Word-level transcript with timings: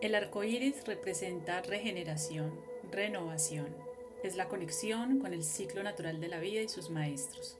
El 0.00 0.14
arco 0.14 0.44
iris 0.44 0.84
representa 0.86 1.60
regeneración, 1.60 2.52
renovación. 2.92 3.74
Es 4.22 4.36
la 4.36 4.46
conexión 4.48 5.18
con 5.18 5.34
el 5.34 5.42
ciclo 5.42 5.82
natural 5.82 6.20
de 6.20 6.28
la 6.28 6.38
vida 6.38 6.60
y 6.60 6.68
sus 6.68 6.88
maestros. 6.88 7.58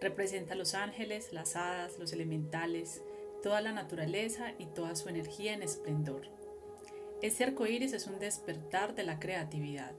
Representa 0.00 0.54
los 0.54 0.74
ángeles, 0.74 1.32
las 1.32 1.56
hadas, 1.56 1.98
los 1.98 2.12
elementales, 2.12 3.02
toda 3.42 3.60
la 3.60 3.72
naturaleza 3.72 4.52
y 4.60 4.66
toda 4.66 4.94
su 4.94 5.08
energía 5.08 5.54
en 5.54 5.64
esplendor. 5.64 6.28
Este 7.20 7.42
arco 7.42 7.66
iris 7.66 7.94
es 7.94 8.06
un 8.06 8.20
despertar 8.20 8.94
de 8.94 9.02
la 9.02 9.18
creatividad, 9.18 9.92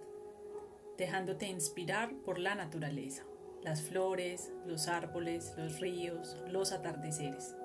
dejándote 0.98 1.48
inspirar 1.48 2.16
por 2.24 2.40
la 2.40 2.56
naturaleza, 2.56 3.26
las 3.62 3.82
flores, 3.82 4.54
los 4.66 4.88
árboles, 4.88 5.54
los 5.58 5.82
ríos, 5.82 6.38
los 6.48 6.72
atardeceres. 6.72 7.56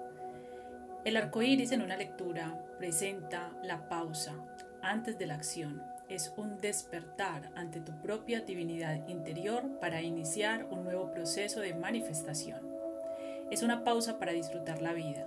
El 1.08 1.16
arco 1.16 1.40
iris 1.40 1.72
en 1.72 1.80
una 1.80 1.96
lectura 1.96 2.62
presenta 2.76 3.50
la 3.62 3.88
pausa 3.88 4.34
antes 4.82 5.18
de 5.18 5.24
la 5.24 5.36
acción. 5.36 5.82
Es 6.10 6.34
un 6.36 6.58
despertar 6.58 7.50
ante 7.54 7.80
tu 7.80 7.98
propia 8.02 8.42
divinidad 8.42 9.08
interior 9.08 9.78
para 9.80 10.02
iniciar 10.02 10.66
un 10.70 10.84
nuevo 10.84 11.10
proceso 11.10 11.60
de 11.60 11.72
manifestación. 11.72 12.60
Es 13.50 13.62
una 13.62 13.84
pausa 13.84 14.18
para 14.18 14.32
disfrutar 14.32 14.82
la 14.82 14.92
vida. 14.92 15.26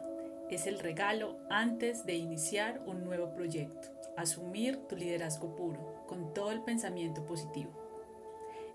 Es 0.51 0.67
el 0.67 0.77
regalo 0.77 1.39
antes 1.49 2.05
de 2.05 2.13
iniciar 2.13 2.83
un 2.85 3.03
nuevo 3.03 3.33
proyecto. 3.33 3.87
Asumir 4.15 4.87
tu 4.87 4.95
liderazgo 4.95 5.55
puro 5.55 6.05
con 6.05 6.31
todo 6.35 6.51
el 6.51 6.61
pensamiento 6.61 7.25
positivo. 7.25 7.71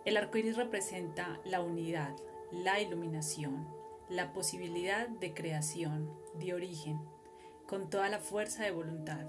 El 0.05 0.17
arco 0.17 0.39
iris 0.39 0.57
representa 0.57 1.39
la 1.45 1.61
unidad, 1.61 2.17
la 2.51 2.81
iluminación, 2.81 3.76
la 4.09 4.33
posibilidad 4.33 5.09
de 5.09 5.35
creación, 5.35 6.11
de 6.39 6.55
origen, 6.55 7.01
con 7.67 7.91
toda 7.91 8.09
la 8.09 8.21
fuerza 8.21 8.63
de 8.63 8.71
voluntad. 8.71 9.27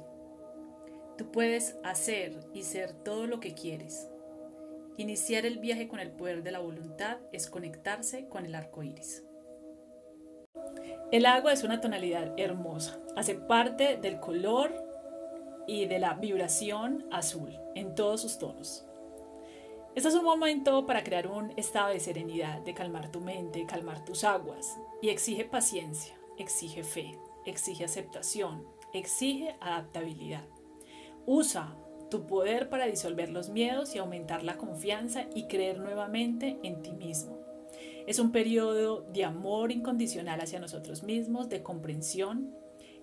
Tú 1.18 1.32
puedes 1.32 1.78
hacer 1.84 2.40
y 2.54 2.64
ser 2.64 2.94
todo 2.94 3.26
lo 3.26 3.40
que 3.40 3.54
quieres. 3.54 4.08
Iniciar 4.98 5.46
el 5.46 5.60
viaje 5.60 5.88
con 5.88 6.00
el 6.00 6.12
poder 6.12 6.44
de 6.44 6.52
la 6.52 6.60
voluntad 6.60 7.18
es 7.32 7.50
conectarse 7.50 8.28
con 8.28 8.46
el 8.46 8.56
arco 8.56 8.84
iris. 8.84 9.24
El 11.12 11.26
agua 11.26 11.54
es 11.54 11.64
una 11.64 11.82
tonalidad 11.82 12.34
hermosa, 12.38 13.00
hace 13.16 13.36
parte 13.36 13.98
del 13.98 14.20
color 14.20 14.74
y 15.68 15.86
de 15.86 16.00
la 16.00 16.14
vibración 16.14 17.08
azul 17.12 17.60
en 17.76 17.96
todos 17.96 18.22
sus 18.22 18.38
tonos. 18.38 18.87
Este 19.98 20.10
es 20.10 20.14
un 20.14 20.26
momento 20.26 20.86
para 20.86 21.04
crear 21.04 21.26
un 21.26 21.52
estado 21.58 21.90
de 21.90 22.00
serenidad, 22.00 22.62
de 22.62 22.76
calmar 22.76 23.12
tu 23.12 23.20
mente, 23.20 23.66
calmar 23.66 24.06
tus 24.06 24.24
aguas. 24.24 24.78
Y 25.02 25.10
exige 25.10 25.44
paciencia, 25.44 26.14
exige 26.38 26.84
fe, 26.84 27.18
exige 27.48 27.84
aceptación, 27.84 28.64
exige 28.94 29.56
adaptabilidad. 29.60 30.44
Usa 31.26 31.76
tu 32.12 32.28
poder 32.28 32.70
para 32.70 32.86
disolver 32.86 33.30
los 33.30 33.50
miedos 33.50 33.96
y 33.96 33.98
aumentar 33.98 34.44
la 34.44 34.58
confianza 34.58 35.26
y 35.34 35.48
creer 35.48 35.80
nuevamente 35.80 36.60
en 36.62 36.84
ti 36.84 36.92
mismo. 36.92 37.40
Es 38.06 38.20
un 38.20 38.32
periodo 38.32 39.02
de 39.02 39.26
amor 39.26 39.72
incondicional 39.72 40.42
hacia 40.42 40.60
nosotros 40.60 41.02
mismos, 41.02 41.50
de 41.50 41.64
comprensión, 41.64 42.54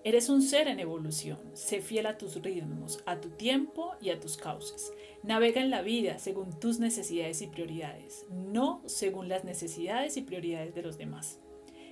Eres 0.05 0.29
un 0.29 0.43
ser 0.43 0.67
en 0.67 0.79
evolución. 0.79 1.39
Sé 1.53 1.81
fiel 1.81 2.05
a 2.05 2.15
tus 2.15 2.39
ritmos, 2.39 3.01
a 3.07 3.19
tu 3.19 3.29
tiempo 3.29 3.95
y 3.99 4.11
a 4.11 4.19
tus 4.19 4.37
causas. 4.37 4.93
Navega 5.23 5.59
en 5.59 5.71
la 5.71 5.81
vida 5.81 6.19
según 6.19 6.59
tus 6.59 6.77
necesidades 6.77 7.41
y 7.41 7.47
prioridades, 7.47 8.27
no 8.29 8.83
según 8.85 9.29
las 9.29 9.45
necesidades 9.45 10.15
y 10.15 10.21
prioridades 10.21 10.75
de 10.75 10.83
los 10.83 10.99
demás. 10.99 11.39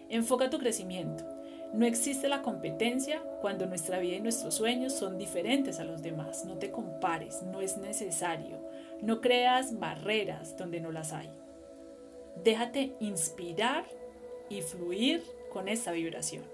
Enfoca 0.10 0.52
tu 0.52 0.60
crecimiento. 0.60 1.24
No 1.74 1.88
existe 1.88 2.30
la 2.30 2.44
competencia 2.44 3.24
cuando 3.42 3.66
nuestra 3.66 3.98
vida 3.98 4.18
y 4.18 4.22
nuestros 4.22 4.54
sueños 4.54 4.94
son 4.94 5.18
diferentes 5.18 5.80
a 5.80 5.84
los 5.84 6.04
demás. 6.04 6.46
No 6.46 6.60
te 6.60 6.70
compares, 6.70 7.42
no 7.42 7.62
es 7.62 7.78
necesario. 7.78 8.60
No 9.02 9.22
creas 9.22 9.80
barreras 9.80 10.56
donde 10.56 10.80
no 10.82 10.92
las 10.92 11.14
hay. 11.14 11.32
Déjate 12.44 12.94
inspirar 13.00 13.88
y 14.50 14.62
fluir 14.62 15.24
con 15.52 15.68
esta 15.68 15.92
vibración. 15.92 16.53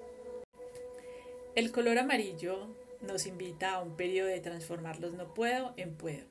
El 1.56 1.72
color 1.72 1.98
amarillo 1.98 2.68
nos 3.02 3.26
invita 3.26 3.74
a 3.74 3.82
un 3.82 3.96
periodo 3.96 4.28
de 4.28 4.40
transformar 4.40 5.00
los 5.00 5.14
no 5.14 5.34
puedo 5.34 5.74
en 5.78 5.96
puedo. 5.96 6.26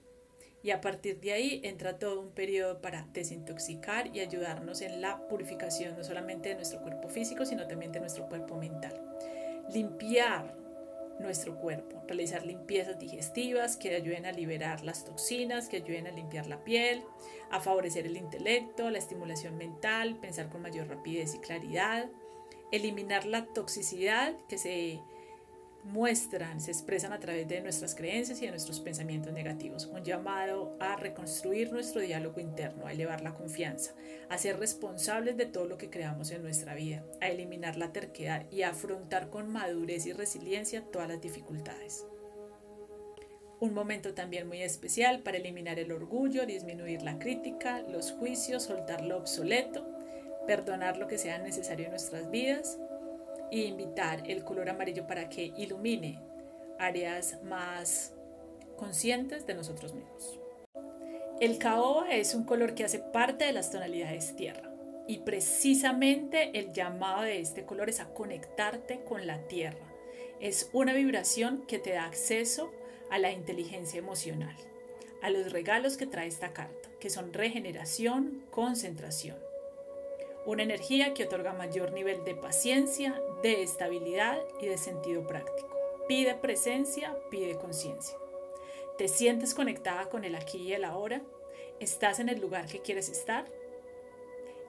Y 0.62 0.70
a 0.70 0.80
partir 0.80 1.20
de 1.20 1.32
ahí 1.32 1.60
entra 1.64 1.98
todo 1.98 2.20
un 2.20 2.30
periodo 2.30 2.80
para 2.80 3.06
desintoxicar 3.12 4.14
y 4.14 4.20
ayudarnos 4.20 4.80
en 4.80 5.00
la 5.00 5.26
purificación 5.28 5.96
no 5.96 6.04
solamente 6.04 6.50
de 6.50 6.54
nuestro 6.54 6.80
cuerpo 6.82 7.08
físico, 7.08 7.44
sino 7.44 7.66
también 7.66 7.92
de 7.92 8.00
nuestro 8.00 8.28
cuerpo 8.28 8.56
mental. 8.56 9.00
Limpiar 9.72 10.56
nuestro 11.18 11.58
cuerpo, 11.58 12.00
realizar 12.06 12.46
limpiezas 12.46 12.98
digestivas 12.98 13.76
que 13.76 13.94
ayuden 13.94 14.24
a 14.24 14.32
liberar 14.32 14.84
las 14.84 15.04
toxinas, 15.04 15.68
que 15.68 15.78
ayuden 15.78 16.06
a 16.06 16.12
limpiar 16.12 16.46
la 16.46 16.62
piel, 16.62 17.02
a 17.50 17.60
favorecer 17.60 18.06
el 18.06 18.16
intelecto, 18.16 18.88
la 18.90 18.98
estimulación 18.98 19.56
mental, 19.56 20.16
pensar 20.20 20.48
con 20.48 20.62
mayor 20.62 20.88
rapidez 20.88 21.34
y 21.34 21.40
claridad, 21.40 22.08
eliminar 22.70 23.26
la 23.26 23.46
toxicidad 23.46 24.34
que 24.48 24.58
se 24.58 25.00
muestran, 25.84 26.60
se 26.60 26.70
expresan 26.70 27.12
a 27.12 27.20
través 27.20 27.48
de 27.48 27.60
nuestras 27.60 27.94
creencias 27.94 28.40
y 28.42 28.44
de 28.44 28.50
nuestros 28.50 28.80
pensamientos 28.80 29.32
negativos. 29.32 29.86
Un 29.86 30.04
llamado 30.04 30.76
a 30.80 30.96
reconstruir 30.96 31.72
nuestro 31.72 32.00
diálogo 32.00 32.40
interno, 32.40 32.86
a 32.86 32.92
elevar 32.92 33.22
la 33.22 33.34
confianza, 33.34 33.94
a 34.28 34.38
ser 34.38 34.58
responsables 34.58 35.36
de 35.36 35.46
todo 35.46 35.66
lo 35.66 35.78
que 35.78 35.90
creamos 35.90 36.30
en 36.30 36.42
nuestra 36.42 36.74
vida, 36.74 37.04
a 37.20 37.28
eliminar 37.28 37.76
la 37.76 37.92
terquedad 37.92 38.46
y 38.50 38.62
a 38.62 38.70
afrontar 38.70 39.30
con 39.30 39.50
madurez 39.50 40.06
y 40.06 40.12
resiliencia 40.12 40.82
todas 40.82 41.08
las 41.08 41.20
dificultades. 41.20 42.04
Un 43.60 43.74
momento 43.74 44.14
también 44.14 44.46
muy 44.46 44.62
especial 44.62 45.20
para 45.22 45.38
eliminar 45.38 45.80
el 45.80 45.90
orgullo, 45.90 46.46
disminuir 46.46 47.02
la 47.02 47.18
crítica, 47.18 47.80
los 47.80 48.12
juicios, 48.12 48.64
soltar 48.64 49.02
lo 49.02 49.16
obsoleto 49.16 49.97
perdonar 50.48 50.97
lo 50.97 51.06
que 51.06 51.19
sea 51.19 51.38
necesario 51.38 51.84
en 51.84 51.91
nuestras 51.91 52.31
vidas 52.31 52.78
e 53.53 53.59
invitar 53.59 54.22
el 54.31 54.44
color 54.44 54.70
amarillo 54.70 55.06
para 55.06 55.28
que 55.28 55.53
ilumine 55.59 56.19
áreas 56.78 57.42
más 57.42 58.14
conscientes 58.78 59.47
de 59.47 59.54
nosotros 59.54 59.92
mismos. 59.92 60.41
El 61.38 61.59
caoba 61.59 62.10
es 62.12 62.34
un 62.34 62.44
color 62.44 62.75
que 62.75 62.84
hace 62.84 62.98
parte 62.98 63.44
de 63.44 63.53
las 63.53 63.70
tonalidades 63.70 64.34
tierra 64.36 64.72
y 65.06 65.19
precisamente 65.19 66.59
el 66.59 66.72
llamado 66.72 67.22
de 67.22 67.41
este 67.41 67.66
color 67.66 67.91
es 67.91 68.00
a 68.00 68.09
conectarte 68.15 69.04
con 69.04 69.26
la 69.26 69.47
tierra. 69.48 69.86
Es 70.41 70.70
una 70.72 70.94
vibración 70.94 71.66
que 71.66 71.78
te 71.78 71.92
da 71.92 72.06
acceso 72.06 72.72
a 73.10 73.19
la 73.19 73.32
inteligencia 73.32 73.98
emocional, 73.98 74.56
a 75.20 75.28
los 75.28 75.53
regalos 75.53 75.98
que 75.98 76.06
trae 76.06 76.26
esta 76.26 76.54
carta, 76.54 76.88
que 77.00 77.10
son 77.10 77.34
regeneración, 77.34 78.44
concentración 78.50 79.47
una 80.48 80.62
energía 80.62 81.12
que 81.12 81.25
otorga 81.25 81.53
mayor 81.53 81.92
nivel 81.92 82.25
de 82.25 82.34
paciencia, 82.34 83.20
de 83.42 83.62
estabilidad 83.62 84.38
y 84.62 84.66
de 84.66 84.78
sentido 84.78 85.26
práctico. 85.26 85.69
Pide 86.09 86.34
presencia, 86.34 87.14
pide 87.31 87.59
conciencia. 87.59 88.16
¿Te 88.97 89.09
sientes 89.09 89.54
conectada 89.54 90.09
con 90.09 90.25
el 90.25 90.34
aquí 90.34 90.56
y 90.56 90.72
el 90.72 90.84
ahora? 90.84 91.20
¿Estás 91.81 92.19
en 92.19 92.31
el 92.31 92.41
lugar 92.41 92.64
que 92.64 92.81
quieres 92.81 93.10
estar? 93.10 93.44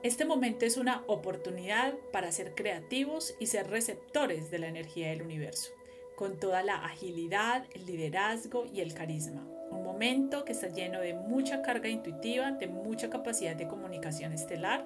Este 0.03 0.25
momento 0.25 0.65
es 0.65 0.75
una 0.75 1.05
oportunidad 1.07 1.93
para 2.11 2.33
ser 2.33 2.55
creativos 2.55 3.33
y 3.39 3.45
ser 3.45 3.69
receptores 3.69 4.51
de 4.51 4.59
la 4.59 4.67
energía 4.67 5.11
del 5.11 5.21
universo, 5.21 5.71
con 6.17 6.41
toda 6.41 6.61
la 6.61 6.83
agilidad, 6.83 7.65
el 7.73 7.85
liderazgo 7.85 8.65
y 8.65 8.81
el 8.81 8.93
carisma. 8.93 9.47
Un 9.71 9.85
momento 9.85 10.43
que 10.43 10.51
está 10.51 10.67
lleno 10.67 10.99
de 10.99 11.13
mucha 11.13 11.61
carga 11.61 11.87
intuitiva, 11.87 12.51
de 12.51 12.67
mucha 12.67 13.09
capacidad 13.09 13.55
de 13.55 13.69
comunicación 13.69 14.33
estelar 14.33 14.85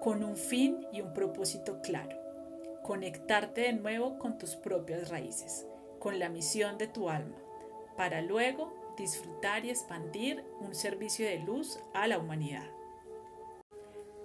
con 0.00 0.22
un 0.22 0.36
fin 0.36 0.86
y 0.92 1.00
un 1.00 1.12
propósito 1.12 1.80
claro. 1.82 2.16
Conectarte 2.82 3.62
de 3.62 3.72
nuevo 3.72 4.18
con 4.18 4.38
tus 4.38 4.56
propias 4.56 5.08
raíces, 5.08 5.66
con 5.98 6.18
la 6.18 6.28
misión 6.28 6.78
de 6.78 6.86
tu 6.86 7.08
alma, 7.10 7.36
para 7.96 8.22
luego 8.22 8.72
disfrutar 8.96 9.64
y 9.64 9.70
expandir 9.70 10.44
un 10.60 10.74
servicio 10.74 11.26
de 11.26 11.40
luz 11.40 11.78
a 11.94 12.06
la 12.06 12.18
humanidad. 12.18 12.66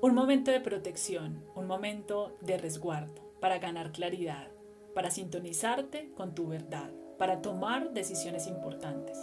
Un 0.01 0.15
momento 0.15 0.51
de 0.51 0.62
protección, 0.62 1.44
un 1.56 1.68
momento 1.68 2.38
de 2.41 2.57
resguardo, 2.57 3.21
para 3.39 3.59
ganar 3.59 3.91
claridad, 3.91 4.47
para 4.95 5.12
sintonizarte 5.12 6.12
con 6.15 6.33
tu 6.33 6.47
verdad, 6.47 6.91
para 7.17 7.41
tomar 7.41 7.91
decisiones 7.94 8.47
importantes. 8.47 9.17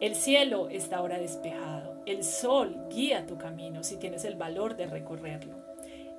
El 0.00 0.14
cielo 0.14 0.68
está 0.68 0.98
ahora 0.98 1.18
despejado, 1.18 2.02
el 2.06 2.22
sol 2.22 2.86
guía 2.90 3.26
tu 3.26 3.38
camino 3.38 3.82
si 3.82 3.96
tienes 3.96 4.24
el 4.24 4.36
valor 4.36 4.76
de 4.76 4.86
recorrerlo. 4.86 5.65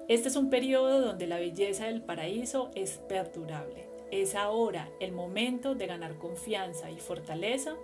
Este 0.07 0.30
es 0.30 0.38
un 0.38 0.50
periodo 0.50 1.01
donde 1.01 1.27
la 1.27 1.38
belleza 1.38 1.88
del 1.88 2.01
paraíso 2.01 2.71
es 2.75 2.98
perdurable. 3.09 3.89
Es 4.09 4.36
ahora 4.36 4.89
el 5.01 5.12
momento 5.12 5.75
de 5.75 5.86
ganar 5.86 6.15
confianza 6.15 6.89
y 6.89 6.98
fortaleza 6.98 7.75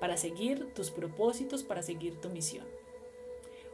para 0.00 0.16
seguir 0.16 0.72
tus 0.72 0.90
propósitos, 0.90 1.64
para 1.64 1.82
seguir 1.82 2.18
tu 2.22 2.30
misión. 2.30 2.64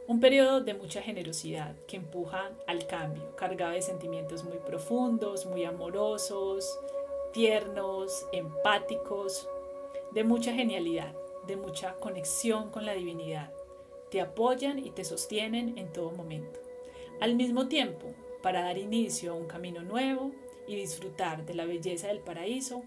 Un 0.07 0.19
periodo 0.19 0.59
de 0.59 0.73
mucha 0.73 1.01
generosidad 1.01 1.73
que 1.87 1.95
empuja 1.95 2.51
al 2.67 2.85
cambio, 2.85 3.33
cargado 3.37 3.71
de 3.71 3.81
sentimientos 3.81 4.43
muy 4.43 4.57
profundos, 4.57 5.45
muy 5.45 5.63
amorosos, 5.63 6.77
tiernos, 7.31 8.27
empáticos, 8.33 9.47
de 10.11 10.25
mucha 10.25 10.51
genialidad, 10.53 11.13
de 11.47 11.55
mucha 11.55 11.93
conexión 11.93 12.71
con 12.71 12.85
la 12.85 12.93
divinidad. 12.93 13.53
Te 14.11 14.19
apoyan 14.19 14.79
y 14.79 14.91
te 14.91 15.05
sostienen 15.05 15.77
en 15.77 15.93
todo 15.93 16.11
momento. 16.11 16.64
Al 17.21 17.35
mismo 17.35 17.67
tiempo, 17.67 18.07
para 18.41 18.61
dar 18.61 18.77
inicio 18.77 19.31
a 19.31 19.35
un 19.35 19.47
camino 19.47 19.81
nuevo 19.81 20.31
y 20.67 20.75
disfrutar 20.75 21.45
de 21.45 21.53
la 21.53 21.65
belleza 21.65 22.07
del 22.07 22.19
paraíso, 22.19 22.83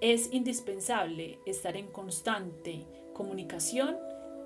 es 0.00 0.32
indispensable 0.32 1.38
estar 1.46 1.76
en 1.76 1.88
constante 1.88 2.86
comunicación 3.12 3.96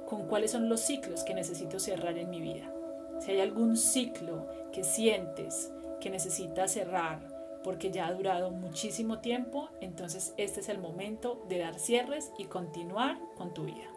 con 0.06 0.26
cuáles 0.26 0.50
son 0.50 0.68
los 0.68 0.80
ciclos 0.80 1.22
que 1.24 1.34
necesito 1.34 1.78
cerrar 1.78 2.18
en 2.18 2.30
mi 2.30 2.40
vida. 2.40 2.72
Si 3.20 3.30
hay 3.30 3.40
algún 3.40 3.76
ciclo 3.76 4.46
que 4.72 4.84
sientes 4.84 5.72
que 6.00 6.10
necesitas 6.10 6.72
cerrar 6.72 7.26
porque 7.64 7.90
ya 7.90 8.06
ha 8.06 8.12
durado 8.12 8.50
muchísimo 8.50 9.18
tiempo, 9.18 9.70
entonces 9.80 10.34
este 10.36 10.60
es 10.60 10.68
el 10.68 10.78
momento 10.78 11.44
de 11.48 11.58
dar 11.58 11.78
cierres 11.78 12.32
y 12.38 12.44
continuar 12.44 13.18
con 13.36 13.52
tu 13.54 13.64
vida. 13.64 13.90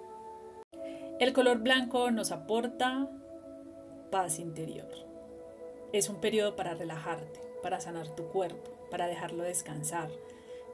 El 1.20 1.34
color 1.34 1.60
blanco 1.60 2.10
nos 2.10 2.32
aporta 2.32 3.10
paz 4.10 4.40
interior. 4.40 5.09
Es 5.92 6.08
un 6.08 6.18
periodo 6.18 6.56
para 6.56 6.76
relajarte, 6.76 7.40
para 7.64 7.80
sanar 7.80 8.16
tu 8.16 8.28
cuerpo, 8.28 8.72
para 8.92 9.08
dejarlo 9.08 9.44
descansar, 9.44 10.10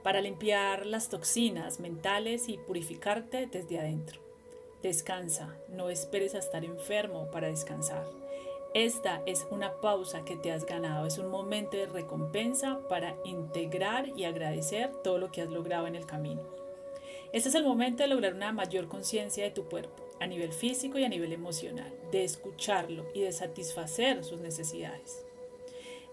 para 0.03 0.19
limpiar 0.19 0.85
las 0.85 1.07
toxinas 1.07 1.79
mentales 1.79 2.49
y 2.49 2.57
purificarte 2.57 3.47
desde 3.47 3.79
adentro. 3.79 4.19
Descansa, 4.83 5.55
no 5.69 5.89
esperes 5.89 6.35
a 6.35 6.39
estar 6.39 6.65
enfermo 6.65 7.31
para 7.31 7.47
descansar. 7.47 8.05
Esta 8.73 9.21
es 9.25 9.47
una 9.51 9.79
pausa 9.79 10.25
que 10.25 10.35
te 10.35 10.51
has 10.51 10.65
ganado, 10.65 11.05
es 11.05 11.17
un 11.17 11.29
momento 11.29 11.77
de 11.77 11.85
recompensa 11.85 12.79
para 12.89 13.15
integrar 13.23 14.09
y 14.17 14.25
agradecer 14.25 14.91
todo 15.01 15.17
lo 15.17 15.31
que 15.31 15.41
has 15.41 15.49
logrado 15.49 15.87
en 15.87 15.95
el 15.95 16.05
camino. 16.05 16.41
Este 17.31 17.47
es 17.47 17.55
el 17.55 17.63
momento 17.63 18.03
de 18.03 18.09
lograr 18.09 18.33
una 18.33 18.51
mayor 18.51 18.89
conciencia 18.89 19.45
de 19.45 19.51
tu 19.51 19.63
cuerpo, 19.63 20.04
a 20.19 20.27
nivel 20.27 20.51
físico 20.53 20.97
y 20.97 21.03
a 21.03 21.09
nivel 21.09 21.33
emocional, 21.33 21.93
de 22.11 22.23
escucharlo 22.23 23.05
y 23.13 23.21
de 23.21 23.31
satisfacer 23.31 24.23
sus 24.23 24.39
necesidades. 24.39 25.25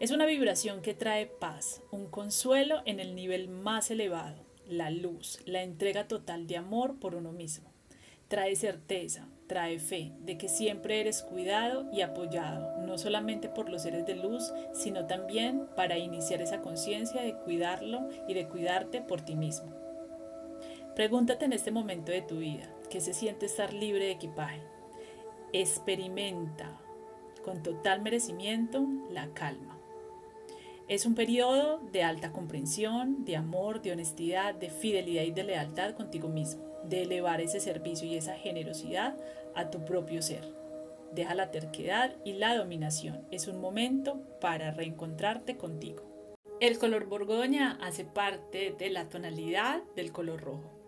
Es 0.00 0.10
una 0.10 0.26
vibración 0.26 0.82
que 0.82 0.94
trae 0.94 1.26
paz, 1.26 1.80
un 1.90 2.08
consuelo 2.08 2.82
en 2.86 2.98
el 2.98 3.14
nivel 3.14 3.48
más 3.48 3.90
elevado, 3.90 4.44
la 4.66 4.90
luz, 4.90 5.38
la 5.46 5.62
entrega 5.62 6.08
total 6.08 6.46
de 6.46 6.56
amor 6.56 6.98
por 6.98 7.14
uno 7.14 7.30
mismo. 7.32 7.70
Trae 8.26 8.56
certeza, 8.56 9.28
trae 9.46 9.78
fe 9.78 10.12
de 10.20 10.38
que 10.38 10.48
siempre 10.48 11.00
eres 11.00 11.22
cuidado 11.22 11.88
y 11.92 12.00
apoyado, 12.00 12.78
no 12.78 12.96
solamente 12.96 13.48
por 13.48 13.68
los 13.68 13.82
seres 13.82 14.06
de 14.06 14.16
luz, 14.16 14.52
sino 14.72 15.06
también 15.06 15.66
para 15.76 15.98
iniciar 15.98 16.40
esa 16.40 16.62
conciencia 16.62 17.20
de 17.20 17.34
cuidarlo 17.34 18.08
y 18.26 18.34
de 18.34 18.48
cuidarte 18.48 19.02
por 19.02 19.20
ti 19.20 19.36
mismo. 19.36 19.72
Pregúntate 20.96 21.44
en 21.44 21.52
este 21.52 21.70
momento 21.70 22.10
de 22.10 22.22
tu 22.22 22.38
vida, 22.38 22.68
¿qué 22.92 23.00
se 23.00 23.14
siente 23.14 23.46
estar 23.46 23.72
libre 23.72 24.04
de 24.04 24.10
equipaje? 24.10 24.60
Experimenta 25.54 26.78
con 27.42 27.62
total 27.62 28.02
merecimiento 28.02 28.86
la 29.10 29.32
calma. 29.32 29.78
Es 30.88 31.06
un 31.06 31.14
periodo 31.14 31.78
de 31.90 32.02
alta 32.02 32.32
comprensión, 32.32 33.24
de 33.24 33.36
amor, 33.36 33.80
de 33.80 33.92
honestidad, 33.92 34.54
de 34.54 34.68
fidelidad 34.68 35.22
y 35.22 35.30
de 35.30 35.42
lealtad 35.42 35.94
contigo 35.94 36.28
mismo, 36.28 36.64
de 36.84 37.04
elevar 37.04 37.40
ese 37.40 37.60
servicio 37.60 38.06
y 38.06 38.16
esa 38.16 38.34
generosidad 38.34 39.16
a 39.54 39.70
tu 39.70 39.86
propio 39.86 40.20
ser. 40.20 40.44
Deja 41.14 41.34
la 41.34 41.50
terquedad 41.50 42.14
y 42.26 42.34
la 42.34 42.54
dominación. 42.54 43.26
Es 43.30 43.48
un 43.48 43.58
momento 43.58 44.20
para 44.38 44.70
reencontrarte 44.70 45.56
contigo. 45.56 46.02
El 46.60 46.78
color 46.78 47.06
borgoña 47.06 47.78
hace 47.80 48.04
parte 48.04 48.74
de 48.78 48.90
la 48.90 49.08
tonalidad 49.08 49.82
del 49.96 50.12
color 50.12 50.42
rojo. 50.42 50.81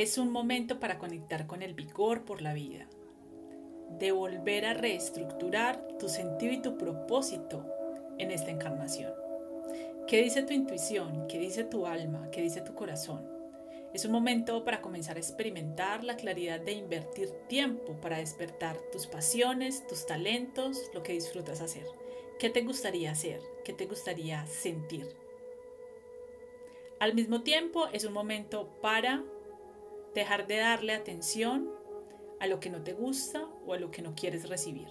Es 0.00 0.16
un 0.16 0.32
momento 0.32 0.80
para 0.80 0.96
conectar 0.96 1.46
con 1.46 1.60
el 1.60 1.74
vigor 1.74 2.24
por 2.24 2.40
la 2.40 2.54
vida, 2.54 2.86
de 3.98 4.12
volver 4.12 4.64
a 4.64 4.72
reestructurar 4.72 5.98
tu 5.98 6.08
sentido 6.08 6.54
y 6.54 6.62
tu 6.62 6.78
propósito 6.78 7.66
en 8.16 8.30
esta 8.30 8.50
encarnación. 8.50 9.12
¿Qué 10.08 10.22
dice 10.22 10.42
tu 10.42 10.54
intuición? 10.54 11.28
¿Qué 11.28 11.38
dice 11.38 11.64
tu 11.64 11.86
alma? 11.86 12.30
¿Qué 12.30 12.40
dice 12.40 12.62
tu 12.62 12.74
corazón? 12.74 13.28
Es 13.92 14.06
un 14.06 14.12
momento 14.12 14.64
para 14.64 14.80
comenzar 14.80 15.18
a 15.18 15.20
experimentar 15.20 16.02
la 16.02 16.16
claridad 16.16 16.60
de 16.60 16.72
invertir 16.72 17.28
tiempo 17.46 18.00
para 18.00 18.16
despertar 18.16 18.78
tus 18.92 19.06
pasiones, 19.06 19.86
tus 19.86 20.06
talentos, 20.06 20.90
lo 20.94 21.02
que 21.02 21.12
disfrutas 21.12 21.60
hacer. 21.60 21.84
¿Qué 22.38 22.48
te 22.48 22.62
gustaría 22.62 23.10
hacer? 23.10 23.42
¿Qué 23.66 23.74
te 23.74 23.84
gustaría 23.84 24.46
sentir? 24.46 25.14
Al 27.00 27.14
mismo 27.14 27.42
tiempo 27.42 27.88
es 27.92 28.06
un 28.06 28.14
momento 28.14 28.70
para 28.80 29.22
dejar 30.14 30.46
de 30.46 30.56
darle 30.56 30.92
atención 30.92 31.70
a 32.40 32.46
lo 32.46 32.58
que 32.60 32.70
no 32.70 32.82
te 32.82 32.92
gusta 32.92 33.46
o 33.66 33.74
a 33.74 33.78
lo 33.78 33.90
que 33.90 34.02
no 34.02 34.14
quieres 34.14 34.48
recibir. 34.48 34.88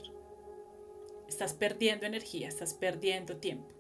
Estás 1.28 1.54
perdiendo 1.54 2.06
energía, 2.06 2.48
estás 2.48 2.74
perdiendo 2.74 3.38
tiempo. 3.38 3.74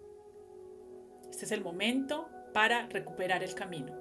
Este 1.30 1.46
es 1.46 1.52
el 1.52 1.64
momento 1.64 2.28
para 2.54 2.88
recuperar 2.88 3.44
el 3.44 3.54
camino. 3.54 3.94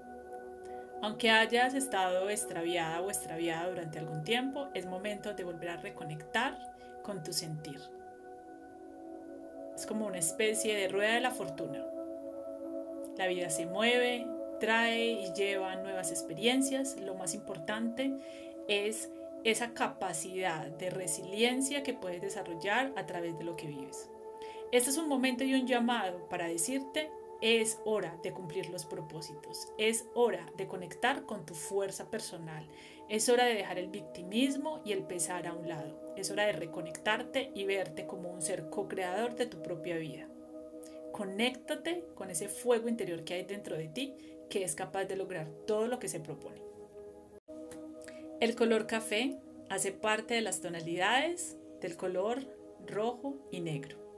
Aunque 1.00 1.30
hayas 1.30 1.74
estado 1.74 2.28
extraviada 2.28 3.00
o 3.00 3.08
extraviada 3.08 3.68
durante 3.68 3.98
algún 3.98 4.24
tiempo, 4.24 4.68
es 4.74 4.86
momento 4.86 5.34
de 5.34 5.44
volver 5.44 5.68
a 5.70 5.76
reconectar 5.76 6.58
con 7.04 7.22
tu 7.22 7.32
sentir. 7.32 7.80
Es 9.74 9.86
como 9.86 10.06
una 10.06 10.18
especie 10.18 10.74
de 10.74 10.88
rueda 10.88 11.14
de 11.14 11.20
la 11.20 11.30
fortuna. 11.30 11.86
La 13.16 13.28
vida 13.28 13.48
se 13.48 13.66
mueve, 13.66 14.26
trae 14.58 15.12
y 15.12 15.32
lleva 15.32 15.76
nuevas 15.76 16.10
experiencias. 16.10 16.96
Lo 17.00 17.14
más 17.14 17.34
importante 17.34 18.12
es 18.68 19.10
esa 19.44 19.72
capacidad 19.74 20.66
de 20.66 20.90
resiliencia 20.90 21.82
que 21.82 21.94
puedes 21.94 22.20
desarrollar 22.20 22.92
a 22.96 23.06
través 23.06 23.38
de 23.38 23.44
lo 23.44 23.56
que 23.56 23.66
vives. 23.66 24.10
Este 24.72 24.90
es 24.90 24.98
un 24.98 25.08
momento 25.08 25.44
y 25.44 25.54
un 25.54 25.66
llamado 25.66 26.28
para 26.28 26.46
decirte 26.46 27.10
es 27.40 27.78
hora 27.84 28.18
de 28.22 28.32
cumplir 28.32 28.68
los 28.68 28.84
propósitos, 28.84 29.72
es 29.78 30.06
hora 30.14 30.44
de 30.56 30.66
conectar 30.66 31.24
con 31.24 31.46
tu 31.46 31.54
fuerza 31.54 32.10
personal, 32.10 32.66
es 33.08 33.28
hora 33.28 33.44
de 33.44 33.54
dejar 33.54 33.78
el 33.78 33.88
victimismo 33.88 34.82
y 34.84 34.92
el 34.92 35.04
pesar 35.04 35.46
a 35.46 35.54
un 35.54 35.68
lado, 35.68 35.98
es 36.16 36.30
hora 36.30 36.46
de 36.46 36.52
reconectarte 36.52 37.52
y 37.54 37.64
verte 37.64 38.06
como 38.06 38.30
un 38.30 38.42
ser 38.42 38.68
co-creador 38.70 39.36
de 39.36 39.46
tu 39.46 39.62
propia 39.62 39.96
vida. 39.96 40.28
Conéctate 41.12 42.04
con 42.14 42.30
ese 42.30 42.48
fuego 42.48 42.88
interior 42.88 43.24
que 43.24 43.34
hay 43.34 43.44
dentro 43.44 43.76
de 43.76 43.88
ti 43.88 44.14
que 44.48 44.64
es 44.64 44.74
capaz 44.74 45.04
de 45.04 45.16
lograr 45.16 45.48
todo 45.66 45.86
lo 45.86 45.98
que 45.98 46.08
se 46.08 46.20
propone. 46.20 46.62
El 48.40 48.54
color 48.54 48.86
café 48.86 49.38
hace 49.68 49.92
parte 49.92 50.34
de 50.34 50.42
las 50.42 50.60
tonalidades 50.60 51.56
del 51.80 51.96
color 51.96 52.40
rojo 52.86 53.36
y 53.50 53.60
negro 53.60 54.08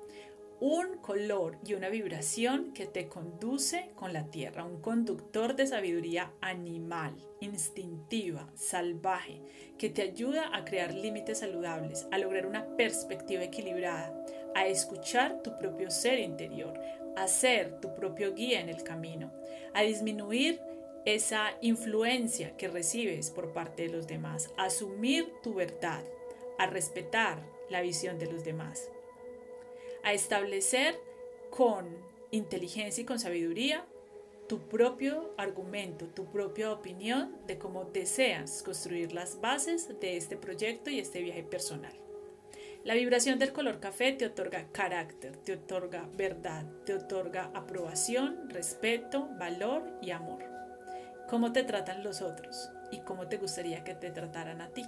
un 0.60 0.98
color 0.98 1.56
y 1.64 1.72
una 1.72 1.88
vibración 1.88 2.74
que 2.74 2.86
te 2.86 3.08
conduce 3.08 3.90
con 3.94 4.12
la 4.12 4.30
tierra, 4.30 4.64
un 4.64 4.82
conductor 4.82 5.56
de 5.56 5.66
sabiduría 5.66 6.32
animal, 6.42 7.14
instintiva, 7.40 8.46
salvaje, 8.54 9.40
que 9.78 9.88
te 9.88 10.02
ayuda 10.02 10.54
a 10.54 10.66
crear 10.66 10.92
límites 10.92 11.38
saludables, 11.38 12.06
a 12.10 12.18
lograr 12.18 12.44
una 12.44 12.76
perspectiva 12.76 13.42
equilibrada, 13.42 14.14
a 14.54 14.66
escuchar 14.66 15.42
tu 15.42 15.56
propio 15.58 15.90
ser 15.90 16.18
interior, 16.18 16.78
a 17.16 17.26
ser 17.26 17.80
tu 17.80 17.94
propio 17.94 18.34
guía 18.34 18.60
en 18.60 18.68
el 18.68 18.82
camino, 18.82 19.32
a 19.74 19.82
disminuir 19.82 20.60
esa 21.04 21.52
influencia 21.62 22.56
que 22.56 22.68
recibes 22.68 23.30
por 23.30 23.52
parte 23.52 23.84
de 23.84 23.88
los 23.88 24.06
demás, 24.06 24.50
a 24.56 24.64
asumir 24.64 25.32
tu 25.42 25.54
verdad, 25.54 26.04
a 26.58 26.66
respetar 26.66 27.42
la 27.70 27.80
visión 27.80 28.18
de 28.18 28.30
los 28.30 28.44
demás 28.44 28.90
a 30.02 30.12
establecer 30.12 30.98
con 31.50 31.86
inteligencia 32.30 33.02
y 33.02 33.04
con 33.04 33.18
sabiduría 33.18 33.84
tu 34.48 34.58
propio 34.58 35.32
argumento, 35.36 36.06
tu 36.06 36.24
propia 36.26 36.72
opinión 36.72 37.36
de 37.46 37.58
cómo 37.58 37.84
deseas 37.84 38.62
construir 38.62 39.12
las 39.12 39.40
bases 39.40 40.00
de 40.00 40.16
este 40.16 40.36
proyecto 40.36 40.90
y 40.90 40.98
este 40.98 41.22
viaje 41.22 41.44
personal. 41.44 42.09
La 42.82 42.94
vibración 42.94 43.38
del 43.38 43.52
color 43.52 43.78
café 43.78 44.12
te 44.12 44.24
otorga 44.24 44.68
carácter, 44.72 45.36
te 45.36 45.52
otorga 45.52 46.08
verdad, 46.16 46.64
te 46.86 46.94
otorga 46.94 47.50
aprobación, 47.52 48.48
respeto, 48.48 49.28
valor 49.38 49.82
y 50.00 50.12
amor. 50.12 50.42
¿Cómo 51.28 51.52
te 51.52 51.62
tratan 51.62 52.02
los 52.02 52.22
otros 52.22 52.70
y 52.90 53.00
cómo 53.00 53.28
te 53.28 53.36
gustaría 53.36 53.84
que 53.84 53.94
te 53.94 54.10
trataran 54.10 54.62
a 54.62 54.70
ti? 54.70 54.86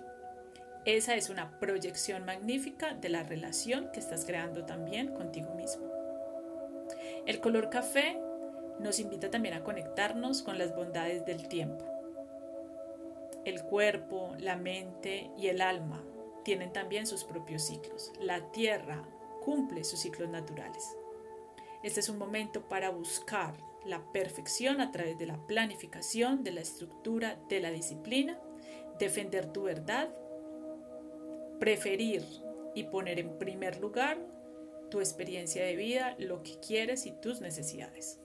Esa 0.86 1.16
es 1.16 1.28
una 1.28 1.58
proyección 1.58 2.24
magnífica 2.24 2.94
de 2.94 3.10
la 3.10 3.24
relación 3.24 3.90
que 3.92 4.00
estás 4.00 4.24
creando 4.24 4.64
también 4.64 5.08
contigo 5.08 5.54
mismo. 5.54 5.92
El 7.26 7.40
color 7.40 7.68
café 7.68 8.18
nos 8.80 9.00
invita 9.00 9.30
también 9.30 9.54
a 9.54 9.64
conectarnos 9.64 10.42
con 10.42 10.56
las 10.56 10.74
bondades 10.74 11.26
del 11.26 11.46
tiempo. 11.46 11.84
El 13.44 13.62
cuerpo, 13.64 14.34
la 14.38 14.56
mente 14.56 15.30
y 15.36 15.48
el 15.48 15.60
alma 15.60 16.02
tienen 16.44 16.72
también 16.72 17.06
sus 17.06 17.24
propios 17.24 17.62
ciclos. 17.62 18.12
La 18.20 18.50
tierra 18.52 19.06
cumple 19.44 19.84
sus 19.84 20.00
ciclos 20.00 20.28
naturales. 20.28 20.96
Este 21.82 22.00
es 22.00 22.08
un 22.08 22.18
momento 22.18 22.68
para 22.68 22.90
buscar 22.90 23.54
la 23.84 24.12
perfección 24.12 24.80
a 24.80 24.92
través 24.92 25.18
de 25.18 25.26
la 25.26 25.46
planificación, 25.46 26.44
de 26.44 26.52
la 26.52 26.60
estructura, 26.60 27.38
de 27.48 27.60
la 27.60 27.70
disciplina, 27.70 28.40
defender 28.98 29.52
tu 29.52 29.64
verdad, 29.64 30.14
preferir 31.58 32.24
y 32.74 32.84
poner 32.84 33.18
en 33.18 33.38
primer 33.38 33.80
lugar 33.80 34.18
tu 34.90 35.00
experiencia 35.00 35.64
de 35.64 35.74
vida, 35.74 36.14
lo 36.18 36.42
que 36.42 36.58
quieres 36.60 37.06
y 37.06 37.12
tus 37.12 37.40
necesidades. 37.40 38.20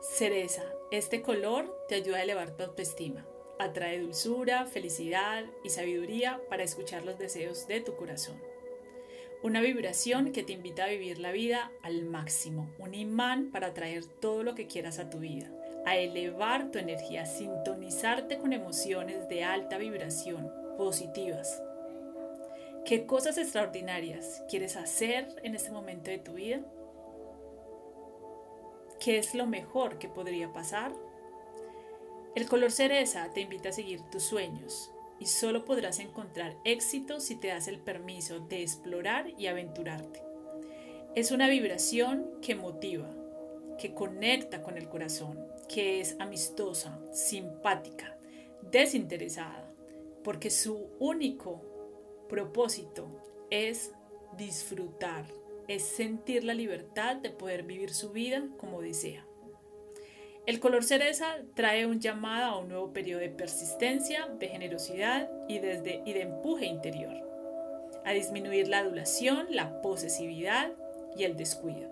Cereza, 0.00 0.62
este 0.90 1.22
color 1.22 1.74
te 1.88 1.96
ayuda 1.96 2.18
a 2.18 2.22
elevar 2.22 2.56
tu 2.56 2.62
autoestima. 2.62 3.26
Atrae 3.58 4.00
dulzura, 4.00 4.66
felicidad 4.66 5.44
y 5.62 5.70
sabiduría 5.70 6.40
para 6.48 6.64
escuchar 6.64 7.04
los 7.04 7.18
deseos 7.18 7.66
de 7.68 7.80
tu 7.80 7.94
corazón. 7.94 8.36
Una 9.42 9.60
vibración 9.60 10.32
que 10.32 10.42
te 10.42 10.54
invita 10.54 10.84
a 10.84 10.88
vivir 10.88 11.18
la 11.18 11.30
vida 11.30 11.70
al 11.82 12.04
máximo, 12.04 12.70
un 12.78 12.94
imán 12.94 13.50
para 13.52 13.68
atraer 13.68 14.06
todo 14.06 14.42
lo 14.42 14.54
que 14.54 14.66
quieras 14.66 14.98
a 14.98 15.10
tu 15.10 15.18
vida, 15.18 15.52
a 15.84 15.96
elevar 15.96 16.70
tu 16.70 16.78
energía, 16.78 17.22
a 17.22 17.26
sintonizarte 17.26 18.38
con 18.38 18.52
emociones 18.52 19.28
de 19.28 19.44
alta 19.44 19.78
vibración, 19.78 20.50
positivas. 20.78 21.62
¿Qué 22.84 23.06
cosas 23.06 23.38
extraordinarias 23.38 24.42
quieres 24.48 24.76
hacer 24.76 25.28
en 25.42 25.54
este 25.54 25.70
momento 25.70 26.10
de 26.10 26.18
tu 26.18 26.34
vida? 26.34 26.60
¿Qué 28.98 29.18
es 29.18 29.34
lo 29.34 29.46
mejor 29.46 29.98
que 29.98 30.08
podría 30.08 30.52
pasar? 30.52 30.92
El 32.34 32.48
color 32.48 32.72
cereza 32.72 33.30
te 33.32 33.42
invita 33.42 33.68
a 33.68 33.72
seguir 33.72 34.00
tus 34.10 34.24
sueños 34.24 34.90
y 35.20 35.26
solo 35.26 35.64
podrás 35.64 36.00
encontrar 36.00 36.56
éxito 36.64 37.20
si 37.20 37.36
te 37.36 37.48
das 37.48 37.68
el 37.68 37.78
permiso 37.78 38.40
de 38.40 38.62
explorar 38.62 39.32
y 39.38 39.46
aventurarte. 39.46 40.20
Es 41.14 41.30
una 41.30 41.46
vibración 41.46 42.28
que 42.42 42.56
motiva, 42.56 43.08
que 43.78 43.94
conecta 43.94 44.62
con 44.62 44.76
el 44.76 44.88
corazón, 44.88 45.38
que 45.68 46.00
es 46.00 46.16
amistosa, 46.18 46.98
simpática, 47.12 48.18
desinteresada, 48.62 49.72
porque 50.24 50.50
su 50.50 50.88
único 50.98 51.62
propósito 52.28 53.06
es 53.50 53.92
disfrutar, 54.36 55.24
es 55.68 55.84
sentir 55.84 56.42
la 56.42 56.54
libertad 56.54 57.14
de 57.14 57.30
poder 57.30 57.62
vivir 57.62 57.94
su 57.94 58.10
vida 58.10 58.44
como 58.56 58.80
desea. 58.80 59.24
El 60.46 60.60
color 60.60 60.84
cereza 60.84 61.38
trae 61.54 61.86
un 61.86 62.00
llamado 62.00 62.44
a 62.44 62.58
un 62.58 62.68
nuevo 62.68 62.92
periodo 62.92 63.20
de 63.20 63.30
persistencia, 63.30 64.26
de 64.38 64.48
generosidad 64.48 65.30
y, 65.48 65.56
y 65.56 66.12
de 66.12 66.20
empuje 66.20 66.66
interior, 66.66 67.14
a 68.04 68.12
disminuir 68.12 68.68
la 68.68 68.80
adulación, 68.80 69.46
la 69.50 69.80
posesividad 69.80 70.72
y 71.16 71.24
el 71.24 71.38
descuido. 71.38 71.90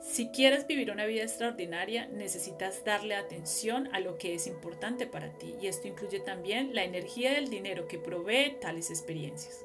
Si 0.00 0.28
quieres 0.28 0.68
vivir 0.68 0.92
una 0.92 1.04
vida 1.04 1.24
extraordinaria, 1.24 2.06
necesitas 2.06 2.84
darle 2.84 3.16
atención 3.16 3.88
a 3.92 3.98
lo 3.98 4.18
que 4.18 4.34
es 4.34 4.46
importante 4.46 5.08
para 5.08 5.36
ti 5.36 5.56
y 5.60 5.66
esto 5.66 5.88
incluye 5.88 6.20
también 6.20 6.76
la 6.76 6.84
energía 6.84 7.32
del 7.32 7.50
dinero 7.50 7.88
que 7.88 7.98
provee 7.98 8.56
tales 8.60 8.88
experiencias. 8.88 9.64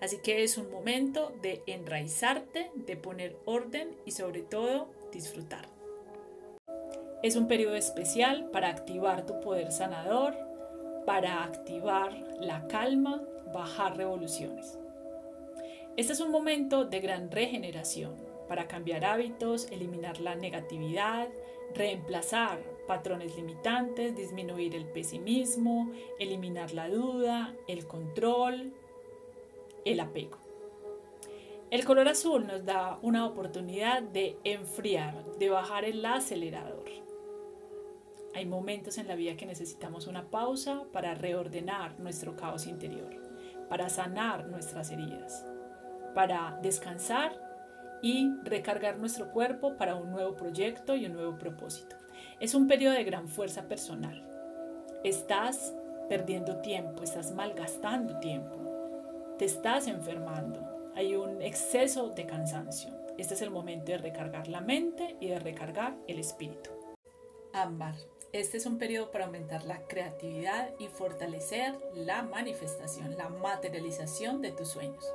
Así 0.00 0.18
que 0.18 0.44
es 0.44 0.56
un 0.56 0.70
momento 0.70 1.32
de 1.42 1.64
enraizarte, 1.66 2.70
de 2.76 2.96
poner 2.96 3.36
orden 3.44 3.96
y 4.04 4.12
sobre 4.12 4.42
todo 4.42 4.88
disfrutar. 5.10 5.75
Es 7.26 7.34
un 7.34 7.48
periodo 7.48 7.74
especial 7.74 8.50
para 8.52 8.68
activar 8.68 9.26
tu 9.26 9.40
poder 9.40 9.72
sanador, 9.72 10.36
para 11.06 11.42
activar 11.42 12.12
la 12.38 12.68
calma, 12.68 13.20
bajar 13.52 13.96
revoluciones. 13.96 14.78
Este 15.96 16.12
es 16.12 16.20
un 16.20 16.30
momento 16.30 16.84
de 16.84 17.00
gran 17.00 17.32
regeneración 17.32 18.14
para 18.46 18.68
cambiar 18.68 19.04
hábitos, 19.04 19.66
eliminar 19.72 20.20
la 20.20 20.36
negatividad, 20.36 21.26
reemplazar 21.74 22.60
patrones 22.86 23.34
limitantes, 23.34 24.14
disminuir 24.14 24.76
el 24.76 24.86
pesimismo, 24.86 25.90
eliminar 26.20 26.74
la 26.74 26.88
duda, 26.88 27.56
el 27.66 27.88
control, 27.88 28.72
el 29.84 29.98
apego. 29.98 30.38
El 31.72 31.84
color 31.84 32.06
azul 32.06 32.46
nos 32.46 32.64
da 32.64 33.00
una 33.02 33.26
oportunidad 33.26 34.00
de 34.00 34.36
enfriar, 34.44 35.24
de 35.40 35.50
bajar 35.50 35.84
el 35.84 36.06
acelerador. 36.06 37.05
Hay 38.36 38.44
momentos 38.44 38.98
en 38.98 39.08
la 39.08 39.14
vida 39.14 39.34
que 39.38 39.46
necesitamos 39.46 40.06
una 40.06 40.28
pausa 40.28 40.82
para 40.92 41.14
reordenar 41.14 41.98
nuestro 41.98 42.36
caos 42.36 42.66
interior, 42.66 43.08
para 43.70 43.88
sanar 43.88 44.48
nuestras 44.48 44.90
heridas, 44.90 45.46
para 46.14 46.58
descansar 46.60 47.32
y 48.02 48.30
recargar 48.42 48.98
nuestro 48.98 49.32
cuerpo 49.32 49.78
para 49.78 49.94
un 49.94 50.10
nuevo 50.10 50.36
proyecto 50.36 50.96
y 50.96 51.06
un 51.06 51.14
nuevo 51.14 51.38
propósito. 51.38 51.96
Es 52.38 52.54
un 52.54 52.68
periodo 52.68 52.92
de 52.92 53.04
gran 53.04 53.26
fuerza 53.26 53.68
personal. 53.68 54.28
Estás 55.02 55.74
perdiendo 56.10 56.60
tiempo, 56.60 57.04
estás 57.04 57.32
malgastando 57.32 58.18
tiempo, 58.18 58.58
te 59.38 59.46
estás 59.46 59.86
enfermando, 59.86 60.92
hay 60.94 61.16
un 61.16 61.40
exceso 61.40 62.10
de 62.10 62.26
cansancio. 62.26 62.92
Este 63.16 63.32
es 63.32 63.40
el 63.40 63.48
momento 63.48 63.92
de 63.92 63.96
recargar 63.96 64.46
la 64.46 64.60
mente 64.60 65.16
y 65.20 65.28
de 65.28 65.38
recargar 65.38 65.96
el 66.06 66.18
espíritu. 66.18 66.68
Ámbar. 67.54 67.94
Este 68.36 68.58
es 68.58 68.66
un 68.66 68.76
periodo 68.76 69.10
para 69.10 69.24
aumentar 69.24 69.64
la 69.64 69.86
creatividad 69.86 70.74
y 70.78 70.88
fortalecer 70.88 71.74
la 71.94 72.22
manifestación, 72.22 73.16
la 73.16 73.30
materialización 73.30 74.42
de 74.42 74.52
tus 74.52 74.68
sueños. 74.68 75.06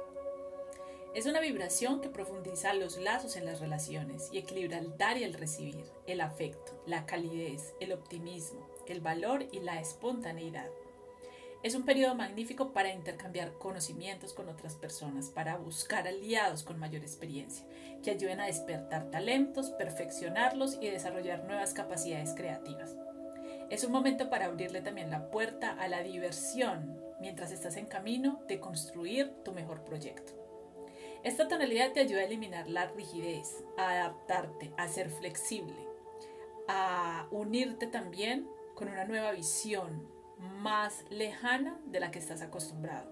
Es 1.13 1.28
una 1.28 1.40
vibración 1.40 2.01
que 2.01 2.10
profundiza 2.10 2.74
los 2.74 2.98
lazos 2.98 3.36
en 3.36 3.46
las 3.46 3.60
relaciones 3.60 4.30
y 4.32 4.40
equilibra 4.40 4.80
el 4.80 4.98
dar 4.98 5.20
y 5.20 5.24
el 5.24 5.36
recibir, 5.36 5.86
el 6.08 6.20
afecto, 6.20 6.82
la 6.88 7.06
calidez, 7.06 7.75
el 7.80 7.94
optimismo, 7.94 8.68
el 8.88 9.01
valor 9.01 9.46
y 9.51 9.60
la 9.60 9.80
espontaneidad. 9.80 10.72
Es 11.62 11.75
un 11.75 11.86
periodo 11.86 12.16
magnífico 12.16 12.74
para 12.74 12.92
intercambiar 12.92 13.54
conocimientos 13.54 14.34
con 14.34 14.50
otras 14.50 14.74
personas, 14.74 15.30
para 15.30 15.58
buscar 15.58 16.08
aliados 16.08 16.63
con 16.63 16.80
mayor 16.80 17.04
experiencia, 17.04 17.68
que 18.04 18.10
ayuden 18.10 18.42
a 18.42 18.48
despertar 18.48 19.12
talentos, 19.12 19.70
perfeccionarlos 19.70 20.80
y 20.82 20.90
desarrollar 20.90 21.44
nuevas 21.44 21.75
capacidades 21.75 22.34
creativas. 22.34 22.96
Es 23.72 23.86
un 23.86 23.94
momento 23.94 24.30
para 24.30 24.48
abrirle 24.48 24.82
también 24.82 25.10
la 25.10 25.32
puerta 25.32 25.72
a 25.72 25.88
la 25.88 26.04
diversión 26.04 27.01
mientras 27.22 27.54
estás 27.54 27.78
en 27.78 27.86
camino 27.86 28.44
de 28.50 28.60
construir 28.60 29.32
tu 29.46 29.54
mejor 29.54 29.86
proyecto. 29.86 30.34
Esta 31.24 31.48
tonalidad 31.48 31.94
te 31.94 32.01
ayuda 32.01 32.20
a 32.20 32.25
eliminar 32.25 32.68
la 32.68 32.88
rigidez, 32.88 33.63
a 33.78 33.92
adaptarte, 33.92 34.74
a 34.75 34.90
ser 34.90 35.10
flexible, 35.10 35.88
a 36.68 37.30
unirte 37.32 37.88
también 37.88 38.46
con 38.75 38.90
una 38.90 39.06
nueva 39.06 39.32
visión, 39.32 40.06
más 40.38 41.06
lejana 41.10 41.80
de 41.86 42.01
la 42.01 42.12
que 42.12 42.20
estás 42.20 42.42
acostumbrado. 42.42 43.10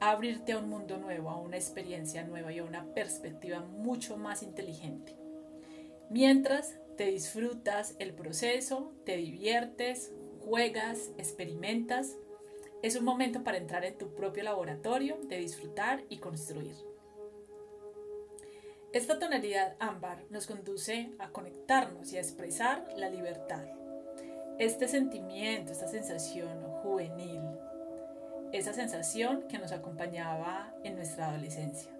abrirte 0.00 0.52
a 0.52 0.58
un 0.58 0.70
mundo 0.70 0.96
nuevo, 0.96 1.28
a 1.28 1.36
una 1.36 1.56
experiencia 1.56 2.22
nueva 2.24 2.50
y 2.50 2.60
a 2.60 2.64
una 2.64 2.94
perspectiva 2.94 3.60
mucho 3.60 4.16
más 4.16 4.42
inteligente. 4.42 5.14
Mientras 6.08 6.78
te 6.98 7.06
disfrutas 7.06 7.94
el 8.00 8.12
proceso, 8.12 8.92
te 9.06 9.16
diviertes, 9.16 10.12
juegas, 10.40 11.12
experimentas, 11.16 12.16
es 12.82 12.96
un 12.96 13.04
momento 13.04 13.44
para 13.44 13.56
entrar 13.56 13.84
en 13.84 13.96
tu 13.96 14.14
propio 14.16 14.42
laboratorio, 14.42 15.16
de 15.28 15.38
disfrutar 15.38 16.02
y 16.08 16.18
construir. 16.18 16.74
Esta 18.92 19.20
tonalidad 19.20 19.76
ámbar 19.78 20.24
nos 20.30 20.48
conduce 20.48 21.12
a 21.20 21.30
conectarnos 21.30 22.12
y 22.12 22.16
a 22.16 22.20
expresar 22.20 22.84
la 22.96 23.08
libertad, 23.08 23.64
este 24.58 24.88
sentimiento, 24.88 25.70
esta 25.70 25.86
sensación 25.86 26.64
juvenil, 26.82 27.42
esa 28.52 28.72
sensación 28.72 29.46
que 29.46 29.58
nos 29.58 29.70
acompañaba 29.70 30.74
en 30.82 30.96
nuestra 30.96 31.28
adolescencia, 31.28 31.92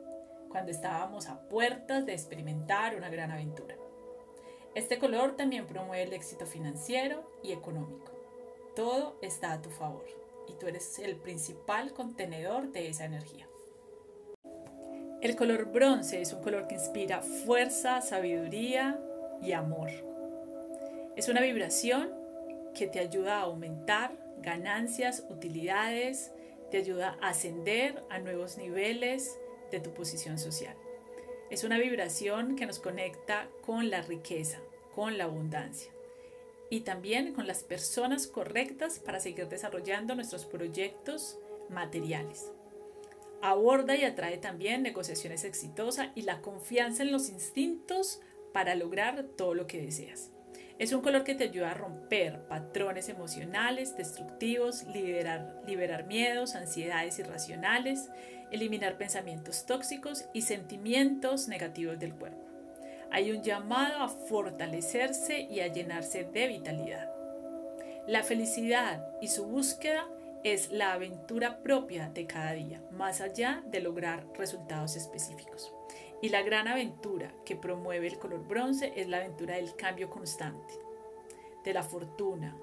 cuando 0.48 0.72
estábamos 0.72 1.28
a 1.28 1.40
puertas 1.48 2.04
de 2.04 2.14
experimentar 2.14 2.96
una 2.96 3.10
gran 3.10 3.30
aventura. 3.30 3.76
Este 4.74 4.98
color 4.98 5.36
también 5.36 5.66
promueve 5.66 6.04
el 6.04 6.12
éxito 6.12 6.46
financiero 6.46 7.22
y 7.42 7.52
económico. 7.52 8.12
Todo 8.76 9.16
está 9.22 9.52
a 9.52 9.62
tu 9.62 9.70
favor 9.70 10.04
y 10.46 10.54
tú 10.54 10.66
eres 10.66 10.98
el 10.98 11.16
principal 11.16 11.92
contenedor 11.92 12.70
de 12.70 12.88
esa 12.88 13.04
energía. 13.04 13.48
El 15.20 15.34
color 15.34 15.72
bronce 15.72 16.20
es 16.20 16.32
un 16.32 16.42
color 16.42 16.68
que 16.68 16.76
inspira 16.76 17.22
fuerza, 17.22 18.00
sabiduría 18.00 19.00
y 19.42 19.52
amor. 19.52 19.90
Es 21.16 21.28
una 21.28 21.40
vibración 21.40 22.12
que 22.74 22.86
te 22.86 23.00
ayuda 23.00 23.38
a 23.38 23.42
aumentar 23.42 24.12
ganancias, 24.38 25.26
utilidades, 25.28 26.30
te 26.70 26.76
ayuda 26.76 27.18
a 27.20 27.30
ascender 27.30 28.02
a 28.10 28.20
nuevos 28.20 28.58
niveles 28.58 29.36
de 29.72 29.80
tu 29.80 29.92
posición 29.92 30.38
social. 30.38 30.76
Es 31.50 31.64
una 31.64 31.78
vibración 31.78 32.56
que 32.56 32.66
nos 32.66 32.78
conecta 32.78 33.48
con 33.62 33.88
la 33.88 34.02
riqueza, 34.02 34.58
con 34.94 35.16
la 35.16 35.24
abundancia 35.24 35.90
y 36.70 36.80
también 36.80 37.32
con 37.32 37.46
las 37.46 37.62
personas 37.62 38.26
correctas 38.26 38.98
para 38.98 39.18
seguir 39.18 39.48
desarrollando 39.48 40.14
nuestros 40.14 40.44
proyectos 40.44 41.38
materiales. 41.70 42.52
Aborda 43.40 43.96
y 43.96 44.04
atrae 44.04 44.36
también 44.36 44.82
negociaciones 44.82 45.44
exitosas 45.44 46.08
y 46.14 46.22
la 46.22 46.42
confianza 46.42 47.02
en 47.02 47.12
los 47.12 47.30
instintos 47.30 48.20
para 48.52 48.74
lograr 48.74 49.24
todo 49.36 49.54
lo 49.54 49.66
que 49.66 49.80
deseas. 49.80 50.32
Es 50.78 50.92
un 50.92 51.00
color 51.00 51.24
que 51.24 51.34
te 51.34 51.44
ayuda 51.44 51.72
a 51.72 51.74
romper 51.74 52.38
patrones 52.46 53.08
emocionales 53.08 53.96
destructivos, 53.96 54.84
liberar, 54.84 56.04
miedos, 56.06 56.54
ansiedades 56.54 57.18
irracionales, 57.18 58.10
eliminar 58.52 58.96
pensamientos 58.96 59.66
tóxicos 59.66 60.26
y 60.32 60.42
sentimientos 60.42 61.48
negativos 61.48 61.98
del 61.98 62.14
cuerpo. 62.14 62.38
Hay 63.10 63.32
un 63.32 63.42
llamado 63.42 63.98
a 63.98 64.08
fortalecerse 64.08 65.40
y 65.40 65.60
a 65.60 65.66
llenarse 65.66 66.22
de 66.24 66.46
vitalidad. 66.46 67.10
La 68.06 68.22
felicidad 68.22 69.04
y 69.20 69.28
su 69.28 69.46
búsqueda 69.46 70.06
es 70.44 70.70
la 70.70 70.92
aventura 70.92 71.58
propia 71.58 72.08
de 72.10 72.26
cada 72.26 72.52
día, 72.52 72.80
más 72.92 73.20
allá 73.20 73.64
de 73.66 73.80
lograr 73.80 74.24
resultados 74.36 74.94
específicos. 74.94 75.72
Y 76.20 76.30
la 76.30 76.42
gran 76.42 76.66
aventura 76.66 77.32
que 77.44 77.56
promueve 77.56 78.06
el 78.06 78.18
color 78.18 78.46
bronce 78.46 78.92
es 78.96 79.08
la 79.08 79.18
aventura 79.18 79.56
del 79.56 79.76
cambio 79.76 80.10
constante, 80.10 80.74
de 81.64 81.72
la 81.72 81.82
fortuna, 81.82 82.56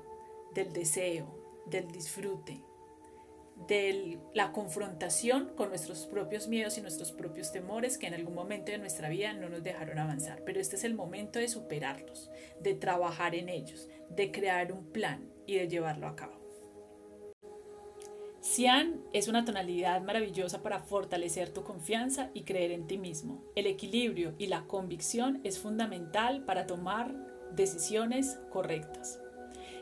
del 0.54 0.74
deseo, 0.74 1.28
del 1.66 1.90
disfrute, 1.92 2.62
de 3.68 4.20
la 4.34 4.52
confrontación 4.52 5.54
con 5.56 5.70
nuestros 5.70 6.06
propios 6.06 6.48
miedos 6.48 6.78
y 6.78 6.82
nuestros 6.82 7.14
propios 7.14 7.52
temores 7.54 7.98
que 7.98 8.08
en 8.08 8.14
algún 8.14 8.36
momento 8.36 8.72
de 8.72 8.78
nuestra 8.78 9.10
vida 9.10 9.34
no 9.34 9.50
nos 9.50 9.64
dejaron 9.64 9.98
avanzar. 9.98 10.44
Pero 10.46 10.60
este 10.60 10.76
es 10.76 10.84
el 10.84 10.94
momento 10.94 11.40
de 11.40 11.48
superarlos, 11.48 12.30
de 12.60 12.74
trabajar 12.74 13.36
en 13.36 13.48
ellos, 13.48 13.88
de 14.10 14.32
crear 14.32 14.74
un 14.74 14.92
plan 14.92 15.32
y 15.46 15.56
de 15.56 15.70
llevarlo 15.70 16.08
a 16.08 16.16
cabo. 16.16 16.45
Cian 18.46 19.02
es 19.12 19.28
una 19.28 19.44
tonalidad 19.44 20.04
maravillosa 20.04 20.62
para 20.62 20.80
fortalecer 20.80 21.50
tu 21.50 21.64
confianza 21.64 22.30
y 22.36 22.44
creer 22.44 22.70
en 22.70 22.86
ti 22.86 23.00
mismo. 23.00 23.44
El 23.56 23.66
equilibrio 23.66 24.36
y 24.38 24.46
la 24.46 24.68
convicción 24.68 25.42
es 25.44 25.58
fundamental 25.58 26.44
para 26.46 26.68
tomar 26.68 27.12
decisiones 27.56 28.40
correctas. 28.52 29.20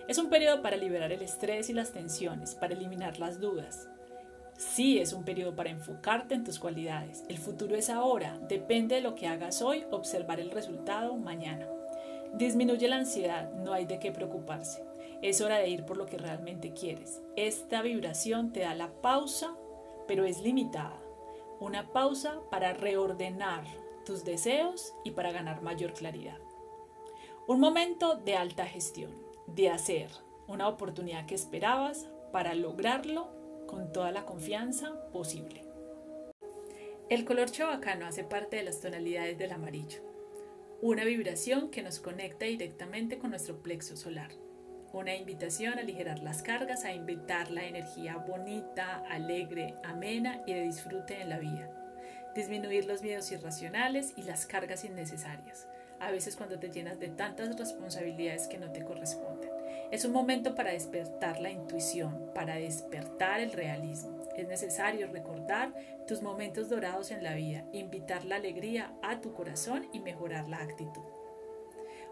Es 0.08 0.18
un 0.18 0.30
periodo 0.30 0.62
para 0.62 0.78
liberar 0.78 1.12
el 1.12 1.22
estrés 1.24 1.70
y 1.70 1.74
las 1.74 1.92
tensiones, 1.92 2.56
para 2.56 2.74
eliminar 2.74 3.20
las 3.20 3.42
dudas. 3.42 3.90
Sí, 4.58 4.98
es 4.98 5.12
un 5.12 5.26
periodo 5.26 5.58
para 5.58 5.70
enfocarte 5.70 6.34
en 6.34 6.46
tus 6.46 6.58
cualidades. 6.58 7.26
El 7.28 7.40
futuro 7.40 7.76
es 7.76 7.90
ahora, 7.90 8.40
depende 8.48 8.96
de 8.96 9.02
lo 9.02 9.14
que 9.14 9.28
hagas 9.28 9.62
hoy, 9.62 9.84
observar 9.92 10.40
el 10.40 10.52
resultado 10.52 11.18
mañana. 11.18 11.68
Disminuye 12.34 12.88
la 12.88 12.96
ansiedad, 12.96 13.52
no 13.56 13.74
hay 13.74 13.86
de 13.86 14.00
qué 14.00 14.14
preocuparse. 14.14 14.93
Es 15.24 15.40
hora 15.40 15.60
de 15.60 15.70
ir 15.70 15.86
por 15.86 15.96
lo 15.96 16.06
que 16.06 16.18
realmente 16.18 16.74
quieres. 16.74 17.22
Esta 17.38 17.82
vibración 17.82 18.52
te 18.52 18.60
da 18.60 18.76
la 18.76 18.92
pausa, 19.02 19.56
pero 20.06 20.26
es 20.26 20.42
limitada. 20.42 21.02
Una 21.62 21.94
pausa 21.94 22.42
para 22.52 22.74
reordenar 22.74 23.64
tus 24.06 24.26
deseos 24.26 24.94
y 25.06 25.12
para 25.12 25.32
ganar 25.32 25.62
mayor 25.62 25.94
claridad. 25.94 26.40
Un 27.48 27.62
momento 27.62 28.16
de 28.16 28.36
alta 28.36 28.66
gestión, 28.66 29.14
de 29.48 29.70
hacer 29.70 30.10
una 30.50 30.68
oportunidad 30.68 31.26
que 31.26 31.36
esperabas 31.36 32.10
para 32.34 32.54
lograrlo 32.54 33.30
con 33.66 33.94
toda 33.94 34.12
la 34.12 34.26
confianza 34.26 35.10
posible. 35.14 35.64
El 37.08 37.24
color 37.24 37.50
chabacano 37.50 38.08
hace 38.08 38.26
parte 38.26 38.58
de 38.58 38.64
las 38.64 38.82
tonalidades 38.82 39.38
del 39.38 39.54
amarillo, 39.54 40.02
una 40.82 41.06
vibración 41.06 41.70
que 41.70 41.82
nos 41.82 42.02
conecta 42.02 42.44
directamente 42.44 43.20
con 43.20 43.30
nuestro 43.30 43.64
plexo 43.64 43.96
solar 43.96 44.32
una 44.94 45.16
invitación 45.16 45.80
a 45.80 45.82
aligerar 45.82 46.20
las 46.20 46.44
cargas, 46.44 46.86
a 46.86 46.94
invitar 46.94 47.50
la 47.50 47.66
energía 47.66 48.18
bonita, 48.18 49.04
alegre, 49.10 49.74
amena 49.84 50.42
y 50.46 50.54
de 50.54 50.62
disfrute 50.62 51.20
en 51.20 51.30
la 51.30 51.40
vida. 51.40 51.68
Disminuir 52.36 52.86
los 52.86 53.02
miedos 53.02 53.32
irracionales 53.32 54.14
y 54.16 54.22
las 54.22 54.46
cargas 54.46 54.86
innecesarias, 54.86 55.68
a 56.00 56.12
veces 56.12 56.36
cuando 56.36 56.60
te 56.60 56.70
llenas 56.70 57.00
de 57.00 57.10
tantas 57.10 57.58
responsabilidades 57.58 58.48
que 58.48 58.60
no 58.60 58.72
te 58.72 58.84
corresponden. 58.84 59.50
Es 59.92 60.06
un 60.06 60.12
momento 60.12 60.54
para 60.54 60.72
despertar 60.72 61.40
la 61.40 61.50
intuición, 61.50 62.32
para 62.36 62.56
despertar 62.56 63.40
el 63.40 63.52
realismo. 63.52 64.22
Es 64.38 64.48
necesario 64.48 65.08
recordar 65.08 65.74
tus 66.08 66.22
momentos 66.22 66.70
dorados 66.70 67.10
en 67.10 67.24
la 67.24 67.34
vida, 67.34 67.66
invitar 67.72 68.26
la 68.26 68.36
alegría 68.36 68.94
a 69.02 69.22
tu 69.22 69.34
corazón 69.34 69.88
y 69.92 70.00
mejorar 70.00 70.48
la 70.50 70.58
actitud. 70.58 71.04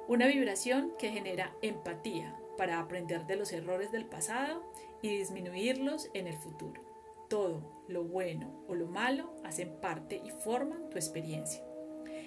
Una 0.07 0.27
vibración 0.27 0.93
que 0.97 1.09
genera 1.09 1.53
empatía, 1.61 2.35
para 2.57 2.79
aprender 2.79 3.25
de 3.25 3.35
los 3.35 3.51
errores 3.51 3.91
del 3.91 4.05
pasado 4.05 4.63
y 5.01 5.09
disminuirlos 5.09 6.09
en 6.13 6.27
el 6.27 6.37
futuro. 6.37 6.81
Todo, 7.29 7.83
lo 7.87 8.03
bueno 8.03 8.63
o 8.67 8.75
lo 8.75 8.87
malo, 8.87 9.33
hacen 9.43 9.79
parte 9.81 10.21
y 10.23 10.31
forman 10.31 10.89
tu 10.89 10.97
experiencia. 10.97 11.63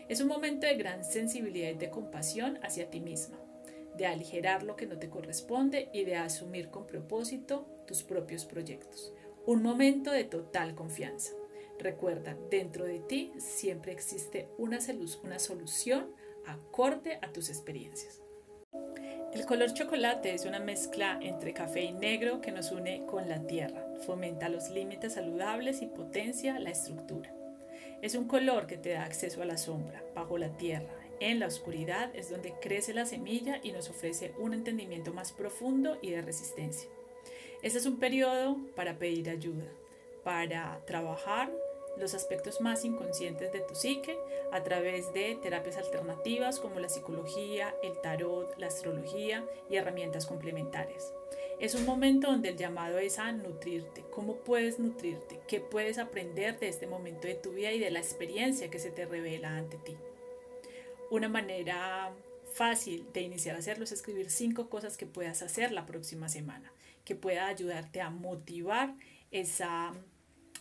Es 0.09 0.21
un 0.21 0.29
momento 0.29 0.67
de 0.67 0.77
gran 0.77 1.05
sensibilidad 1.05 1.71
y 1.71 1.75
de 1.75 1.91
compasión 1.91 2.59
hacia 2.63 2.91
ti 2.91 3.01
misma, 3.01 3.39
de 3.97 4.07
aligerar 4.07 4.63
lo 4.63 4.77
que 4.77 4.87
no 4.87 4.99
te 4.99 5.09
corresponde 5.09 5.89
y 5.93 6.05
de 6.05 6.17
asumir 6.17 6.71
con 6.71 6.87
propósito 6.87 7.67
tus 7.87 8.03
propios 8.03 8.45
proyectos. 8.45 9.13
Un 9.47 9.63
momento 9.63 10.11
de 10.11 10.25
total 10.25 10.75
confianza. 10.75 11.33
Recuerda, 11.79 12.37
dentro 12.51 12.85
de 12.85 13.01
ti 13.01 13.33
siempre 13.39 13.93
existe 13.93 14.49
una, 14.59 14.79
una 15.23 15.39
solución 15.39 16.15
acorde 16.47 17.19
a 17.23 17.33
tus 17.33 17.49
experiencias. 17.49 18.24
El 19.35 19.47
color 19.47 19.75
chocolate 19.75 20.33
es 20.33 20.45
una 20.45 20.61
mezcla 20.61 21.19
entre 21.21 21.53
café 21.53 21.83
y 21.83 21.93
negro 21.93 22.41
que 22.41 22.53
nos 22.53 22.71
une 22.71 23.05
con 23.05 23.29
la 23.29 23.45
tierra, 23.45 23.85
fomenta 24.07 24.49
los 24.49 24.71
límites 24.71 25.15
saludables 25.15 25.83
y 25.83 25.87
potencia 25.87 26.57
la 26.61 26.71
estructura. 26.71 27.35
Es 28.01 28.15
un 28.15 28.29
color 28.29 28.69
que 28.69 28.77
te 28.77 28.91
da 28.91 29.03
acceso 29.03 29.43
a 29.43 29.45
la 29.45 29.57
sombra, 29.57 30.05
bajo 30.15 30.39
la 30.39 30.57
tierra. 30.57 30.95
En 31.19 31.41
la 31.41 31.49
oscuridad 31.49 32.15
es 32.15 32.31
donde 32.31 32.55
crece 32.61 32.95
la 32.95 33.07
semilla 33.07 33.59
y 33.61 33.73
nos 33.73 33.91
ofrece 33.91 34.33
un 34.39 34.55
entendimiento 34.55 35.13
más 35.13 35.33
profundo 35.33 35.99
y 36.01 36.11
de 36.11 36.23
resistencia. 36.23 36.89
Este 37.61 37.79
es 37.79 37.87
un 37.87 37.99
periodo 37.99 38.57
para 38.77 38.99
pedir 38.99 39.29
ayuda, 39.29 39.67
para 40.23 40.81
trabajar 40.87 41.51
los 41.97 42.15
aspectos 42.15 42.61
más 42.61 42.85
inconscientes 42.85 43.53
de 43.53 43.61
tu 43.61 43.75
psique 43.75 44.19
a 44.53 44.63
través 44.63 45.13
de 45.13 45.39
terapias 45.41 45.77
alternativas 45.77 46.59
como 46.61 46.81
la 46.81 46.89
psicología, 46.89 47.75
el 47.83 48.01
tarot, 48.01 48.57
la 48.59 48.67
astrología 48.67 49.45
y 49.71 49.77
herramientas 49.77 50.27
complementarias. 50.27 51.13
Es 51.61 51.75
un 51.75 51.87
momento 51.87 52.31
donde 52.31 52.51
el 52.51 52.57
llamado 52.57 52.99
es 52.99 53.19
a 53.19 53.31
nutrirte. 53.33 54.05
¿Cómo 54.11 54.37
puedes 54.37 54.79
nutrirte? 54.79 55.41
¿Qué 55.47 55.61
puedes 55.61 55.99
aprender 55.99 56.59
de 56.59 56.69
este 56.69 56.87
momento 56.87 57.29
de 57.29 57.35
tu 57.35 57.53
vida 57.53 57.73
y 57.73 57.79
de 57.79 57.91
la 57.91 58.01
experiencia 58.01 58.71
que 58.71 58.79
se 58.79 58.91
te 58.91 59.07
revela 59.07 59.57
ante 59.57 59.77
ti? 59.79 59.97
Una 61.11 61.29
manera 61.29 62.13
fácil 62.53 63.07
de 63.13 63.21
iniciar 63.21 63.57
a 63.57 63.61
hacerlo 63.61 63.85
es 63.85 63.93
escribir 63.93 64.31
cinco 64.31 64.69
cosas 64.69 64.97
que 64.97 65.07
puedas 65.07 65.43
hacer 65.43 65.73
la 65.73 65.87
próxima 65.87 66.29
semana, 66.29 66.73
que 67.05 67.15
pueda 67.15 67.47
ayudarte 67.47 68.01
a 68.01 68.11
motivar 68.11 68.95
esa, 69.31 69.93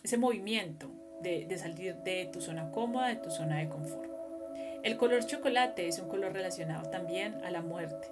ese 0.02 0.16
movimiento 0.16 0.90
de, 1.24 1.58
salir 1.58 1.96
de 1.96 2.26
tu 2.32 2.40
zona 2.40 2.70
cómoda, 2.70 3.08
de 3.08 3.16
tu 3.16 3.30
zona 3.30 3.58
de 3.58 3.68
confort. 3.68 4.10
El 4.82 4.96
color 4.96 5.24
chocolate 5.26 5.88
es 5.88 5.98
un 5.98 6.08
color 6.08 6.32
relacionado 6.32 6.90
también 6.90 7.42
a 7.44 7.50
la 7.50 7.62
muerte. 7.62 8.08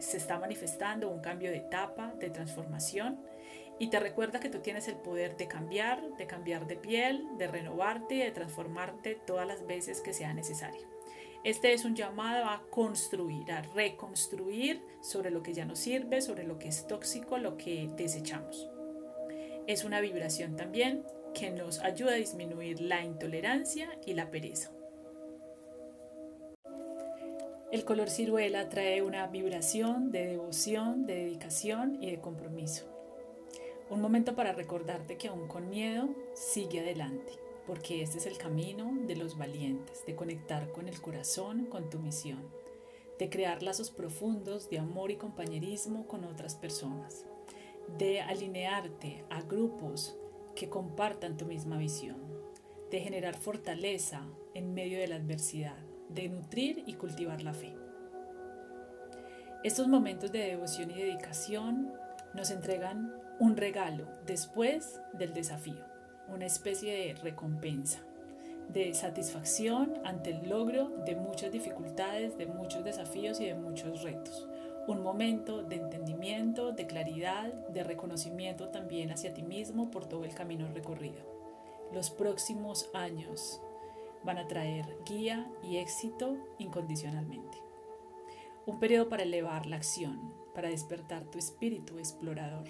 Se 0.00 0.16
está 0.16 0.38
manifestando 0.38 1.08
un 1.08 1.20
cambio 1.20 1.50
de 1.50 1.58
etapa, 1.58 2.12
de 2.18 2.28
transformación 2.28 3.18
y 3.78 3.88
te 3.88 4.00
recuerda 4.00 4.40
que 4.40 4.50
tú 4.50 4.58
tienes 4.58 4.88
el 4.88 4.96
poder 4.96 5.36
de 5.36 5.46
cambiar, 5.46 6.02
de 6.18 6.26
cambiar 6.26 6.66
de 6.66 6.76
piel, 6.76 7.24
de 7.38 7.46
renovarte 7.46 8.16
y 8.16 8.18
de 8.18 8.32
transformarte 8.32 9.14
todas 9.14 9.46
las 9.46 9.66
veces 9.66 10.00
que 10.00 10.12
sea 10.12 10.34
necesario. 10.34 10.86
Este 11.44 11.72
es 11.72 11.84
un 11.84 11.94
llamado 11.94 12.46
a 12.46 12.62
construir, 12.70 13.52
a 13.52 13.62
reconstruir 13.62 14.82
sobre 15.00 15.30
lo 15.30 15.44
que 15.44 15.54
ya 15.54 15.64
no 15.64 15.76
sirve, 15.76 16.20
sobre 16.20 16.42
lo 16.42 16.58
que 16.58 16.68
es 16.68 16.88
tóxico, 16.88 17.38
lo 17.38 17.56
que 17.56 17.88
desechamos. 17.96 18.68
Es 19.68 19.84
una 19.84 20.00
vibración 20.00 20.56
también 20.56 21.04
que 21.38 21.50
nos 21.50 21.80
ayuda 21.80 22.12
a 22.12 22.16
disminuir 22.16 22.80
la 22.80 23.04
intolerancia 23.04 23.90
y 24.06 24.14
la 24.14 24.30
pereza. 24.30 24.70
El 27.70 27.84
color 27.84 28.08
ciruela 28.08 28.70
trae 28.70 29.02
una 29.02 29.26
vibración 29.26 30.10
de 30.10 30.26
devoción, 30.26 31.04
de 31.04 31.16
dedicación 31.16 32.02
y 32.02 32.10
de 32.10 32.20
compromiso. 32.20 32.86
Un 33.90 34.00
momento 34.00 34.34
para 34.34 34.54
recordarte 34.54 35.18
que 35.18 35.28
aún 35.28 35.46
con 35.46 35.68
miedo 35.68 36.08
sigue 36.34 36.80
adelante, 36.80 37.32
porque 37.66 38.00
este 38.00 38.16
es 38.16 38.24
el 38.24 38.38
camino 38.38 38.96
de 39.06 39.16
los 39.16 39.36
valientes, 39.36 40.06
de 40.06 40.16
conectar 40.16 40.72
con 40.72 40.88
el 40.88 41.02
corazón, 41.02 41.66
con 41.66 41.90
tu 41.90 41.98
misión, 41.98 42.48
de 43.18 43.28
crear 43.28 43.62
lazos 43.62 43.90
profundos 43.90 44.70
de 44.70 44.78
amor 44.78 45.10
y 45.10 45.16
compañerismo 45.16 46.06
con 46.06 46.24
otras 46.24 46.54
personas, 46.54 47.26
de 47.98 48.22
alinearte 48.22 49.24
a 49.28 49.42
grupos 49.42 50.16
que 50.56 50.68
compartan 50.68 51.36
tu 51.36 51.46
misma 51.46 51.78
visión, 51.78 52.16
de 52.90 53.00
generar 53.00 53.36
fortaleza 53.36 54.26
en 54.54 54.74
medio 54.74 54.98
de 54.98 55.06
la 55.06 55.16
adversidad, 55.16 55.76
de 56.08 56.28
nutrir 56.28 56.82
y 56.86 56.94
cultivar 56.94 57.42
la 57.42 57.54
fe. 57.54 57.74
Estos 59.62 59.86
momentos 59.86 60.32
de 60.32 60.40
devoción 60.40 60.90
y 60.90 60.94
dedicación 60.94 61.92
nos 62.34 62.50
entregan 62.50 63.12
un 63.38 63.56
regalo 63.56 64.08
después 64.26 65.00
del 65.12 65.32
desafío, 65.34 65.84
una 66.28 66.46
especie 66.46 66.92
de 66.92 67.14
recompensa. 67.14 68.00
de 68.68 68.94
satisfacción 68.94 69.94
ante 70.04 70.30
el 70.30 70.48
logro 70.48 70.88
de 71.06 71.14
muchas 71.14 71.52
dificultades, 71.52 72.36
de 72.36 72.46
muchos 72.46 72.82
desafíos 72.82 73.40
y 73.40 73.44
de 73.44 73.54
muchos 73.54 74.02
retos. 74.02 74.48
Un 74.86 75.02
momento 75.02 75.62
de 75.62 75.76
entendimiento, 75.76 76.72
de 76.72 76.86
claridad, 76.86 77.52
de 77.68 77.82
reconocimiento 77.82 78.68
también 78.68 79.10
hacia 79.10 79.34
ti 79.34 79.42
mismo 79.42 79.90
por 79.90 80.06
todo 80.06 80.24
el 80.24 80.34
camino 80.34 80.68
recorrido. 80.72 81.22
Los 81.92 82.10
próximos 82.10 82.88
años 82.94 83.60
van 84.24 84.38
a 84.38 84.48
traer 84.48 84.86
guía 85.04 85.50
y 85.62 85.78
éxito 85.78 86.36
incondicionalmente. 86.58 87.58
Un 88.66 88.80
periodo 88.80 89.08
para 89.08 89.22
elevar 89.22 89.66
la 89.66 89.76
acción, 89.76 90.32
para 90.54 90.68
despertar 90.68 91.24
tu 91.30 91.38
espíritu 91.38 91.98
explorador 91.98 92.66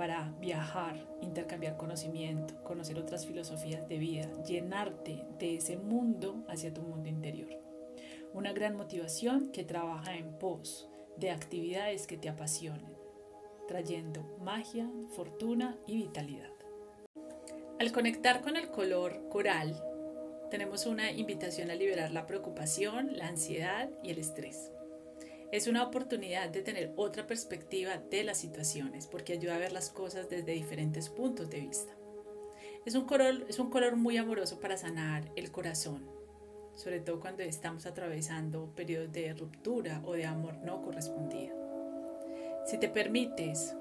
para 0.00 0.34
viajar, 0.40 0.96
intercambiar 1.20 1.76
conocimiento, 1.76 2.54
conocer 2.64 2.98
otras 2.98 3.26
filosofías 3.26 3.86
de 3.86 3.98
vida, 3.98 4.30
llenarte 4.44 5.26
de 5.38 5.56
ese 5.56 5.76
mundo 5.76 6.42
hacia 6.48 6.72
tu 6.72 6.80
mundo 6.80 7.10
interior. 7.10 7.50
Una 8.32 8.54
gran 8.54 8.76
motivación 8.76 9.52
que 9.52 9.62
trabaja 9.62 10.16
en 10.16 10.38
pos 10.38 10.89
de 11.16 11.30
actividades 11.30 12.06
que 12.06 12.16
te 12.16 12.28
apasionen, 12.28 12.96
trayendo 13.68 14.22
magia, 14.40 14.90
fortuna 15.14 15.78
y 15.86 15.96
vitalidad. 15.96 16.50
Al 17.78 17.92
conectar 17.92 18.42
con 18.42 18.56
el 18.56 18.70
color 18.70 19.28
coral, 19.28 19.82
tenemos 20.50 20.86
una 20.86 21.12
invitación 21.12 21.70
a 21.70 21.74
liberar 21.74 22.10
la 22.10 22.26
preocupación, 22.26 23.16
la 23.16 23.28
ansiedad 23.28 23.88
y 24.02 24.10
el 24.10 24.18
estrés. 24.18 24.72
Es 25.52 25.66
una 25.66 25.84
oportunidad 25.84 26.50
de 26.50 26.62
tener 26.62 26.92
otra 26.96 27.26
perspectiva 27.26 27.98
de 27.98 28.22
las 28.22 28.38
situaciones 28.38 29.06
porque 29.06 29.32
ayuda 29.32 29.56
a 29.56 29.58
ver 29.58 29.72
las 29.72 29.90
cosas 29.90 30.28
desde 30.28 30.52
diferentes 30.52 31.08
puntos 31.08 31.50
de 31.50 31.60
vista. 31.60 31.92
Es 32.84 32.94
un 32.94 33.04
color, 33.04 33.46
es 33.48 33.58
un 33.58 33.70
color 33.70 33.96
muy 33.96 34.16
amoroso 34.16 34.60
para 34.60 34.76
sanar 34.76 35.30
el 35.36 35.50
corazón, 35.50 36.19
sobre 36.74 37.00
todo 37.00 37.20
cuando 37.20 37.42
estamos 37.42 37.86
atravesando 37.86 38.72
periodos 38.74 39.12
de 39.12 39.32
ruptura 39.34 40.00
o 40.04 40.12
de 40.12 40.26
amor 40.26 40.56
no 40.64 40.82
correspondido. 40.82 41.56
Si 42.66 42.78
te 42.78 42.88
permites 42.88 43.74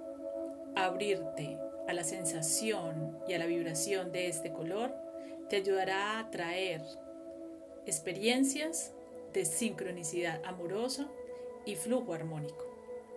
abrirte 0.75 1.57
a 1.87 1.93
la 1.93 2.03
sensación 2.03 3.17
y 3.27 3.33
a 3.33 3.39
la 3.39 3.45
vibración 3.45 4.11
de 4.11 4.27
este 4.27 4.51
color, 4.51 4.93
te 5.49 5.57
ayudará 5.57 6.13
a 6.13 6.19
atraer 6.19 6.81
experiencias 7.85 8.93
de 9.33 9.45
sincronicidad 9.45 10.41
amorosa 10.45 11.07
y 11.65 11.75
flujo 11.75 12.13
armónico. 12.13 12.65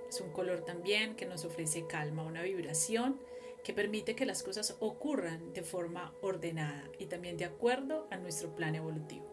Es 0.08 0.20
un 0.20 0.30
color 0.30 0.64
también 0.64 1.16
que 1.16 1.26
nos 1.26 1.44
ofrece 1.44 1.86
calma, 1.86 2.22
una 2.22 2.42
vibración 2.42 3.18
que 3.64 3.72
permite 3.72 4.14
que 4.14 4.26
las 4.26 4.42
cosas 4.42 4.76
ocurran 4.80 5.52
de 5.52 5.62
forma 5.62 6.12
ordenada 6.20 6.84
y 6.98 7.06
también 7.06 7.36
de 7.36 7.44
acuerdo 7.44 8.08
a 8.10 8.16
nuestro 8.16 8.54
plan 8.54 8.74
evolutivo. 8.74 9.31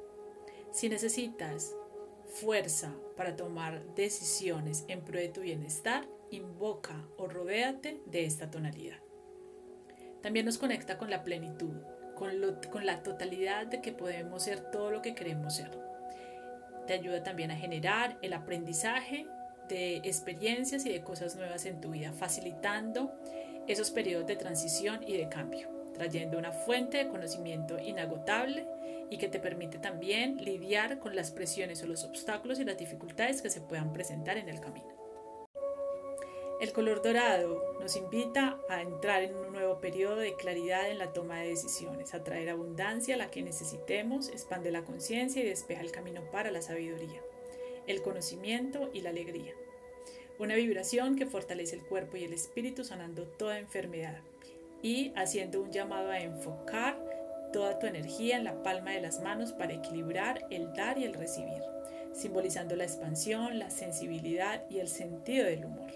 Si 0.72 0.90
necesitas 0.90 1.76
fuerza 2.26 2.94
para 3.18 3.36
tomar 3.36 3.84
decisiones 3.96 4.86
en 4.88 5.02
pro 5.02 5.20
de 5.20 5.30
tu 5.30 5.42
bienestar, 5.42 6.08
invoca 6.32 7.08
o 7.18 7.28
rodéate 7.28 8.02
de 8.06 8.26
esta 8.26 8.52
tonalidad. 8.52 9.00
También 10.22 10.46
nos 10.46 10.58
conecta 10.58 10.98
con 10.98 11.10
la 11.10 11.24
plenitud, 11.24 11.76
con, 12.16 12.86
la 12.86 13.04
totalidad 13.04 13.68
de 13.68 13.82
que 13.82 13.94
podemos 13.94 14.44
ser 14.44 14.70
todo 14.72 14.92
lo 14.92 15.02
que 15.02 15.16
queremos 15.16 15.56
ser 15.56 15.90
te 16.90 16.96
ayuda 16.96 17.22
también 17.22 17.52
a 17.52 17.56
generar 17.56 18.18
el 18.24 18.34
aprendizaje 18.34 19.28
de 19.68 19.98
experiencias 19.98 20.88
y 20.88 20.92
de 20.92 21.04
cosas 21.04 21.36
nuevas 21.36 21.68
en 21.68 21.80
tu 21.80 21.92
vida, 21.92 22.12
facilitando 22.14 23.14
esos 23.68 23.92
periodos 23.92 24.26
de 24.26 24.36
transición 24.36 25.00
y 25.06 25.16
de 25.16 25.30
cambio, 25.30 25.70
trayendo 25.94 26.40
una 26.40 26.52
fuente 26.52 26.98
de 26.98 27.08
conocimiento 27.08 27.78
inagotable 27.78 28.66
y 29.10 29.18
que 29.18 29.28
te 29.28 29.40
permite 29.40 29.80
también 29.80 30.38
lidiar 30.44 31.00
con 31.00 31.16
las 31.16 31.32
presiones 31.32 31.82
o 31.84 31.88
los 31.88 32.04
obstáculos 32.04 32.60
y 32.60 32.66
las 32.66 32.78
dificultades 32.78 33.42
que 33.42 33.50
se 33.50 33.62
puedan 33.62 33.94
presentar 33.94 34.38
en 34.38 34.50
el 34.50 34.60
camino. 34.60 35.00
El 36.60 36.74
color 36.74 37.02
dorado 37.02 37.78
nos 37.80 37.96
invita 37.96 38.60
a 38.68 38.82
entrar 38.82 39.24
en 39.24 39.34
un 39.34 39.54
nuevo 39.54 39.80
periodo 39.80 40.18
de 40.18 40.36
claridad 40.36 40.90
en 40.90 40.98
la 40.98 41.14
toma 41.14 41.40
de 41.40 41.48
decisiones, 41.48 42.14
a 42.14 42.24
traer 42.26 42.50
abundancia 42.50 43.16
a 43.16 43.18
la 43.18 43.32
que 43.32 43.42
necesitemos, 43.42 44.28
expande 44.28 44.70
la 44.70 44.84
conciencia 44.84 45.42
y 45.42 45.48
despeja 45.48 45.82
el 45.82 45.92
camino 45.92 46.22
para 46.32 46.52
la 46.52 46.62
sabiduría, 46.62 47.22
el 47.88 48.02
conocimiento 48.02 48.90
y 48.94 49.00
la 49.00 49.12
alegría. 49.12 49.54
Una 50.38 50.56
vibración 50.56 51.16
que 51.16 51.26
fortalece 51.26 51.78
el 51.78 51.86
cuerpo 51.86 52.18
y 52.18 52.26
el 52.26 52.34
espíritu 52.34 52.84
sanando 52.84 53.24
toda 53.24 53.58
enfermedad 53.58 54.20
y 54.82 55.14
haciendo 55.16 55.62
un 55.62 55.72
llamado 55.72 56.12
a 56.12 56.20
enfocar 56.20 57.09
toda 57.52 57.80
tu 57.80 57.88
energía 57.88 58.38
en 58.38 58.44
la 58.44 58.64
palma 58.64 58.92
de 58.92 59.02
las 59.02 59.22
manos 59.22 59.54
para 59.54 59.74
equilibrar 59.74 60.46
el 60.50 60.74
dar 60.74 60.98
y 60.98 61.04
el 61.04 61.14
recibir, 61.14 61.64
simbolizando 62.14 62.76
la 62.76 62.84
expansión, 62.84 63.60
la 63.60 63.70
sensibilidad 63.70 64.64
y 64.70 64.80
el 64.80 64.88
sentido 64.88 65.46
del 65.46 65.66
humor. 65.66 65.92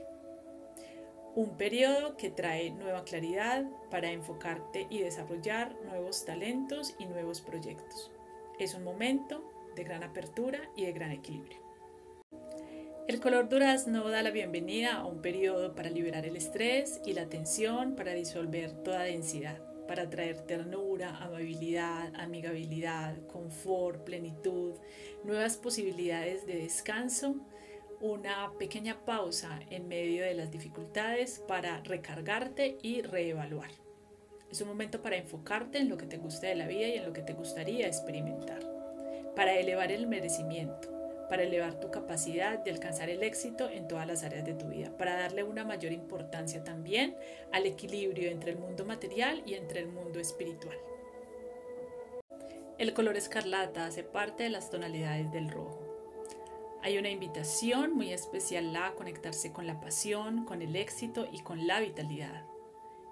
Un 1.35 1.57
periodo 1.57 2.15
que 2.15 2.29
trae 2.29 2.69
nueva 2.71 3.03
claridad 3.03 3.65
para 3.89 4.11
enfocarte 4.11 4.85
y 4.89 4.99
desarrollar 4.99 5.75
nuevos 5.85 6.25
talentos 6.25 6.95
y 6.99 7.05
nuevos 7.05 7.41
proyectos. 7.41 8.11
Es 8.59 8.75
un 8.75 8.83
momento 8.83 9.43
de 9.75 9.83
gran 9.83 10.03
apertura 10.03 10.59
y 10.75 10.85
de 10.85 10.91
gran 10.91 11.11
equilibrio. 11.11 11.57
El 13.07 13.19
color 13.19 13.49
durazno 13.49 14.07
da 14.09 14.21
la 14.21 14.31
bienvenida 14.31 14.95
a 14.95 15.05
un 15.05 15.21
periodo 15.21 15.75
para 15.75 15.89
liberar 15.89 16.25
el 16.25 16.37
estrés 16.37 17.01
y 17.05 17.13
la 17.13 17.27
tensión, 17.27 17.95
para 17.95 18.13
disolver 18.13 18.71
toda 18.83 19.01
densidad, 19.01 19.59
para 19.87 20.09
traer 20.09 20.41
ternura, 20.41 21.17
amabilidad, 21.17 22.13
amigabilidad, 22.15 23.15
confort, 23.27 24.03
plenitud, 24.03 24.73
nuevas 25.23 25.57
posibilidades 25.57 26.45
de 26.45 26.55
descanso 26.55 27.35
una 28.03 28.51
pequeña 28.59 29.05
pausa 29.05 29.61
en 29.69 29.87
medio 29.87 30.25
de 30.25 30.33
las 30.33 30.51
dificultades 30.51 31.41
para 31.47 31.81
recargarte 31.83 32.77
y 32.81 33.01
reevaluar. 33.01 33.71
Es 34.51 34.59
un 34.59 34.67
momento 34.67 35.01
para 35.01 35.15
enfocarte 35.15 35.77
en 35.77 35.87
lo 35.87 35.95
que 35.95 36.05
te 36.05 36.17
gusta 36.17 36.47
de 36.47 36.55
la 36.55 36.67
vida 36.67 36.85
y 36.85 36.97
en 36.97 37.05
lo 37.05 37.13
que 37.13 37.21
te 37.21 37.31
gustaría 37.31 37.87
experimentar, 37.87 38.61
para 39.37 39.55
elevar 39.55 39.89
el 39.89 40.07
merecimiento, 40.07 40.91
para 41.29 41.43
elevar 41.43 41.79
tu 41.79 41.91
capacidad 41.91 42.59
de 42.59 42.71
alcanzar 42.71 43.09
el 43.09 43.23
éxito 43.23 43.69
en 43.69 43.87
todas 43.87 44.07
las 44.07 44.23
áreas 44.23 44.45
de 44.45 44.53
tu 44.53 44.67
vida, 44.67 44.95
para 44.97 45.15
darle 45.15 45.43
una 45.43 45.63
mayor 45.63 45.91
importancia 45.91 46.63
también 46.63 47.15
al 47.51 47.65
equilibrio 47.65 48.29
entre 48.29 48.51
el 48.51 48.57
mundo 48.57 48.85
material 48.85 49.43
y 49.45 49.55
entre 49.55 49.79
el 49.79 49.87
mundo 49.87 50.19
espiritual. 50.19 50.77
El 52.77 52.93
color 52.93 53.17
escarlata 53.17 53.85
hace 53.85 54.03
parte 54.03 54.43
de 54.43 54.49
las 54.49 54.69
tonalidades 54.69 55.31
del 55.31 55.49
rojo. 55.49 55.79
Hay 56.81 56.97
una 56.97 57.09
invitación 57.09 57.93
muy 57.93 58.11
especial 58.11 58.75
a 58.75 58.93
conectarse 58.95 59.53
con 59.53 59.67
la 59.67 59.79
pasión, 59.79 60.43
con 60.43 60.61
el 60.61 60.75
éxito 60.75 61.27
y 61.31 61.39
con 61.39 61.65
la 61.65 61.79
vitalidad. 61.79 62.43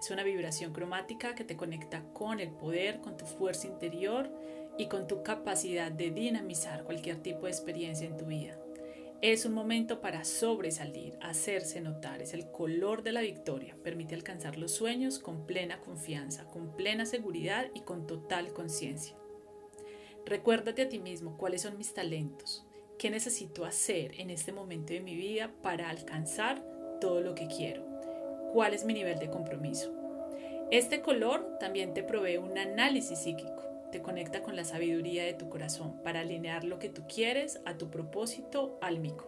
Es 0.01 0.09
una 0.09 0.23
vibración 0.23 0.73
cromática 0.73 1.35
que 1.35 1.43
te 1.43 1.55
conecta 1.55 2.03
con 2.11 2.39
el 2.39 2.49
poder, 2.49 3.01
con 3.01 3.17
tu 3.17 3.25
fuerza 3.25 3.67
interior 3.67 4.29
y 4.77 4.87
con 4.87 5.07
tu 5.07 5.23
capacidad 5.23 5.91
de 5.91 6.11
dinamizar 6.11 6.83
cualquier 6.83 7.17
tipo 7.17 7.45
de 7.45 7.51
experiencia 7.51 8.07
en 8.07 8.17
tu 8.17 8.25
vida. 8.25 8.57
Es 9.21 9.45
un 9.45 9.53
momento 9.53 10.01
para 10.01 10.23
sobresalir, 10.23 11.17
hacerse 11.21 11.79
notar, 11.81 12.21
es 12.21 12.33
el 12.33 12.49
color 12.49 13.03
de 13.03 13.11
la 13.11 13.21
victoria, 13.21 13.77
permite 13.83 14.15
alcanzar 14.15 14.57
los 14.57 14.71
sueños 14.71 15.19
con 15.19 15.45
plena 15.45 15.79
confianza, 15.79 16.45
con 16.45 16.75
plena 16.75 17.05
seguridad 17.05 17.67
y 17.75 17.81
con 17.81 18.07
total 18.07 18.53
conciencia. 18.53 19.15
Recuérdate 20.25 20.83
a 20.83 20.89
ti 20.89 20.99
mismo 20.99 21.37
cuáles 21.37 21.61
son 21.61 21.77
mis 21.77 21.93
talentos, 21.93 22.65
¿Qué 23.01 23.09
necesito 23.09 23.65
hacer 23.65 24.11
en 24.19 24.29
este 24.29 24.51
momento 24.51 24.93
de 24.93 24.99
mi 24.99 25.15
vida 25.15 25.49
para 25.63 25.89
alcanzar 25.89 26.63
todo 26.99 27.21
lo 27.21 27.33
que 27.33 27.47
quiero? 27.47 27.83
¿Cuál 28.53 28.75
es 28.75 28.85
mi 28.85 28.93
nivel 28.93 29.17
de 29.17 29.31
compromiso? 29.31 29.91
Este 30.69 31.01
color 31.01 31.57
también 31.59 31.95
te 31.95 32.03
provee 32.03 32.37
un 32.37 32.59
análisis 32.59 33.17
psíquico, 33.17 33.63
te 33.91 34.01
conecta 34.01 34.41
con 34.41 34.55
la 34.55 34.65
sabiduría 34.65 35.23
de 35.23 35.33
tu 35.33 35.49
corazón 35.49 36.01
para 36.03 36.21
alinear 36.21 36.63
lo 36.63 36.79
que 36.79 36.89
tú 36.89 37.03
quieres 37.07 37.59
a 37.65 37.77
tu 37.77 37.89
propósito 37.89 38.77
álmico. 38.81 39.27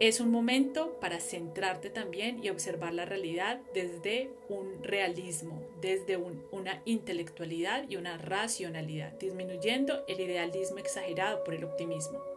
Es 0.00 0.20
un 0.20 0.30
momento 0.30 0.98
para 1.00 1.20
centrarte 1.20 1.88
también 1.90 2.42
y 2.42 2.50
observar 2.50 2.92
la 2.92 3.04
realidad 3.04 3.60
desde 3.72 4.30
un 4.48 4.82
realismo, 4.82 5.62
desde 5.80 6.16
una 6.16 6.82
intelectualidad 6.84 7.88
y 7.88 7.96
una 7.96 8.18
racionalidad, 8.18 9.12
disminuyendo 9.12 10.04
el 10.08 10.20
idealismo 10.20 10.78
exagerado 10.78 11.44
por 11.44 11.54
el 11.54 11.64
optimismo 11.64 12.32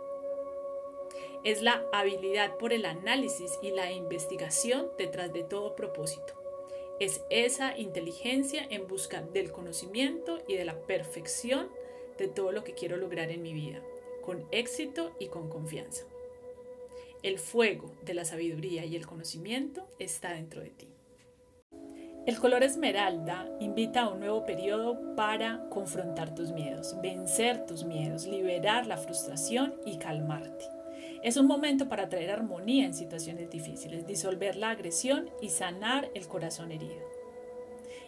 es 1.45 1.62
la 1.62 1.86
habilidad 1.93 2.58
por 2.58 2.73
el 2.73 2.86
análisis 2.86 3.60
y 3.62 3.69
la 3.69 3.91
investigación 3.91 4.89
detrás 4.97 5.31
de 5.31 5.43
todo 5.43 5.75
propósito. 5.75 6.44
Es 6.99 7.21
esa 7.29 7.77
inteligencia 7.77 8.65
en 8.69 8.88
busca 8.88 9.21
del 9.21 9.51
conocimiento 9.51 10.39
y 10.47 10.55
de 10.55 10.63
la 10.63 10.79
perfección 10.79 11.67
de 12.17 12.29
todo 12.29 12.53
lo 12.53 12.63
que 12.63 12.73
quiero 12.73 12.95
lograr 12.95 13.31
en 13.31 13.41
mi 13.41 13.53
vida, 13.53 13.81
con 14.23 14.45
éxito 14.51 15.12
y 15.19 15.27
con 15.27 15.49
confianza. 15.49 16.05
El 17.21 17.38
fuego 17.39 17.91
de 18.03 18.13
la 18.13 18.23
sabiduría 18.23 18.86
y 18.86 18.95
el 18.95 19.05
conocimiento 19.05 19.88
está 19.99 20.34
dentro 20.34 20.62
de 20.62 20.69
ti. 20.69 20.88
El 22.25 22.39
color 22.39 22.63
esmeralda 22.63 23.47
invita 23.60 24.03
a 24.03 24.10
un 24.10 24.19
nuevo 24.19 24.45
periodo 24.45 25.15
para 25.15 25.67
confrontar 25.69 26.34
tus 26.34 26.51
miedos, 26.53 26.95
vencer 27.01 27.65
tus 27.65 27.84
miedos, 27.84 28.25
liberar 28.25 28.88
la 28.88 28.97
frustración 28.97 29.75
y 29.86 29.97
calmarte. 29.97 30.74
Es 31.25 31.38
un 31.38 31.47
momento 31.47 31.89
para 31.89 32.07
traer 32.07 32.29
armonía 32.29 32.85
en 32.85 32.93
situaciones 32.93 33.49
difíciles, 33.49 34.05
disolver 34.05 34.55
la 34.55 34.69
agresión 34.69 35.31
y 35.41 35.49
sanar 35.49 36.11
el 36.13 36.27
corazón 36.27 36.71
herido. 36.71 37.01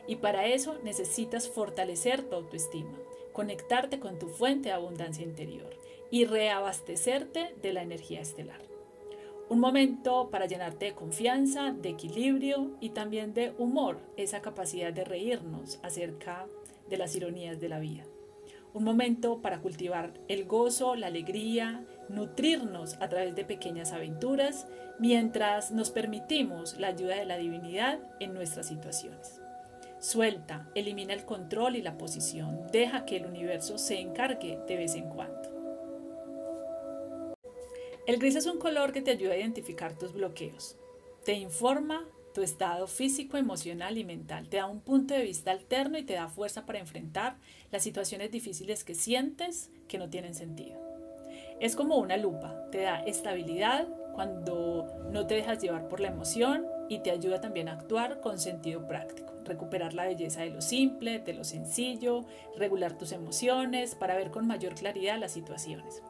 Y 0.05 0.17
para 0.17 0.45
eso 0.45 0.77
necesitas 0.83 1.49
fortalecer 1.49 2.21
tu 2.29 2.35
autoestima, 2.35 2.95
conectarte 3.33 3.99
con 3.99 4.19
tu 4.19 4.27
fuente 4.27 4.69
de 4.69 4.75
abundancia 4.75 5.23
interior 5.23 5.75
y 6.11 6.25
reabastecerte 6.25 7.55
de 7.59 7.73
la 7.73 7.81
energía 7.81 8.21
estelar. 8.21 8.61
Un 9.49 9.61
momento 9.61 10.29
para 10.29 10.45
llenarte 10.45 10.85
de 10.85 10.93
confianza, 10.93 11.71
de 11.71 11.89
equilibrio 11.89 12.77
y 12.81 12.91
también 12.91 13.33
de 13.33 13.51
humor, 13.57 13.97
esa 14.15 14.43
capacidad 14.43 14.93
de 14.93 15.05
reírnos 15.05 15.79
acerca 15.81 16.45
de 16.87 16.97
las 16.97 17.15
ironías 17.15 17.59
de 17.59 17.69
la 17.69 17.79
vida. 17.79 18.03
Un 18.77 18.83
momento 18.83 19.41
para 19.41 19.59
cultivar 19.59 20.13
el 20.27 20.45
gozo, 20.45 20.95
la 20.95 21.07
alegría, 21.07 21.83
nutrirnos 22.09 22.93
a 23.01 23.09
través 23.09 23.33
de 23.33 23.43
pequeñas 23.43 23.91
aventuras 23.91 24.67
mientras 24.99 25.71
nos 25.71 25.89
permitimos 25.89 26.77
la 26.77 26.89
ayuda 26.89 27.15
de 27.15 27.25
la 27.25 27.37
divinidad 27.37 27.97
en 28.19 28.35
nuestras 28.35 28.67
situaciones. 28.67 29.41
Suelta, 29.99 30.69
elimina 30.75 31.15
el 31.15 31.25
control 31.25 31.75
y 31.75 31.81
la 31.81 31.97
posición, 31.97 32.67
deja 32.71 33.03
que 33.03 33.17
el 33.17 33.25
universo 33.25 33.79
se 33.79 33.99
encargue 33.99 34.59
de 34.67 34.77
vez 34.77 34.93
en 34.93 35.09
cuando. 35.09 35.49
El 38.05 38.19
gris 38.19 38.35
es 38.35 38.45
un 38.45 38.59
color 38.59 38.91
que 38.91 39.01
te 39.01 39.09
ayuda 39.09 39.33
a 39.33 39.37
identificar 39.37 39.97
tus 39.97 40.13
bloqueos. 40.13 40.77
Te 41.25 41.33
informa 41.33 42.05
tu 42.37 42.43
estado 42.43 42.85
físico, 42.85 43.35
emocional 43.37 43.97
y 43.97 44.03
mental. 44.03 44.47
Te 44.47 44.57
da 44.57 44.67
un 44.67 44.79
punto 44.79 45.15
de 45.15 45.23
vista 45.23 45.49
alterno 45.49 45.97
y 45.97 46.03
te 46.03 46.13
da 46.13 46.27
fuerza 46.27 46.67
para 46.67 46.77
enfrentar 46.77 47.37
las 47.71 47.81
situaciones 47.81 48.29
difíciles 48.29 48.83
que 48.83 48.93
sientes 48.93 49.71
que 49.87 49.97
no 49.97 50.07
tienen 50.07 50.35
sentido. 50.35 50.79
Es 51.59 51.75
como 51.75 51.97
una 51.97 52.15
lupa, 52.15 52.69
te 52.71 52.83
da 52.83 52.99
estabilidad 52.99 53.87
cuando 54.13 54.85
no 55.11 55.25
te 55.25 55.33
dejas 55.33 55.63
llevar 55.63 55.89
por 55.89 55.99
la 55.99 56.09
emoción 56.09 56.67
y 56.89 56.99
te 56.99 57.09
ayuda 57.09 57.41
también 57.41 57.69
a 57.69 57.73
actuar 57.73 58.21
con 58.21 58.37
sentido 58.37 58.87
práctico. 58.87 59.33
Recuperar 59.43 59.95
la 59.95 60.05
belleza 60.05 60.41
de 60.41 60.51
lo 60.51 60.61
simple, 60.61 61.17
de 61.17 61.33
lo 61.33 61.43
sencillo, 61.43 62.23
regular 62.55 62.99
tus 62.99 63.13
emociones 63.13 63.95
para 63.95 64.15
ver 64.15 64.29
con 64.29 64.45
mayor 64.45 64.75
claridad 64.75 65.17
las 65.17 65.31
situaciones. 65.31 66.03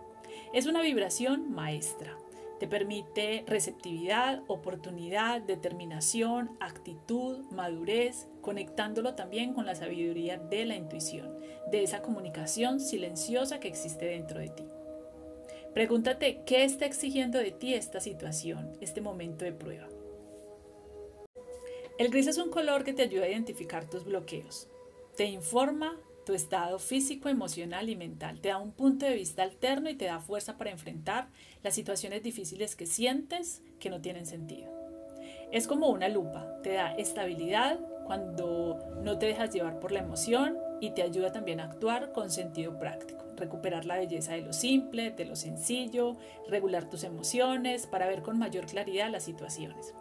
Es 0.51 0.65
una 0.65 0.81
vibración 0.81 1.49
maestra. 1.53 2.17
Te 2.59 2.67
permite 2.67 3.43
receptividad, 3.45 4.43
oportunidad, 4.47 5.41
determinación, 5.41 6.57
actitud, 6.59 7.39
madurez, 7.51 8.27
conectándolo 8.41 9.13
también 9.13 9.53
con 9.53 9.65
la 9.65 9.75
sabiduría 9.75 10.37
de 10.37 10.65
la 10.65 10.75
intuición, 10.75 11.37
de 11.71 11.83
esa 11.83 12.01
comunicación 12.01 12.79
silenciosa 12.79 13.59
que 13.59 13.67
existe 13.67 14.05
dentro 14.05 14.39
de 14.39 14.49
ti. 14.49 14.63
Pregúntate 15.73 16.41
qué 16.45 16.63
está 16.63 16.87
exigiendo 16.87 17.37
de 17.37 17.51
ti 17.51 17.75
esta 17.75 17.99
situación, 17.99 18.75
este 18.81 19.01
momento 19.01 19.45
de 19.45 19.53
prueba. 19.53 19.87
El 21.99 22.09
gris 22.09 22.25
es 22.25 22.39
un 22.39 22.49
color 22.49 22.83
que 22.83 22.93
te 22.93 23.03
ayuda 23.03 23.25
a 23.25 23.29
identificar 23.29 23.87
tus 23.87 24.03
bloqueos. 24.03 24.67
Te 25.15 25.25
informa 25.25 25.99
tu 26.27 26.33
estado 26.33 26.77
físico, 26.77 27.29
emocional 27.29 27.87
y 27.87 27.95
mental. 27.95 28.41
Te 28.41 28.49
da 28.49 28.57
un 28.57 28.73
punto 28.73 29.05
de 29.05 29.15
vista 29.15 29.43
alterno 29.43 29.89
y 29.89 29.95
te 29.95 30.05
da 30.05 30.19
fuerza 30.19 30.57
para 30.57 30.71
enfrentar 30.71 31.29
las 31.63 31.73
situaciones 31.73 32.21
difíciles 32.21 32.75
que 32.75 32.85
sientes 32.85 33.61
que 33.79 33.89
no 33.89 34.01
tienen 34.01 34.25
sentido. 34.25 34.69
Es 35.53 35.67
como 35.67 35.87
una 35.87 36.09
lupa, 36.09 36.59
te 36.63 36.73
da 36.73 36.93
estabilidad 36.95 37.79
cuando 38.05 38.77
no 39.03 39.17
te 39.17 39.27
dejas 39.27 39.53
llevar 39.53 39.79
por 39.79 39.93
la 39.93 39.99
emoción 39.99 40.57
y 40.81 40.89
te 40.89 41.01
ayuda 41.01 41.31
también 41.31 41.61
a 41.61 41.63
actuar 41.63 42.11
con 42.11 42.29
sentido 42.29 42.77
práctico. 42.77 43.23
Recuperar 43.37 43.85
la 43.85 43.95
belleza 43.95 44.33
de 44.33 44.41
lo 44.41 44.51
simple, 44.51 45.11
de 45.11 45.23
lo 45.23 45.37
sencillo, 45.37 46.17
regular 46.49 46.89
tus 46.89 47.05
emociones 47.05 47.87
para 47.87 48.05
ver 48.05 48.21
con 48.21 48.37
mayor 48.37 48.65
claridad 48.65 49.09
las 49.09 49.23
situaciones. 49.23 49.93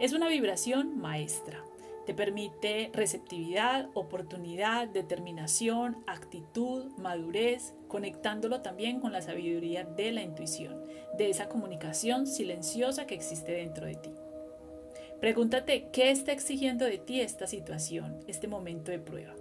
Es 0.00 0.12
una 0.12 0.28
vibración 0.28 0.98
maestra 0.98 1.64
te 2.06 2.14
permite 2.14 2.90
receptividad, 2.92 3.88
oportunidad, 3.94 4.88
determinación, 4.88 6.02
actitud, 6.06 6.86
madurez, 6.98 7.74
conectándolo 7.88 8.60
también 8.60 9.00
con 9.00 9.12
la 9.12 9.22
sabiduría 9.22 9.84
de 9.84 10.10
la 10.12 10.22
intuición, 10.22 10.84
de 11.16 11.30
esa 11.30 11.48
comunicación 11.48 12.26
silenciosa 12.26 13.06
que 13.06 13.14
existe 13.14 13.52
dentro 13.52 13.86
de 13.86 13.94
ti. 13.94 14.10
Pregúntate 15.20 15.88
qué 15.92 16.10
está 16.10 16.32
exigiendo 16.32 16.84
de 16.84 16.98
ti 16.98 17.20
esta 17.20 17.46
situación, 17.46 18.18
este 18.26 18.48
momento 18.48 18.90
de 18.90 18.98
prueba. 18.98 19.36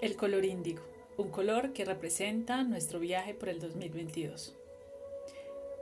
El 0.00 0.16
color 0.16 0.46
índigo, 0.46 0.82
un 1.18 1.28
color 1.28 1.74
que 1.74 1.84
representa 1.84 2.62
nuestro 2.64 3.00
viaje 3.00 3.34
por 3.34 3.50
el 3.50 3.60
2022. 3.60 4.56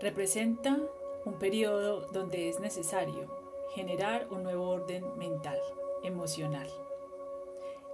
Representa 0.00 0.78
un 1.24 1.38
periodo 1.38 2.08
donde 2.12 2.48
es 2.48 2.58
necesario 2.58 3.43
generar 3.74 4.28
un 4.30 4.42
nuevo 4.42 4.68
orden 4.68 5.04
mental, 5.16 5.58
emocional. 6.02 6.68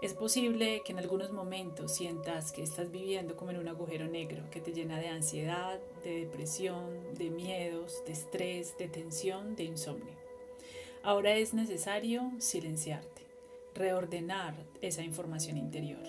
Es 0.03 0.15
posible 0.15 0.83
que 0.83 0.93
en 0.93 0.99
algunos 0.99 1.31
momentos 1.31 1.93
sientas 1.93 2.53
que 2.53 2.63
estás 2.63 2.91
viviendo 2.91 3.37
como 3.37 3.51
en 3.51 3.59
un 3.59 3.69
agujero 3.69 4.07
negro 4.07 4.43
que 4.51 4.61
te 4.61 4.73
llena 4.73 4.99
de 4.99 5.09
ansiedad, 5.09 5.79
de 6.03 6.21
depresión, 6.21 7.15
de 7.15 7.29
miedos, 7.29 8.03
de 8.07 8.13
estrés, 8.13 8.79
de 8.79 8.89
tensión, 8.89 9.57
de 9.57 9.65
insomnio. 9.65 10.15
Ahora 11.03 11.35
es 11.35 11.53
necesario 11.53 12.31
silenciarte, 12.39 13.27
reordenar 13.75 14.55
esa 14.81 15.03
información 15.03 15.59
interior, 15.59 16.03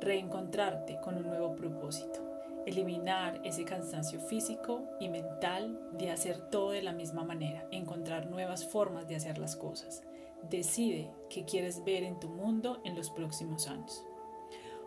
reencontrarte 0.00 0.98
con 1.02 1.16
un 1.16 1.26
nuevo 1.26 1.54
propósito 1.54 2.29
eliminar 2.70 3.40
ese 3.44 3.64
cansancio 3.64 4.20
físico 4.20 4.84
y 4.98 5.08
mental 5.08 5.78
de 5.92 6.10
hacer 6.10 6.50
todo 6.50 6.70
de 6.70 6.82
la 6.82 6.92
misma 6.92 7.24
manera, 7.24 7.66
encontrar 7.70 8.30
nuevas 8.30 8.64
formas 8.64 9.06
de 9.08 9.16
hacer 9.16 9.38
las 9.38 9.56
cosas. 9.56 10.02
Decide 10.48 11.10
qué 11.28 11.44
quieres 11.44 11.84
ver 11.84 12.02
en 12.02 12.18
tu 12.18 12.28
mundo 12.28 12.80
en 12.84 12.96
los 12.96 13.10
próximos 13.10 13.66
años. 13.68 14.04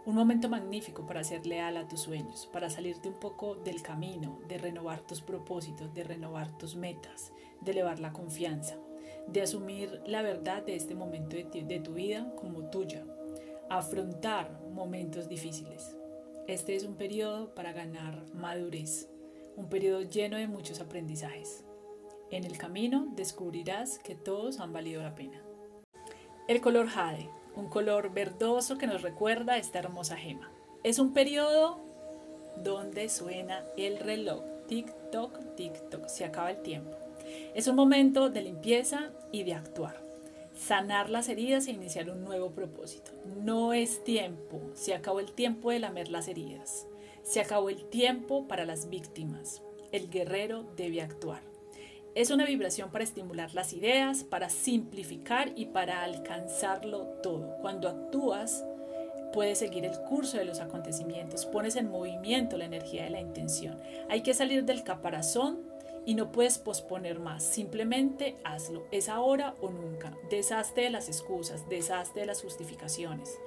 Un 0.05 0.15
momento 0.15 0.49
magnífico 0.49 1.05
para 1.05 1.23
ser 1.23 1.45
leal 1.45 1.77
a 1.77 1.87
tus 1.87 2.01
sueños, 2.01 2.49
para 2.51 2.69
salirte 2.69 3.07
un 3.07 3.19
poco 3.19 3.55
del 3.55 3.81
camino, 3.81 4.39
de 4.47 4.57
renovar 4.57 5.01
tus 5.01 5.21
propósitos, 5.21 5.93
de 5.93 6.03
renovar 6.03 6.57
tus 6.57 6.75
metas, 6.75 7.31
de 7.61 7.71
elevar 7.71 7.99
la 7.99 8.11
confianza, 8.11 8.75
de 9.27 9.41
asumir 9.41 10.01
la 10.05 10.21
verdad 10.21 10.63
de 10.63 10.75
este 10.75 10.95
momento 10.95 11.37
de, 11.37 11.63
de 11.63 11.79
tu 11.79 11.93
vida 11.93 12.33
como 12.35 12.69
tuya, 12.69 13.05
afrontar 13.69 14.59
momentos 14.73 15.29
difíciles. 15.29 15.95
Este 16.47 16.75
es 16.75 16.83
un 16.83 16.95
periodo 16.95 17.55
para 17.55 17.71
ganar 17.71 18.25
madurez, 18.33 19.07
un 19.55 19.69
periodo 19.69 20.01
lleno 20.01 20.35
de 20.35 20.47
muchos 20.47 20.81
aprendizajes. 20.81 21.63
En 22.31 22.43
el 22.43 22.57
camino 22.57 23.07
descubrirás 23.15 23.97
que 23.99 24.15
todos 24.15 24.59
han 24.59 24.73
valido 24.73 25.01
la 25.01 25.15
pena. 25.15 25.41
El 26.49 26.59
color 26.59 26.87
jade, 26.87 27.29
un 27.55 27.69
color 27.69 28.13
verdoso 28.13 28.77
que 28.77 28.87
nos 28.87 29.03
recuerda 29.03 29.55
esta 29.55 29.79
hermosa 29.79 30.17
gema. 30.17 30.51
Es 30.83 30.99
un 30.99 31.13
periodo 31.13 31.79
donde 32.61 33.07
suena 33.07 33.63
el 33.77 33.99
reloj. 33.99 34.43
Tic-toc, 34.67 35.55
tic-toc, 35.55 36.09
se 36.09 36.25
acaba 36.25 36.51
el 36.51 36.61
tiempo. 36.61 36.97
Es 37.55 37.67
un 37.67 37.77
momento 37.77 38.29
de 38.29 38.41
limpieza 38.41 39.11
y 39.31 39.43
de 39.43 39.53
actuar 39.53 40.02
sanar 40.53 41.09
las 41.09 41.29
heridas 41.29 41.67
e 41.67 41.71
iniciar 41.71 42.09
un 42.09 42.23
nuevo 42.23 42.51
propósito. 42.51 43.11
No 43.43 43.73
es 43.73 44.03
tiempo, 44.03 44.61
se 44.73 44.93
acabó 44.93 45.19
el 45.19 45.33
tiempo 45.33 45.71
de 45.71 45.79
lamer 45.79 46.09
las 46.09 46.27
heridas, 46.27 46.87
se 47.23 47.41
acabó 47.41 47.69
el 47.69 47.85
tiempo 47.85 48.47
para 48.47 48.65
las 48.65 48.89
víctimas. 48.89 49.61
El 49.91 50.09
guerrero 50.09 50.65
debe 50.75 51.01
actuar. 51.01 51.41
Es 52.15 52.29
una 52.29 52.45
vibración 52.45 52.91
para 52.91 53.03
estimular 53.03 53.55
las 53.55 53.73
ideas, 53.73 54.23
para 54.23 54.49
simplificar 54.49 55.51
y 55.55 55.65
para 55.65 56.03
alcanzarlo 56.03 57.05
todo. 57.23 57.57
Cuando 57.61 57.89
actúas, 57.89 58.63
puedes 59.33 59.57
seguir 59.57 59.83
el 59.83 59.99
curso 60.01 60.37
de 60.37 60.45
los 60.45 60.59
acontecimientos, 60.59 61.47
pones 61.47 61.75
en 61.75 61.89
movimiento 61.89 62.55
la 62.55 62.65
energía 62.65 63.05
de 63.05 63.09
la 63.09 63.19
intención. 63.19 63.79
Hay 64.09 64.21
que 64.21 64.35
salir 64.35 64.63
del 64.63 64.83
caparazón 64.83 65.72
y 66.05 66.15
no 66.15 66.31
puedes 66.31 66.57
posponer 66.57 67.19
más, 67.19 67.43
simplemente 67.43 68.35
hazlo, 68.43 68.85
es 68.91 69.09
ahora 69.09 69.55
o 69.61 69.69
nunca, 69.69 70.17
deshazte 70.29 70.81
de 70.81 70.89
las 70.89 71.07
excusas, 71.07 71.67
deshazte 71.69 72.21
de 72.21 72.25
las 72.25 72.41
justificaciones, 72.41 73.39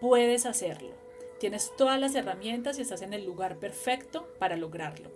puedes 0.00 0.46
hacerlo, 0.46 0.90
tienes 1.38 1.72
todas 1.76 2.00
las 2.00 2.14
herramientas 2.14 2.78
y 2.78 2.82
estás 2.82 3.02
en 3.02 3.12
el 3.12 3.24
lugar 3.24 3.58
perfecto 3.58 4.28
para 4.38 4.56
lograrlo. 4.56 5.10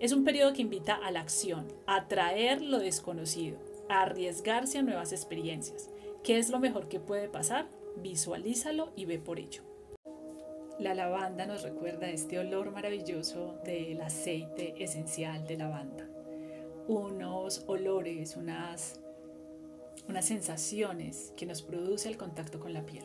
Es 0.00 0.12
un 0.12 0.24
periodo 0.24 0.52
que 0.52 0.62
invita 0.62 0.94
a 0.94 1.10
la 1.10 1.20
acción, 1.20 1.68
a 1.86 1.96
atraer 1.96 2.62
lo 2.62 2.78
desconocido, 2.78 3.58
a 3.88 4.02
arriesgarse 4.02 4.78
a 4.78 4.82
nuevas 4.82 5.12
experiencias. 5.12 5.90
¿Qué 6.22 6.38
es 6.38 6.50
lo 6.50 6.58
mejor 6.58 6.88
que 6.88 7.00
puede 7.00 7.28
pasar? 7.28 7.66
Visualízalo 7.96 8.92
y 8.96 9.04
ve 9.04 9.18
por 9.18 9.38
ello. 9.38 9.62
La 10.78 10.94
lavanda 10.94 11.44
nos 11.44 11.62
recuerda 11.62 12.08
este 12.08 12.38
olor 12.38 12.70
maravilloso 12.72 13.58
del 13.64 14.00
aceite 14.00 14.82
esencial 14.82 15.46
de 15.46 15.58
lavanda 15.58 16.09
unos 16.90 17.62
olores, 17.68 18.34
unas, 18.34 19.00
unas 20.08 20.24
sensaciones 20.24 21.32
que 21.36 21.46
nos 21.46 21.62
produce 21.62 22.08
el 22.08 22.16
contacto 22.16 22.58
con 22.58 22.72
la 22.72 22.84
piel. 22.84 23.04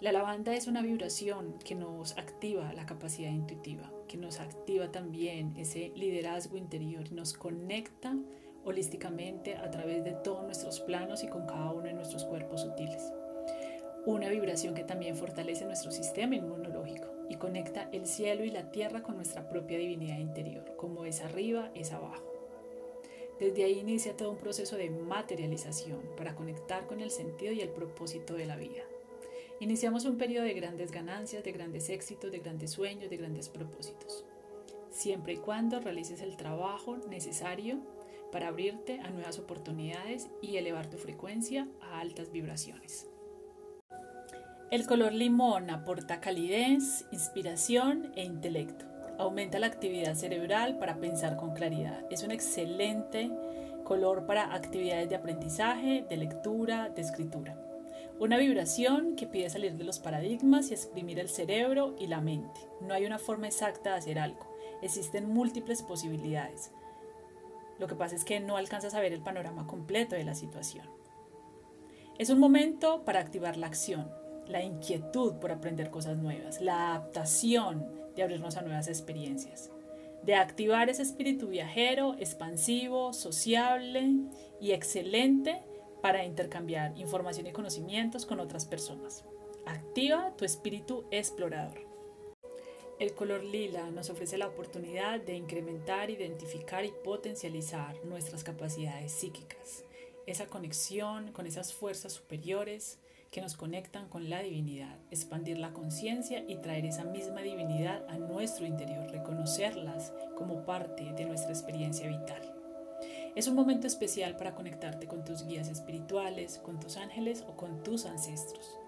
La 0.00 0.10
lavanda 0.10 0.54
es 0.54 0.66
una 0.66 0.80
vibración 0.80 1.58
que 1.58 1.74
nos 1.74 2.16
activa 2.16 2.72
la 2.72 2.86
capacidad 2.86 3.30
intuitiva, 3.30 3.92
que 4.08 4.16
nos 4.16 4.40
activa 4.40 4.90
también 4.90 5.54
ese 5.58 5.92
liderazgo 5.96 6.56
interior, 6.56 7.12
nos 7.12 7.34
conecta 7.34 8.16
holísticamente 8.64 9.56
a 9.56 9.70
través 9.70 10.02
de 10.02 10.12
todos 10.12 10.42
nuestros 10.44 10.80
planos 10.80 11.24
y 11.24 11.28
con 11.28 11.44
cada 11.46 11.72
uno 11.72 11.84
de 11.84 11.92
nuestros 11.92 12.24
cuerpos 12.24 12.62
sutiles. 12.62 13.12
Una 14.06 14.30
vibración 14.30 14.72
que 14.72 14.84
también 14.84 15.14
fortalece 15.14 15.66
nuestro 15.66 15.90
sistema 15.90 16.36
inmunológico 16.36 17.08
y 17.28 17.36
conecta 17.36 17.90
el 17.92 18.06
cielo 18.06 18.44
y 18.44 18.50
la 18.50 18.70
tierra 18.70 19.02
con 19.02 19.16
nuestra 19.16 19.46
propia 19.46 19.76
divinidad 19.76 20.18
interior, 20.18 20.74
como 20.78 21.04
es 21.04 21.20
arriba, 21.20 21.70
es 21.74 21.92
abajo. 21.92 22.35
Desde 23.38 23.64
ahí 23.64 23.78
inicia 23.78 24.16
todo 24.16 24.30
un 24.30 24.38
proceso 24.38 24.76
de 24.76 24.88
materialización 24.88 26.00
para 26.16 26.34
conectar 26.34 26.86
con 26.86 27.00
el 27.00 27.10
sentido 27.10 27.52
y 27.52 27.60
el 27.60 27.68
propósito 27.68 28.34
de 28.34 28.46
la 28.46 28.56
vida. 28.56 28.82
Iniciamos 29.60 30.04
un 30.04 30.16
periodo 30.16 30.44
de 30.44 30.54
grandes 30.54 30.90
ganancias, 30.90 31.44
de 31.44 31.52
grandes 31.52 31.90
éxitos, 31.90 32.30
de 32.30 32.38
grandes 32.38 32.70
sueños, 32.70 33.10
de 33.10 33.16
grandes 33.16 33.48
propósitos. 33.48 34.24
Siempre 34.90 35.34
y 35.34 35.36
cuando 35.36 35.80
realices 35.80 36.20
el 36.20 36.36
trabajo 36.36 36.96
necesario 37.08 37.78
para 38.32 38.48
abrirte 38.48 39.00
a 39.00 39.10
nuevas 39.10 39.38
oportunidades 39.38 40.28
y 40.40 40.56
elevar 40.56 40.88
tu 40.88 40.96
frecuencia 40.96 41.68
a 41.80 42.00
altas 42.00 42.32
vibraciones. 42.32 43.06
El 44.70 44.86
color 44.86 45.12
limón 45.12 45.70
aporta 45.70 46.20
calidez, 46.20 47.06
inspiración 47.12 48.12
e 48.16 48.24
intelecto. 48.24 48.95
Aumenta 49.18 49.58
la 49.58 49.66
actividad 49.66 50.14
cerebral 50.14 50.78
para 50.78 50.96
pensar 50.96 51.36
con 51.36 51.54
claridad. 51.54 52.04
Es 52.10 52.22
un 52.22 52.30
excelente 52.30 53.30
color 53.82 54.26
para 54.26 54.54
actividades 54.54 55.08
de 55.08 55.16
aprendizaje, 55.16 56.04
de 56.08 56.16
lectura, 56.18 56.90
de 56.90 57.00
escritura. 57.00 57.58
Una 58.18 58.36
vibración 58.36 59.16
que 59.16 59.26
pide 59.26 59.48
salir 59.48 59.74
de 59.74 59.84
los 59.84 60.00
paradigmas 60.00 60.70
y 60.70 60.74
exprimir 60.74 61.18
el 61.18 61.30
cerebro 61.30 61.94
y 61.98 62.08
la 62.08 62.20
mente. 62.20 62.60
No 62.82 62.92
hay 62.92 63.06
una 63.06 63.18
forma 63.18 63.46
exacta 63.46 63.92
de 63.92 63.96
hacer 63.96 64.18
algo. 64.18 64.54
Existen 64.82 65.30
múltiples 65.30 65.82
posibilidades. 65.82 66.72
Lo 67.78 67.86
que 67.86 67.94
pasa 67.94 68.16
es 68.16 68.24
que 68.24 68.40
no 68.40 68.56
alcanzas 68.56 68.94
a 68.94 69.00
ver 69.00 69.12
el 69.12 69.22
panorama 69.22 69.66
completo 69.66 70.14
de 70.14 70.24
la 70.24 70.34
situación. 70.34 70.86
Es 72.18 72.28
un 72.28 72.38
momento 72.38 73.02
para 73.04 73.20
activar 73.20 73.56
la 73.56 73.66
acción, 73.66 74.10
la 74.46 74.62
inquietud 74.62 75.34
por 75.34 75.52
aprender 75.52 75.90
cosas 75.90 76.16
nuevas, 76.16 76.60
la 76.60 76.90
adaptación 76.90 78.05
de 78.16 78.22
abrirnos 78.22 78.56
a 78.56 78.62
nuevas 78.62 78.88
experiencias, 78.88 79.70
de 80.22 80.34
activar 80.34 80.88
ese 80.88 81.02
espíritu 81.02 81.48
viajero, 81.48 82.16
expansivo, 82.18 83.12
sociable 83.12 84.14
y 84.60 84.72
excelente 84.72 85.62
para 86.02 86.24
intercambiar 86.24 86.96
información 86.98 87.46
y 87.46 87.52
conocimientos 87.52 88.26
con 88.26 88.40
otras 88.40 88.64
personas. 88.64 89.24
Activa 89.66 90.34
tu 90.36 90.44
espíritu 90.44 91.04
explorador. 91.10 91.86
El 92.98 93.12
color 93.12 93.44
lila 93.44 93.90
nos 93.90 94.08
ofrece 94.08 94.38
la 94.38 94.46
oportunidad 94.46 95.20
de 95.20 95.34
incrementar, 95.34 96.08
identificar 96.08 96.84
y 96.84 96.92
potencializar 97.04 98.02
nuestras 98.04 98.42
capacidades 98.42 99.12
psíquicas, 99.12 99.84
esa 100.26 100.46
conexión 100.46 101.30
con 101.32 101.46
esas 101.46 101.74
fuerzas 101.74 102.14
superiores 102.14 102.98
que 103.30 103.40
nos 103.40 103.56
conectan 103.56 104.08
con 104.08 104.30
la 104.30 104.40
divinidad, 104.40 104.98
expandir 105.10 105.58
la 105.58 105.72
conciencia 105.72 106.44
y 106.46 106.56
traer 106.56 106.86
esa 106.86 107.04
misma 107.04 107.42
divinidad 107.42 108.04
a 108.08 108.16
nuestro 108.16 108.66
interior, 108.66 109.10
reconocerlas 109.10 110.12
como 110.36 110.64
parte 110.64 111.12
de 111.12 111.24
nuestra 111.26 111.50
experiencia 111.50 112.08
vital. 112.08 112.54
Es 113.34 113.48
un 113.48 113.54
momento 113.54 113.86
especial 113.86 114.36
para 114.36 114.54
conectarte 114.54 115.06
con 115.06 115.24
tus 115.24 115.44
guías 115.44 115.68
espirituales, 115.68 116.58
con 116.58 116.80
tus 116.80 116.96
ángeles 116.96 117.44
o 117.46 117.56
con 117.56 117.82
tus 117.82 118.06
ancestros. 118.06 118.78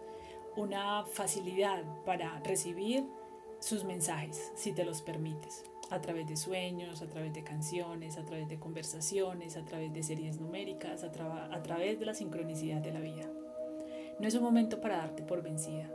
Una 0.57 1.05
facilidad 1.05 1.85
para 2.07 2.41
recibir 2.41 3.05
sus 3.61 3.85
mensajes, 3.85 4.53
si 4.57 4.73
te 4.73 4.85
los 4.85 5.03
permites, 5.03 5.65
a 5.91 6.01
través 6.01 6.27
de 6.27 6.37
sueños, 6.37 7.03
a 7.03 7.09
través 7.09 7.35
de 7.35 7.45
canciones, 7.45 8.17
a 8.17 8.25
través 8.25 8.49
de 8.49 8.59
conversaciones, 8.59 9.57
a 9.57 9.65
través 9.65 9.93
de 9.93 10.03
series 10.03 10.41
numéricas, 10.41 11.05
a, 11.05 11.55
a 11.55 11.63
través 11.63 11.99
de 11.99 12.07
la 12.07 12.15
sincronicidad 12.15 12.81
de 12.81 12.93
la 12.93 13.01
vida. 13.01 13.29
No 14.19 14.27
es 14.27 14.35
un 14.35 14.43
momento 14.43 14.81
para 14.81 14.97
darte 14.97 15.23
por 15.23 15.43
vencida. 15.43 15.89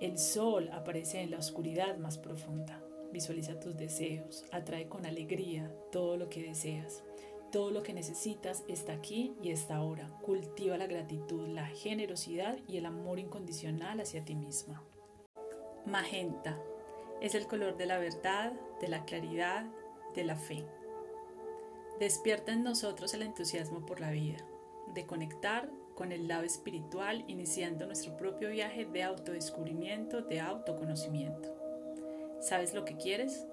El 0.00 0.18
sol 0.18 0.70
aparece 0.72 1.20
en 1.20 1.30
la 1.30 1.38
oscuridad 1.38 1.96
más 1.98 2.18
profunda. 2.18 2.82
Visualiza 3.12 3.60
tus 3.60 3.76
deseos, 3.76 4.44
atrae 4.50 4.88
con 4.88 5.06
alegría 5.06 5.72
todo 5.92 6.16
lo 6.16 6.28
que 6.28 6.42
deseas. 6.42 7.04
Todo 7.52 7.70
lo 7.70 7.84
que 7.84 7.94
necesitas 7.94 8.64
está 8.66 8.92
aquí 8.92 9.34
y 9.40 9.50
está 9.50 9.76
ahora. 9.76 10.08
Cultiva 10.22 10.76
la 10.76 10.88
gratitud, 10.88 11.46
la 11.46 11.68
generosidad 11.68 12.58
y 12.66 12.78
el 12.78 12.86
amor 12.86 13.20
incondicional 13.20 14.00
hacia 14.00 14.24
ti 14.24 14.34
misma. 14.34 14.82
Magenta 15.86 16.58
es 17.20 17.36
el 17.36 17.46
color 17.46 17.76
de 17.76 17.86
la 17.86 17.98
verdad, 17.98 18.52
de 18.80 18.88
la 18.88 19.04
claridad, 19.04 19.66
de 20.16 20.24
la 20.24 20.34
fe. 20.34 20.64
Despierta 22.00 22.52
en 22.52 22.64
nosotros 22.64 23.14
el 23.14 23.22
entusiasmo 23.22 23.86
por 23.86 24.00
la 24.00 24.10
vida, 24.10 24.38
de 24.92 25.06
conectar 25.06 25.70
con 25.94 26.12
el 26.12 26.28
lado 26.28 26.42
espiritual, 26.42 27.24
iniciando 27.28 27.86
nuestro 27.86 28.16
propio 28.16 28.50
viaje 28.50 28.84
de 28.84 29.02
autodescubrimiento, 29.02 30.22
de 30.22 30.40
autoconocimiento. 30.40 31.54
¿Sabes 32.40 32.74
lo 32.74 32.84
que 32.84 32.96
quieres? 32.96 33.46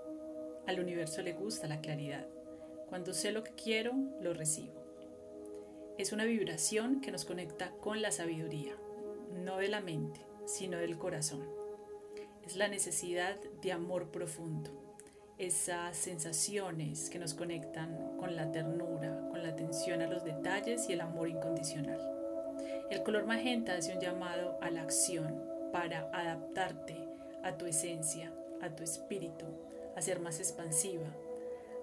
Al 0.67 0.80
universo 0.80 1.21
le 1.21 1.34
gusta 1.34 1.67
la 1.67 1.82
claridad. 1.82 2.27
Cuando 2.89 3.13
sé 3.13 3.32
lo 3.32 3.43
que 3.43 3.54
quiero, 3.54 3.93
lo 4.21 4.34
recibo. 4.34 4.82
Es 5.97 6.12
una 6.12 6.25
vibración 6.25 6.99
que 6.99 7.12
nos 7.12 7.25
conecta 7.25 7.71
con 7.80 8.01
la 8.01 8.12
sabiduría, 8.12 8.75
no 9.34 9.58
de 9.58 9.69
la 9.69 9.82
mente, 9.82 10.19
sino 10.45 10.77
del 10.77 10.97
corazón. 10.97 11.47
Es 12.43 12.56
la 12.56 12.67
necesidad 12.67 13.39
de 13.62 13.71
amor 13.71 14.12
profundo, 14.12 14.71
esas 15.38 15.95
sensaciones 15.95 17.10
que 17.10 17.19
nos 17.19 17.34
conectan 17.34 18.17
con 18.17 18.36
la 18.36 18.51
ternura, 18.51 19.27
con 19.30 19.43
la 19.43 19.49
atención 19.49 20.01
a 20.01 20.08
los 20.08 20.23
detalles 20.23 20.89
y 20.89 20.93
el 20.93 21.01
amor 21.01 21.30
incondicional. 21.30 22.20
El 22.91 23.04
color 23.04 23.25
magenta 23.25 23.77
hace 23.77 23.93
un 23.93 24.01
llamado 24.01 24.58
a 24.60 24.69
la 24.69 24.82
acción 24.82 25.41
para 25.71 26.10
adaptarte 26.12 26.97
a 27.41 27.58
tu 27.58 27.65
esencia, 27.65 28.34
a 28.62 28.75
tu 28.75 28.84
espíritu, 28.84 29.45
a 29.95 30.01
ser 30.01 30.19
más 30.19 30.39
expansiva, 30.39 31.08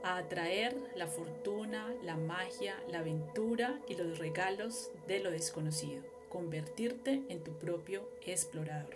a 0.05 0.18
atraer 0.18 0.77
la 0.97 1.07
fortuna, 1.07 1.94
la 2.03 2.18
magia, 2.18 2.75
la 2.92 2.99
aventura 2.99 3.81
y 3.88 3.94
los 3.94 4.18
regalos 4.18 4.90
de 5.07 5.21
lo 5.21 5.31
desconocido, 5.31 6.03
convertirte 6.29 7.23
en 7.31 7.42
tu 7.42 7.59
propio 7.59 8.07
explorador. 8.27 8.94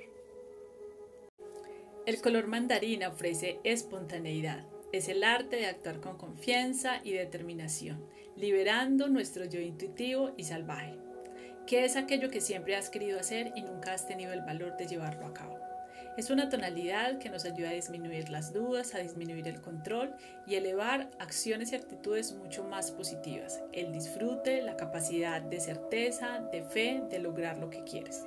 El 2.04 2.20
color 2.20 2.46
mandarina 2.46 3.08
ofrece 3.08 3.58
espontaneidad. 3.64 4.66
Es 4.92 5.08
el 5.08 5.24
arte 5.24 5.56
de 5.56 5.66
actuar 5.66 6.00
con 6.00 6.18
confianza 6.18 7.00
y 7.04 7.12
determinación, 7.12 8.04
liberando 8.36 9.08
nuestro 9.08 9.46
yo 9.46 9.60
intuitivo 9.60 10.32
y 10.36 10.44
salvaje. 10.44 11.01
¿Qué 11.66 11.84
es 11.84 11.96
aquello 11.96 12.28
que 12.28 12.40
siempre 12.40 12.74
has 12.74 12.90
querido 12.90 13.20
hacer 13.20 13.52
y 13.54 13.62
nunca 13.62 13.92
has 13.92 14.06
tenido 14.06 14.32
el 14.32 14.42
valor 14.42 14.76
de 14.76 14.86
llevarlo 14.86 15.26
a 15.26 15.32
cabo? 15.32 15.58
Es 16.16 16.28
una 16.28 16.50
tonalidad 16.50 17.18
que 17.18 17.30
nos 17.30 17.44
ayuda 17.44 17.70
a 17.70 17.74
disminuir 17.74 18.28
las 18.28 18.52
dudas, 18.52 18.94
a 18.94 18.98
disminuir 18.98 19.48
el 19.48 19.62
control 19.62 20.14
y 20.46 20.56
elevar 20.56 21.08
acciones 21.18 21.72
y 21.72 21.76
actitudes 21.76 22.34
mucho 22.34 22.64
más 22.64 22.90
positivas. 22.90 23.62
El 23.72 23.92
disfrute, 23.92 24.60
la 24.60 24.76
capacidad 24.76 25.40
de 25.40 25.60
certeza, 25.60 26.40
de 26.52 26.62
fe, 26.62 27.02
de 27.08 27.20
lograr 27.20 27.56
lo 27.56 27.70
que 27.70 27.84
quieres. 27.84 28.26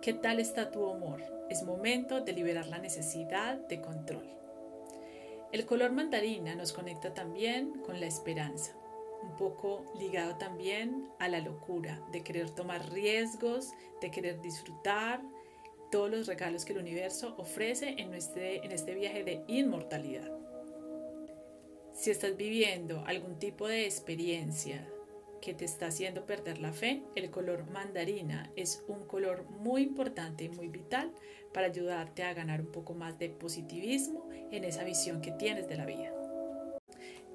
¿Qué 0.00 0.14
tal 0.14 0.38
está 0.38 0.70
tu 0.70 0.88
amor? 0.88 1.22
Es 1.50 1.64
momento 1.64 2.20
de 2.20 2.32
liberar 2.32 2.68
la 2.68 2.78
necesidad 2.78 3.56
de 3.56 3.80
control. 3.80 4.24
El 5.52 5.66
color 5.66 5.92
mandarina 5.92 6.54
nos 6.54 6.72
conecta 6.72 7.12
también 7.12 7.80
con 7.82 8.00
la 8.00 8.06
esperanza, 8.06 8.72
un 9.24 9.36
poco 9.36 9.84
ligado 9.98 10.36
también 10.36 11.08
a 11.18 11.28
la 11.28 11.40
locura, 11.40 12.00
de 12.12 12.22
querer 12.22 12.50
tomar 12.50 12.92
riesgos, 12.92 13.72
de 14.00 14.10
querer 14.10 14.40
disfrutar, 14.40 15.22
todos 15.90 16.10
los 16.10 16.26
regalos 16.26 16.64
que 16.64 16.72
el 16.72 16.80
universo 16.80 17.34
ofrece 17.38 17.94
en 17.98 18.14
este, 18.14 18.64
en 18.64 18.72
este 18.72 18.94
viaje 18.94 19.22
de 19.22 19.44
inmortalidad. 19.46 20.28
Si 21.92 22.10
estás 22.10 22.36
viviendo 22.36 23.04
algún 23.06 23.38
tipo 23.38 23.68
de 23.68 23.84
experiencia 23.84 24.88
que 25.40 25.54
te 25.54 25.64
está 25.64 25.86
haciendo 25.86 26.26
perder 26.26 26.58
la 26.58 26.72
fe, 26.72 27.04
el 27.14 27.30
color 27.30 27.70
mandarina 27.70 28.50
es 28.56 28.82
un 28.88 29.06
color 29.06 29.44
muy 29.48 29.82
importante 29.82 30.44
y 30.44 30.48
muy 30.48 30.68
vital 30.68 31.12
para 31.52 31.68
ayudarte 31.68 32.24
a 32.24 32.34
ganar 32.34 32.60
un 32.60 32.72
poco 32.72 32.94
más 32.94 33.18
de 33.18 33.28
positivismo 33.28 34.28
en 34.50 34.64
esa 34.64 34.82
visión 34.82 35.20
que 35.20 35.30
tienes 35.30 35.68
de 35.68 35.76
la 35.76 35.86
vida. 35.86 36.12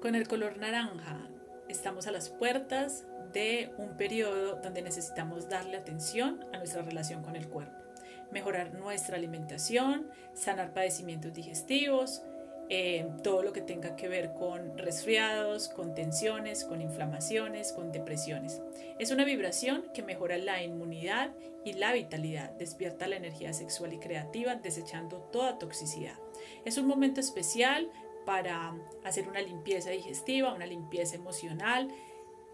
Con 0.02 0.14
el 0.14 0.28
color 0.28 0.58
naranja 0.58 1.30
estamos 1.70 2.06
a 2.06 2.12
las 2.12 2.28
puertas 2.28 3.06
de 3.32 3.72
un 3.78 3.96
periodo 3.96 4.56
donde 4.56 4.82
necesitamos 4.82 5.48
darle 5.48 5.76
atención 5.76 6.44
a 6.52 6.58
nuestra 6.58 6.82
relación 6.82 7.22
con 7.22 7.36
el 7.36 7.48
cuerpo 7.48 7.78
mejorar 8.32 8.74
nuestra 8.74 9.16
alimentación, 9.16 10.08
sanar 10.34 10.72
padecimientos 10.72 11.34
digestivos 11.34 12.22
eh, 12.72 13.04
todo 13.24 13.42
lo 13.42 13.52
que 13.52 13.62
tenga 13.62 13.96
que 13.96 14.06
ver 14.06 14.32
con 14.32 14.78
resfriados, 14.78 15.68
con 15.68 15.92
tensiones, 15.92 16.64
con 16.64 16.80
inflamaciones, 16.80 17.72
con 17.72 17.90
depresiones. 17.90 18.62
Es 19.00 19.10
una 19.10 19.24
vibración 19.24 19.86
que 19.92 20.04
mejora 20.04 20.38
la 20.38 20.62
inmunidad 20.62 21.34
y 21.64 21.72
la 21.72 21.92
vitalidad, 21.92 22.52
despierta 22.52 23.08
la 23.08 23.16
energía 23.16 23.52
sexual 23.54 23.92
y 23.92 23.98
creativa, 23.98 24.54
desechando 24.54 25.16
toda 25.32 25.58
toxicidad. 25.58 26.14
Es 26.64 26.78
un 26.78 26.86
momento 26.86 27.18
especial 27.18 27.90
para 28.24 28.74
hacer 29.04 29.28
una 29.28 29.40
limpieza 29.40 29.90
digestiva, 29.90 30.54
una 30.54 30.66
limpieza 30.66 31.16
emocional, 31.16 31.88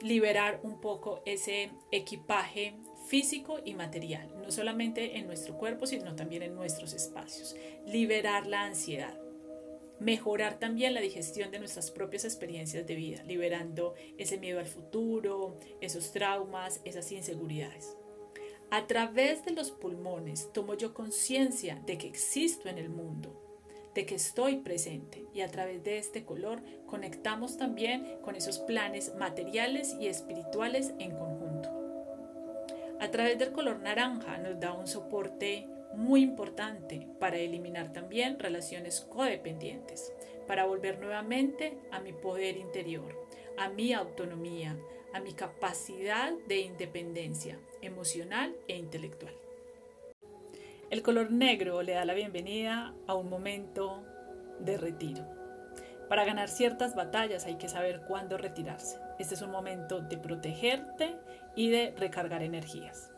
liberar 0.01 0.61
un 0.63 0.81
poco 0.81 1.23
ese 1.25 1.71
equipaje 1.91 2.75
físico 3.07 3.61
y 3.65 3.75
material, 3.75 4.29
no 4.43 4.51
solamente 4.51 5.17
en 5.19 5.27
nuestro 5.27 5.57
cuerpo, 5.57 5.87
sino 5.87 6.15
también 6.15 6.43
en 6.43 6.55
nuestros 6.55 6.93
espacios. 6.93 7.57
Liberar 7.87 8.47
la 8.47 8.65
ansiedad. 8.65 9.19
Mejorar 9.99 10.59
también 10.59 10.93
la 10.93 11.01
digestión 11.01 11.51
de 11.51 11.59
nuestras 11.59 11.91
propias 11.91 12.25
experiencias 12.25 12.87
de 12.87 12.95
vida, 12.95 13.23
liberando 13.23 13.95
ese 14.19 14.37
miedo 14.37 14.59
al 14.59 14.67
futuro, 14.67 15.57
esos 15.81 16.13
traumas, 16.13 16.83
esas 16.85 17.11
inseguridades. 17.13 17.97
A 18.71 18.87
través 18.87 19.45
de 19.45 19.53
los 19.53 19.71
pulmones 19.71 20.53
tomo 20.53 20.75
yo 20.75 20.93
conciencia 20.93 21.81
de 21.87 21.97
que 21.97 22.09
existo 22.09 22.69
en 22.69 22.79
el 22.79 22.91
mundo, 22.91 23.46
de 23.97 24.05
que 24.05 24.15
estoy 24.15 24.59
presente 24.59 25.25
y 25.33 25.41
a 25.41 25.49
través 25.49 25.83
de 25.83 25.97
este 25.97 26.23
color 26.23 26.61
conectamos 26.87 27.57
también 27.57 28.19
con 28.21 28.37
esos 28.37 28.59
planes 28.59 29.15
materiales 29.17 29.97
y 29.99 30.07
espirituales 30.07 30.93
en 30.99 31.13
conjunto. 31.13 31.71
A 33.01 33.11
través 33.11 33.39
del 33.39 33.53
color 33.53 33.81
naranja 33.81 34.37
nos 34.37 34.61
da 34.61 34.75
un 34.75 34.87
soporte 34.87 35.67
muy 35.95 36.23
importante 36.23 37.09
para 37.19 37.39
eliminar 37.39 37.95
también 37.95 38.39
relaciones 38.39 39.01
codependientes, 39.01 40.13
para 40.47 40.67
volver 40.67 40.99
nuevamente 40.99 41.79
a 41.91 41.99
mi 41.99 42.13
poder 42.13 42.59
interior, 42.59 43.27
a 43.57 43.71
mi 43.71 43.95
autonomía, 43.95 44.77
a 45.15 45.21
mi 45.21 45.33
capacidad 45.33 46.35
de 46.47 46.59
independencia 46.59 47.59
emocional 47.81 48.55
e 48.69 48.77
intelectual. 48.77 49.46
El 50.89 51.03
color 51.03 51.33
negro 51.33 51.83
le 51.83 51.95
da 51.95 52.05
la 52.05 52.15
bienvenida 52.15 52.95
a 53.09 53.15
un 53.15 53.29
momento 53.29 54.05
de 54.61 54.77
retiro. 54.77 55.25
Para 56.09 56.25
ganar 56.25 56.49
ciertas 56.49 56.95
batallas 56.95 57.45
hay 57.45 57.57
que 57.57 57.69
saber 57.69 58.03
cuándo 58.03 58.39
retirarse. 58.39 59.01
Este 59.19 59.35
es 59.35 59.43
un 59.43 59.51
momento 59.51 59.99
de 59.99 60.17
protegerte 60.17 61.17
y 61.57 61.71
de 61.71 61.93
recargar 61.97 62.45
energías. 62.45 63.11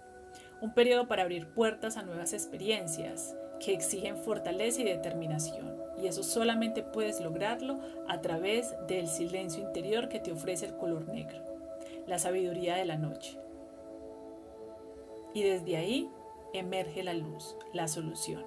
Un 0.62 0.72
periodo 0.72 1.08
para 1.08 1.24
abrir 1.24 1.46
puertas 1.48 1.98
a 1.98 2.02
nuevas 2.02 2.32
experiencias 2.32 3.36
que 3.60 3.74
exigen 3.74 4.16
fortaleza 4.16 4.80
y 4.80 4.84
determinación. 4.84 5.76
Y 6.02 6.06
eso 6.06 6.22
solamente 6.22 6.82
puedes 6.82 7.20
lograrlo 7.20 7.80
a 8.08 8.22
través 8.22 8.74
del 8.86 9.08
silencio 9.08 9.62
interior 9.62 10.08
que 10.08 10.20
te 10.20 10.32
ofrece 10.32 10.64
el 10.64 10.76
color 10.78 11.06
negro, 11.06 11.44
la 12.06 12.18
sabiduría 12.18 12.76
de 12.76 12.86
la 12.86 12.96
noche. 12.96 13.38
Y 15.34 15.42
desde 15.42 15.76
ahí 15.76 16.08
emerge 16.52 17.02
la 17.02 17.14
luz, 17.14 17.56
la 17.72 17.88
solución. 17.88 18.44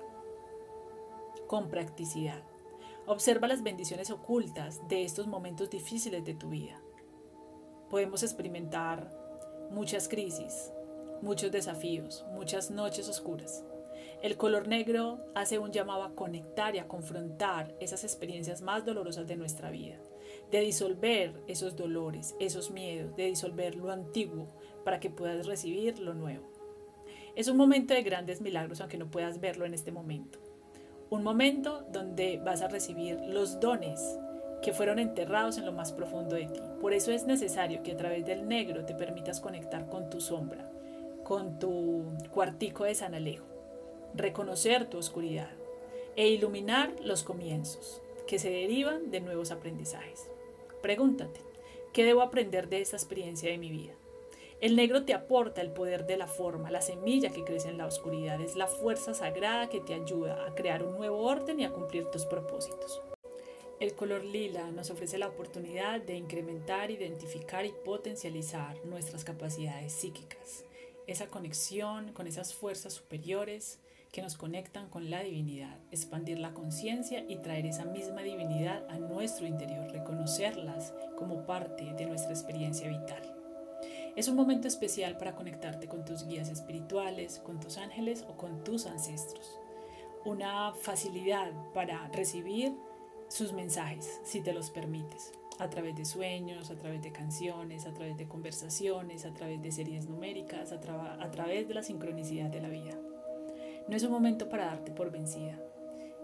Con 1.47 1.69
practicidad. 1.69 2.43
Observa 3.05 3.47
las 3.47 3.63
bendiciones 3.63 4.11
ocultas 4.11 4.87
de 4.87 5.03
estos 5.03 5.27
momentos 5.27 5.69
difíciles 5.69 6.23
de 6.23 6.33
tu 6.33 6.49
vida. 6.49 6.81
Podemos 7.89 8.23
experimentar 8.23 9.11
muchas 9.69 10.07
crisis, 10.07 10.71
muchos 11.21 11.51
desafíos, 11.51 12.25
muchas 12.31 12.71
noches 12.71 13.09
oscuras. 13.09 13.63
El 14.21 14.37
color 14.37 14.67
negro 14.67 15.19
hace 15.33 15.57
un 15.57 15.71
llamado 15.71 16.03
a 16.03 16.13
conectar 16.13 16.75
y 16.75 16.79
a 16.79 16.87
confrontar 16.87 17.75
esas 17.79 18.03
experiencias 18.03 18.61
más 18.61 18.85
dolorosas 18.85 19.27
de 19.27 19.35
nuestra 19.35 19.71
vida, 19.71 19.99
de 20.51 20.59
disolver 20.61 21.41
esos 21.47 21.75
dolores, 21.75 22.35
esos 22.39 22.69
miedos, 22.71 23.15
de 23.15 23.25
disolver 23.25 23.75
lo 23.75 23.91
antiguo 23.91 24.47
para 24.85 24.99
que 24.99 25.09
puedas 25.09 25.47
recibir 25.47 25.99
lo 25.99 26.13
nuevo. 26.13 26.50
Es 27.35 27.47
un 27.47 27.57
momento 27.57 27.93
de 27.93 28.03
grandes 28.03 28.41
milagros, 28.41 28.81
aunque 28.81 28.97
no 28.97 29.09
puedas 29.09 29.39
verlo 29.39 29.65
en 29.65 29.73
este 29.73 29.91
momento. 29.91 30.39
Un 31.09 31.23
momento 31.23 31.85
donde 31.91 32.39
vas 32.43 32.61
a 32.61 32.67
recibir 32.67 33.19
los 33.21 33.59
dones 33.59 34.01
que 34.61 34.73
fueron 34.73 34.99
enterrados 34.99 35.57
en 35.57 35.65
lo 35.65 35.71
más 35.71 35.91
profundo 35.91 36.35
de 36.35 36.45
ti. 36.45 36.59
Por 36.79 36.93
eso 36.93 37.11
es 37.11 37.25
necesario 37.25 37.83
que 37.83 37.93
a 37.93 37.97
través 37.97 38.25
del 38.25 38.47
negro 38.47 38.85
te 38.85 38.93
permitas 38.93 39.39
conectar 39.39 39.87
con 39.87 40.09
tu 40.09 40.21
sombra, 40.21 40.69
con 41.23 41.57
tu 41.57 42.03
cuartico 42.31 42.83
de 42.83 42.95
San 42.95 43.15
Alejo, 43.15 43.45
reconocer 44.13 44.89
tu 44.89 44.97
oscuridad 44.97 45.49
e 46.15 46.27
iluminar 46.29 46.93
los 47.01 47.23
comienzos 47.23 48.01
que 48.27 48.39
se 48.39 48.49
derivan 48.49 49.09
de 49.09 49.21
nuevos 49.21 49.51
aprendizajes. 49.51 50.29
Pregúntate, 50.81 51.39
¿qué 51.93 52.03
debo 52.03 52.21
aprender 52.21 52.69
de 52.69 52.81
esta 52.81 52.97
experiencia 52.97 53.49
de 53.49 53.57
mi 53.57 53.69
vida? 53.69 53.93
El 54.61 54.75
negro 54.75 55.05
te 55.05 55.15
aporta 55.15 55.61
el 55.61 55.71
poder 55.71 56.05
de 56.05 56.17
la 56.17 56.27
forma, 56.27 56.69
la 56.69 56.83
semilla 56.83 57.31
que 57.31 57.43
crece 57.43 57.69
en 57.69 57.79
la 57.79 57.87
oscuridad, 57.87 58.39
es 58.39 58.55
la 58.55 58.67
fuerza 58.67 59.15
sagrada 59.15 59.69
que 59.69 59.79
te 59.79 59.95
ayuda 59.95 60.45
a 60.45 60.53
crear 60.53 60.83
un 60.83 60.97
nuevo 60.97 61.17
orden 61.23 61.59
y 61.59 61.65
a 61.65 61.71
cumplir 61.71 62.05
tus 62.11 62.27
propósitos. 62.27 63.01
El 63.79 63.95
color 63.95 64.23
lila 64.23 64.69
nos 64.69 64.91
ofrece 64.91 65.17
la 65.17 65.29
oportunidad 65.29 65.99
de 65.99 66.15
incrementar, 66.15 66.91
identificar 66.91 67.65
y 67.65 67.73
potencializar 67.83 68.77
nuestras 68.85 69.23
capacidades 69.23 69.93
psíquicas, 69.93 70.63
esa 71.07 71.25
conexión 71.25 72.13
con 72.13 72.27
esas 72.27 72.53
fuerzas 72.53 72.93
superiores 72.93 73.79
que 74.11 74.21
nos 74.21 74.37
conectan 74.37 74.89
con 74.89 75.09
la 75.09 75.23
divinidad, 75.23 75.75
expandir 75.89 76.37
la 76.37 76.53
conciencia 76.53 77.25
y 77.27 77.37
traer 77.37 77.65
esa 77.65 77.85
misma 77.85 78.21
divinidad 78.21 78.87
a 78.91 78.99
nuestro 78.99 79.47
interior, 79.47 79.91
reconocerlas 79.91 80.93
como 81.17 81.47
parte 81.47 81.95
de 81.95 82.05
nuestra 82.05 82.29
experiencia 82.29 82.87
vital. 82.87 83.30
Es 84.15 84.27
un 84.27 84.35
momento 84.35 84.67
especial 84.67 85.17
para 85.17 85.35
conectarte 85.35 85.87
con 85.87 86.03
tus 86.03 86.25
guías 86.25 86.49
espirituales, 86.49 87.39
con 87.39 87.61
tus 87.61 87.77
ángeles 87.77 88.25
o 88.27 88.35
con 88.35 88.61
tus 88.63 88.85
ancestros. 88.85 89.57
Una 90.25 90.73
facilidad 90.73 91.51
para 91.73 92.09
recibir 92.09 92.73
sus 93.29 93.53
mensajes, 93.53 94.19
si 94.25 94.41
te 94.41 94.51
los 94.51 94.69
permites, 94.69 95.31
a 95.59 95.69
través 95.69 95.95
de 95.95 96.03
sueños, 96.03 96.71
a 96.71 96.75
través 96.75 97.01
de 97.01 97.13
canciones, 97.13 97.85
a 97.85 97.93
través 97.93 98.17
de 98.17 98.27
conversaciones, 98.27 99.25
a 99.25 99.33
través 99.33 99.61
de 99.61 99.71
series 99.71 100.09
numéricas, 100.09 100.73
a, 100.73 100.75
a 100.75 101.31
través 101.31 101.69
de 101.69 101.73
la 101.73 101.81
sincronicidad 101.81 102.49
de 102.49 102.61
la 102.61 102.67
vida. 102.67 102.99
No 103.87 103.95
es 103.95 104.03
un 104.03 104.11
momento 104.11 104.49
para 104.49 104.65
darte 104.65 104.91
por 104.91 105.09
vencida. 105.11 105.57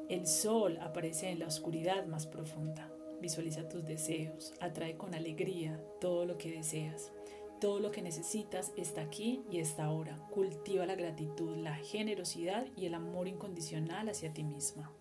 El 0.09 0.27
sol 0.27 0.77
aparece 0.81 1.29
en 1.29 1.39
la 1.39 1.47
oscuridad 1.47 2.05
más 2.05 2.27
profunda. 2.27 2.91
Visualiza 3.21 3.69
tus 3.69 3.85
deseos, 3.85 4.53
atrae 4.59 4.97
con 4.97 5.15
alegría 5.15 5.81
todo 6.01 6.25
lo 6.25 6.37
que 6.37 6.51
deseas. 6.51 7.13
Todo 7.59 7.79
lo 7.79 7.91
que 7.91 8.03
necesitas 8.03 8.71
está 8.77 9.01
aquí 9.01 9.41
y 9.49 9.59
está 9.59 9.85
ahora. 9.85 10.15
Cultiva 10.29 10.85
la 10.85 10.95
gratitud, 10.95 11.55
la 11.57 11.75
generosidad 11.75 12.67
y 12.75 12.85
el 12.85 12.93
amor 12.93 13.27
incondicional 13.27 14.09
hacia 14.09 14.31
ti 14.31 14.43
misma. 14.43 14.91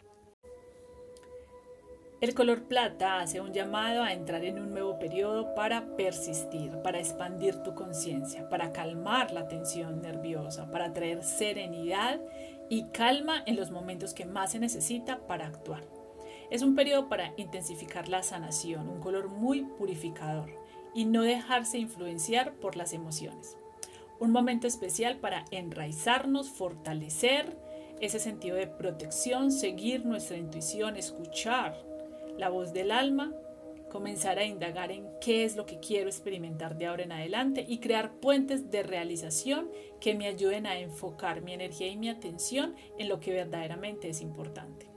El 2.23 2.33
color 2.33 2.63
plata 2.63 3.21
hace 3.21 3.43
un 3.43 3.53
llamado 3.53 4.03
a 4.03 4.15
entrar 4.15 4.43
en 4.43 4.59
un 4.59 4.71
nuevo 4.71 4.99
periodo 4.99 5.55
para 5.55 5.97
persistir, 5.97 6.73
para 6.83 6.99
expandir 6.99 7.63
tu 7.63 7.75
conciencia, 7.75 8.49
para 8.49 8.73
calmar 8.73 9.33
la 9.33 9.49
tensión 9.49 10.01
nerviosa, 10.01 10.71
para 10.71 10.95
traer 10.95 11.23
serenidad 11.23 12.23
y 12.71 12.85
calma 12.85 13.43
en 13.45 13.57
los 13.57 13.71
momentos 13.71 14.15
que 14.15 14.25
más 14.25 14.53
se 14.53 14.59
necesita 14.59 15.27
para 15.27 15.47
actuar. 15.47 15.85
Es 16.51 16.63
un 16.63 16.75
periodo 16.75 17.11
para 17.11 17.35
intensificar 17.37 18.09
la 18.09 18.23
sanación, 18.23 18.89
un 18.89 19.01
color 19.01 19.29
muy 19.29 19.65
purificador 19.65 20.66
y 20.97 21.05
no 21.05 21.23
dejarse 21.23 21.77
influenciar 21.77 22.55
por 22.55 22.75
las 22.75 22.95
emociones. 22.95 23.59
Un 24.19 24.31
momento 24.33 24.67
especial 24.67 25.19
para 25.19 25.45
enraizarnos, 25.51 26.49
fortalecer 26.49 27.55
ese 28.01 28.19
sentido 28.19 28.57
de 28.57 28.67
protección, 28.67 29.53
seguir 29.53 30.07
nuestra 30.07 30.39
intuición, 30.39 30.97
escuchar 30.97 31.77
la 32.39 32.49
voz 32.49 32.73
del 32.73 32.91
alma, 32.91 33.31
comenzar 33.91 34.39
a 34.39 34.45
indagar 34.47 34.91
en 34.91 35.07
qué 35.21 35.45
es 35.45 35.55
lo 35.55 35.67
que 35.67 35.81
quiero 35.81 36.09
experimentar 36.09 36.79
de 36.79 36.87
ahora 36.87 37.05
en 37.05 37.13
adelante 37.13 37.67
y 37.69 37.79
crear 37.79 38.13
puentes 38.15 38.71
de 38.71 38.83
realización 38.83 39.71
que 40.01 40.15
me 40.15 40.27
ayuden 40.27 40.67
a 40.67 40.79
enfocar 40.79 41.43
mi 41.43 41.53
energía 41.53 41.89
y 41.89 41.99
mi 41.99 42.09
atención 42.09 42.75
en 42.99 43.11
lo 43.11 43.21
que 43.21 43.35
verdaderamente 43.35 44.09
es 44.09 44.23
importante. 44.23 44.96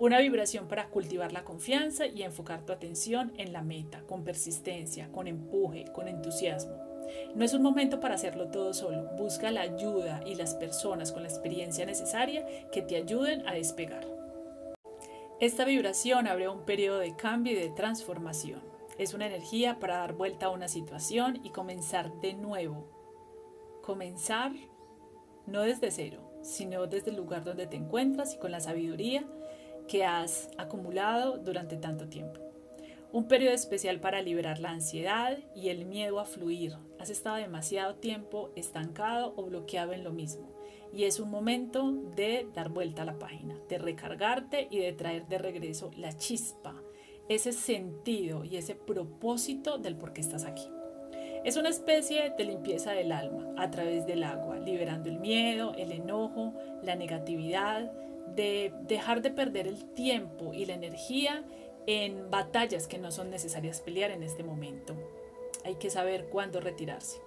Una 0.00 0.20
vibración 0.20 0.68
para 0.68 0.90
cultivar 0.90 1.32
la 1.32 1.42
confianza 1.42 2.06
y 2.06 2.22
enfocar 2.22 2.64
tu 2.64 2.72
atención 2.72 3.32
en 3.36 3.52
la 3.52 3.62
meta, 3.62 4.02
con 4.02 4.22
persistencia, 4.22 5.10
con 5.10 5.26
empuje, 5.26 5.86
con 5.92 6.06
entusiasmo. 6.06 6.76
No 7.34 7.44
es 7.44 7.52
un 7.52 7.62
momento 7.62 7.98
para 7.98 8.14
hacerlo 8.14 8.48
todo 8.48 8.74
solo. 8.74 9.10
Busca 9.16 9.50
la 9.50 9.62
ayuda 9.62 10.20
y 10.24 10.36
las 10.36 10.54
personas 10.54 11.10
con 11.10 11.24
la 11.24 11.28
experiencia 11.28 11.84
necesaria 11.84 12.46
que 12.70 12.80
te 12.80 12.94
ayuden 12.94 13.44
a 13.48 13.54
despegar. 13.54 14.06
Esta 15.40 15.64
vibración 15.64 16.28
abre 16.28 16.48
un 16.48 16.64
periodo 16.64 17.00
de 17.00 17.16
cambio 17.16 17.54
y 17.54 17.56
de 17.56 17.70
transformación. 17.70 18.60
Es 18.98 19.14
una 19.14 19.26
energía 19.26 19.80
para 19.80 19.96
dar 19.96 20.12
vuelta 20.12 20.46
a 20.46 20.50
una 20.50 20.68
situación 20.68 21.40
y 21.42 21.50
comenzar 21.50 22.20
de 22.20 22.34
nuevo. 22.34 22.88
Comenzar 23.82 24.52
no 25.46 25.62
desde 25.62 25.90
cero, 25.90 26.38
sino 26.42 26.86
desde 26.86 27.10
el 27.10 27.16
lugar 27.16 27.42
donde 27.42 27.66
te 27.66 27.76
encuentras 27.76 28.34
y 28.34 28.38
con 28.38 28.52
la 28.52 28.60
sabiduría 28.60 29.24
que 29.88 30.04
has 30.04 30.50
acumulado 30.58 31.38
durante 31.38 31.76
tanto 31.76 32.08
tiempo. 32.08 32.40
Un 33.10 33.26
periodo 33.26 33.54
especial 33.54 34.00
para 34.00 34.20
liberar 34.20 34.60
la 34.60 34.70
ansiedad 34.70 35.38
y 35.56 35.70
el 35.70 35.86
miedo 35.86 36.20
a 36.20 36.26
fluir. 36.26 36.76
Has 37.00 37.08
estado 37.08 37.36
demasiado 37.36 37.94
tiempo 37.94 38.50
estancado 38.54 39.32
o 39.36 39.44
bloqueado 39.44 39.94
en 39.94 40.04
lo 40.04 40.12
mismo. 40.12 40.54
Y 40.92 41.04
es 41.04 41.18
un 41.18 41.30
momento 41.30 41.90
de 42.14 42.46
dar 42.54 42.68
vuelta 42.68 43.02
a 43.02 43.06
la 43.06 43.18
página, 43.18 43.58
de 43.68 43.78
recargarte 43.78 44.68
y 44.70 44.78
de 44.78 44.92
traer 44.92 45.26
de 45.26 45.38
regreso 45.38 45.90
la 45.96 46.16
chispa, 46.16 46.74
ese 47.28 47.52
sentido 47.52 48.44
y 48.44 48.56
ese 48.56 48.74
propósito 48.74 49.78
del 49.78 49.96
por 49.96 50.12
qué 50.12 50.20
estás 50.20 50.44
aquí. 50.44 50.68
Es 51.44 51.56
una 51.56 51.68
especie 51.70 52.34
de 52.36 52.44
limpieza 52.44 52.92
del 52.92 53.12
alma 53.12 53.54
a 53.56 53.70
través 53.70 54.06
del 54.06 54.22
agua, 54.22 54.58
liberando 54.58 55.08
el 55.08 55.18
miedo, 55.18 55.72
el 55.78 55.92
enojo, 55.92 56.52
la 56.82 56.94
negatividad, 56.94 57.90
de 58.34 58.72
dejar 58.82 59.22
de 59.22 59.30
perder 59.30 59.66
el 59.66 59.92
tiempo 59.94 60.52
y 60.52 60.66
la 60.66 60.74
energía 60.74 61.44
en 61.86 62.30
batallas 62.30 62.86
que 62.86 62.98
no 62.98 63.10
son 63.10 63.30
necesarias 63.30 63.80
pelear 63.80 64.10
en 64.10 64.22
este 64.22 64.42
momento. 64.42 64.94
Hay 65.64 65.76
que 65.76 65.90
saber 65.90 66.26
cuándo 66.26 66.60
retirarse. 66.60 67.20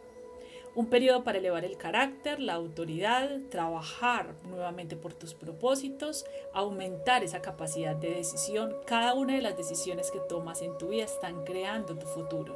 Un 0.74 0.86
periodo 0.86 1.24
para 1.26 1.39
elevar 1.39 1.66
el 1.66 1.76
carácter, 1.76 2.39
la 2.39 2.54
autoridad, 2.54 3.30
trabajar 3.49 4.36
nuevamente 4.47 4.95
por 4.95 5.14
tus 5.14 5.34
propósitos, 5.34 6.26
aumentar 6.54 7.26
esa 7.26 7.41
capacidad 7.41 7.93
de 7.95 8.12
decisión. 8.12 8.78
Cada 8.86 9.14
una 9.14 9.36
de 9.36 9.41
las 9.41 9.58
decisiones 9.58 10.12
que 10.12 10.20
tomas 10.30 10.62
en 10.62 10.78
tu 10.78 10.89
vida 10.89 11.04
están 11.04 11.43
creando 11.43 11.97
tu 11.97 12.08
futuro. 12.08 12.56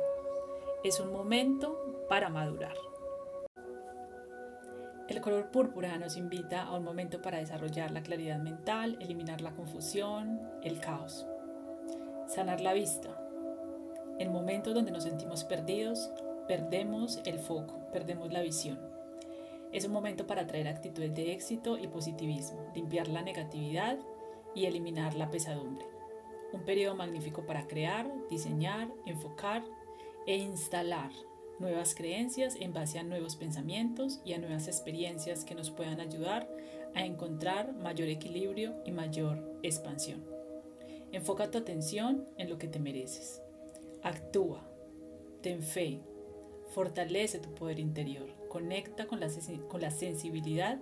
Es 0.83 1.01
un 1.01 1.11
momento 1.11 2.05
para 2.07 2.29
madurar. 2.29 2.77
El 5.07 5.21
color 5.21 5.51
púrpura 5.51 5.99
nos 5.99 6.17
invita 6.17 6.63
a 6.63 6.75
un 6.75 6.83
momento 6.83 7.21
para 7.21 7.37
desarrollar 7.37 7.91
la 7.91 8.01
claridad 8.01 8.39
mental, 8.39 8.97
eliminar 8.99 9.39
la 9.39 9.51
confusión, 9.51 10.41
el 10.63 10.79
caos. 10.79 11.27
Sanar 12.25 12.59
la 12.59 12.73
vista. 12.73 13.15
En 14.17 14.31
momentos 14.31 14.73
donde 14.73 14.91
nos 14.91 15.03
sentimos 15.03 15.43
perdidos, 15.43 16.09
perdemos 16.47 17.21
el 17.25 17.37
foco, 17.37 17.85
perdemos 17.93 18.33
la 18.33 18.41
visión. 18.41 18.79
Es 19.71 19.85
un 19.85 19.91
momento 19.91 20.25
para 20.25 20.47
traer 20.47 20.67
actitudes 20.67 21.13
de 21.13 21.33
éxito 21.33 21.77
y 21.77 21.87
positivismo, 21.87 22.71
limpiar 22.73 23.07
la 23.07 23.21
negatividad 23.21 23.99
y 24.55 24.65
eliminar 24.65 25.13
la 25.13 25.29
pesadumbre. 25.29 25.85
Un 26.51 26.63
periodo 26.63 26.95
magnífico 26.95 27.45
para 27.45 27.67
crear, 27.67 28.11
diseñar, 28.27 28.87
enfocar 29.05 29.63
e 30.25 30.35
instalar 30.35 31.11
nuevas 31.59 31.95
creencias 31.95 32.55
en 32.59 32.73
base 32.73 32.99
a 32.99 33.03
nuevos 33.03 33.35
pensamientos 33.35 34.19
y 34.25 34.33
a 34.33 34.37
nuevas 34.37 34.67
experiencias 34.67 35.45
que 35.45 35.55
nos 35.55 35.71
puedan 35.71 35.99
ayudar 35.99 36.49
a 36.93 37.05
encontrar 37.05 37.73
mayor 37.73 38.07
equilibrio 38.09 38.75
y 38.85 38.91
mayor 38.91 39.59
expansión. 39.63 40.23
Enfoca 41.11 41.51
tu 41.51 41.57
atención 41.57 42.27
en 42.37 42.49
lo 42.49 42.57
que 42.57 42.67
te 42.67 42.79
mereces. 42.79 43.41
Actúa, 44.03 44.67
ten 45.41 45.61
fe, 45.61 46.01
fortalece 46.69 47.39
tu 47.39 47.53
poder 47.53 47.79
interior, 47.79 48.29
conecta 48.49 49.07
con 49.07 49.19
la, 49.19 49.29
con 49.67 49.81
la 49.81 49.91
sensibilidad 49.91 50.79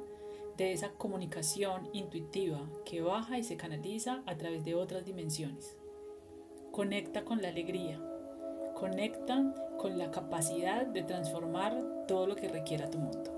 de 0.57 0.71
esa 0.71 0.89
comunicación 0.91 1.89
intuitiva 1.93 2.69
que 2.85 3.01
baja 3.01 3.37
y 3.37 3.43
se 3.43 3.57
canaliza 3.57 4.23
a 4.25 4.35
través 4.37 4.63
de 4.63 4.75
otras 4.75 5.05
dimensiones. 5.05 5.77
Conecta 6.71 7.23
con 7.23 7.41
la 7.41 7.49
alegría, 7.49 8.01
conecta 8.75 9.53
con 9.77 9.97
la 9.97 10.11
capacidad 10.11 10.85
de 10.85 11.03
transformar 11.03 12.05
todo 12.07 12.27
lo 12.27 12.35
que 12.35 12.47
requiera 12.47 12.89
tu 12.89 12.99
mundo. 12.99 13.31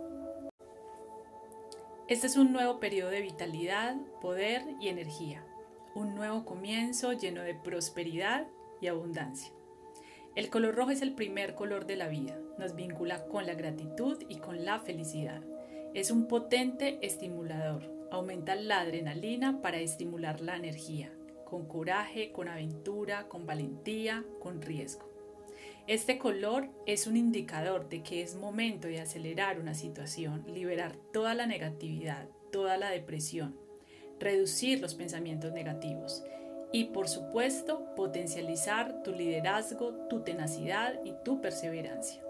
Este 2.08 2.28
es 2.28 2.38
un 2.38 2.52
nuevo 2.52 2.80
periodo 2.80 3.10
de 3.10 3.22
vitalidad, 3.22 3.96
poder 4.22 4.64
y 4.80 4.90
energía 4.90 5.44
un 5.96 6.14
nuevo 6.14 6.44
comienzo 6.44 7.14
lleno 7.14 7.42
de 7.42 7.56
prosperidad 7.56 8.48
y 8.82 8.88
abundancia. 8.88 9.54
El 10.36 10.50
color 10.50 10.76
rojo 10.76 10.92
es 10.92 11.02
el 11.02 11.14
primer 11.14 11.56
color 11.56 11.86
de 11.86 11.96
la 11.96 12.10
vida, 12.10 12.38
nos 12.60 12.76
vincula 12.76 13.26
con 13.28 13.46
la 13.46 13.54
gratitud 13.54 14.22
y 14.28 14.36
con 14.40 14.66
la 14.66 14.82
felicidad. 14.82 15.42
Es 15.94 16.12
un 16.12 16.28
potente 16.28 17.00
estimulador, 17.02 17.90
aumenta 18.12 18.56
la 18.56 18.82
adrenalina 18.82 19.62
para 19.62 19.78
estimular 19.78 20.42
la 20.42 20.58
energía, 20.58 21.14
con 21.46 21.66
coraje, 21.66 22.34
con 22.34 22.50
aventura, 22.50 23.30
con 23.30 23.46
valentía, 23.46 24.26
con 24.42 24.62
riesgo. 24.62 25.15
Este 25.88 26.18
color 26.18 26.68
es 26.88 27.06
un 27.06 27.16
indicador 27.16 27.90
de 27.90 28.02
que 28.02 28.24
es 28.24 28.36
momento 28.36 28.88
de 28.88 29.02
acelerar 29.02 29.60
una 29.60 29.76
situación, 29.76 30.44
liberar 30.48 30.96
toda 31.14 31.36
la 31.36 31.46
negatividad, 31.46 32.28
toda 32.52 32.76
la 32.78 32.90
depresión, 32.90 33.56
reducir 34.20 34.82
los 34.82 34.96
pensamientos 34.96 35.54
negativos 35.54 36.24
y 36.72 36.86
por 36.86 37.08
supuesto 37.08 37.94
potencializar 37.96 39.04
tu 39.04 39.12
liderazgo, 39.12 39.94
tu 40.10 40.22
tenacidad 40.22 41.00
y 41.06 41.14
tu 41.24 41.40
perseverancia. 41.40 42.24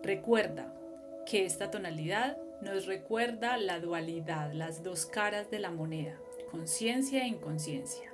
Recuerda 0.00 0.72
que 1.26 1.44
esta 1.44 1.72
tonalidad 1.72 2.38
nos 2.62 2.86
recuerda 2.86 3.56
la 3.56 3.80
dualidad, 3.80 4.52
las 4.52 4.84
dos 4.84 5.04
caras 5.04 5.50
de 5.50 5.58
la 5.58 5.72
moneda, 5.72 6.16
conciencia 6.52 7.24
e 7.24 7.26
inconsciencia, 7.26 8.12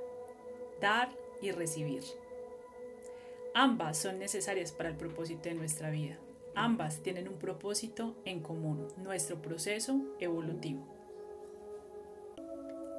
dar 0.80 1.10
y 1.42 1.50
recibir. 1.50 2.02
Ambas 3.55 3.98
son 3.98 4.18
necesarias 4.18 4.72
para 4.72 4.90
el 4.90 4.96
propósito 4.96 5.48
de 5.48 5.55
nuestra 5.55 5.90
vida. 5.90 6.18
Ambas 6.55 7.02
tienen 7.02 7.28
un 7.28 7.38
propósito 7.38 8.16
en 8.24 8.40
común, 8.40 8.88
nuestro 8.98 9.40
proceso 9.40 10.00
evolutivo 10.20 10.94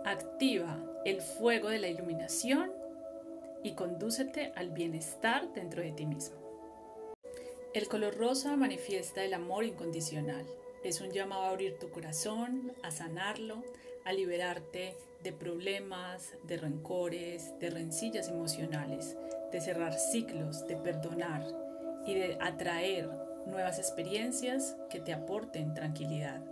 activa 0.06 0.80
el 1.04 1.20
fuego 1.22 1.70
de 1.70 1.80
la 1.80 1.88
iluminación 1.88 2.72
y 3.64 3.74
condúcete 3.74 4.54
al 4.56 4.70
bienestar 4.70 5.52
dentro 5.54 5.82
de 5.82 5.92
ti 5.92 6.06
mismo. 6.06 6.36
El 7.74 7.88
color 7.88 8.16
rosa 8.16 8.56
manifiesta 8.56 9.24
el 9.24 9.34
amor 9.34 9.66
incondicional. 9.66 10.46
Es 10.84 11.02
un 11.02 11.10
llamado 11.10 11.44
a 11.44 11.50
abrir 11.50 11.80
tu 11.80 11.90
corazón, 11.90 12.72
a 12.84 12.92
sanarlo, 12.92 13.64
a 14.06 14.14
liberarte 14.14 14.96
de 15.24 15.34
problemas, 15.34 16.34
de 16.44 16.58
rencores, 16.58 17.58
de 17.60 17.72
rencillas 17.72 18.30
emocionales, 18.30 19.18
de 19.56 19.62
cerrar 19.62 19.94
ciclos, 19.94 20.68
de 20.68 20.76
perdonar 20.76 21.48
y 22.06 22.14
de 22.14 22.38
atraer 22.42 23.10
nuevas 23.46 23.80
experiencias 23.80 24.76
que 24.90 25.00
te 25.00 25.14
aporten 25.14 25.74
tranquilidad. 25.74 26.44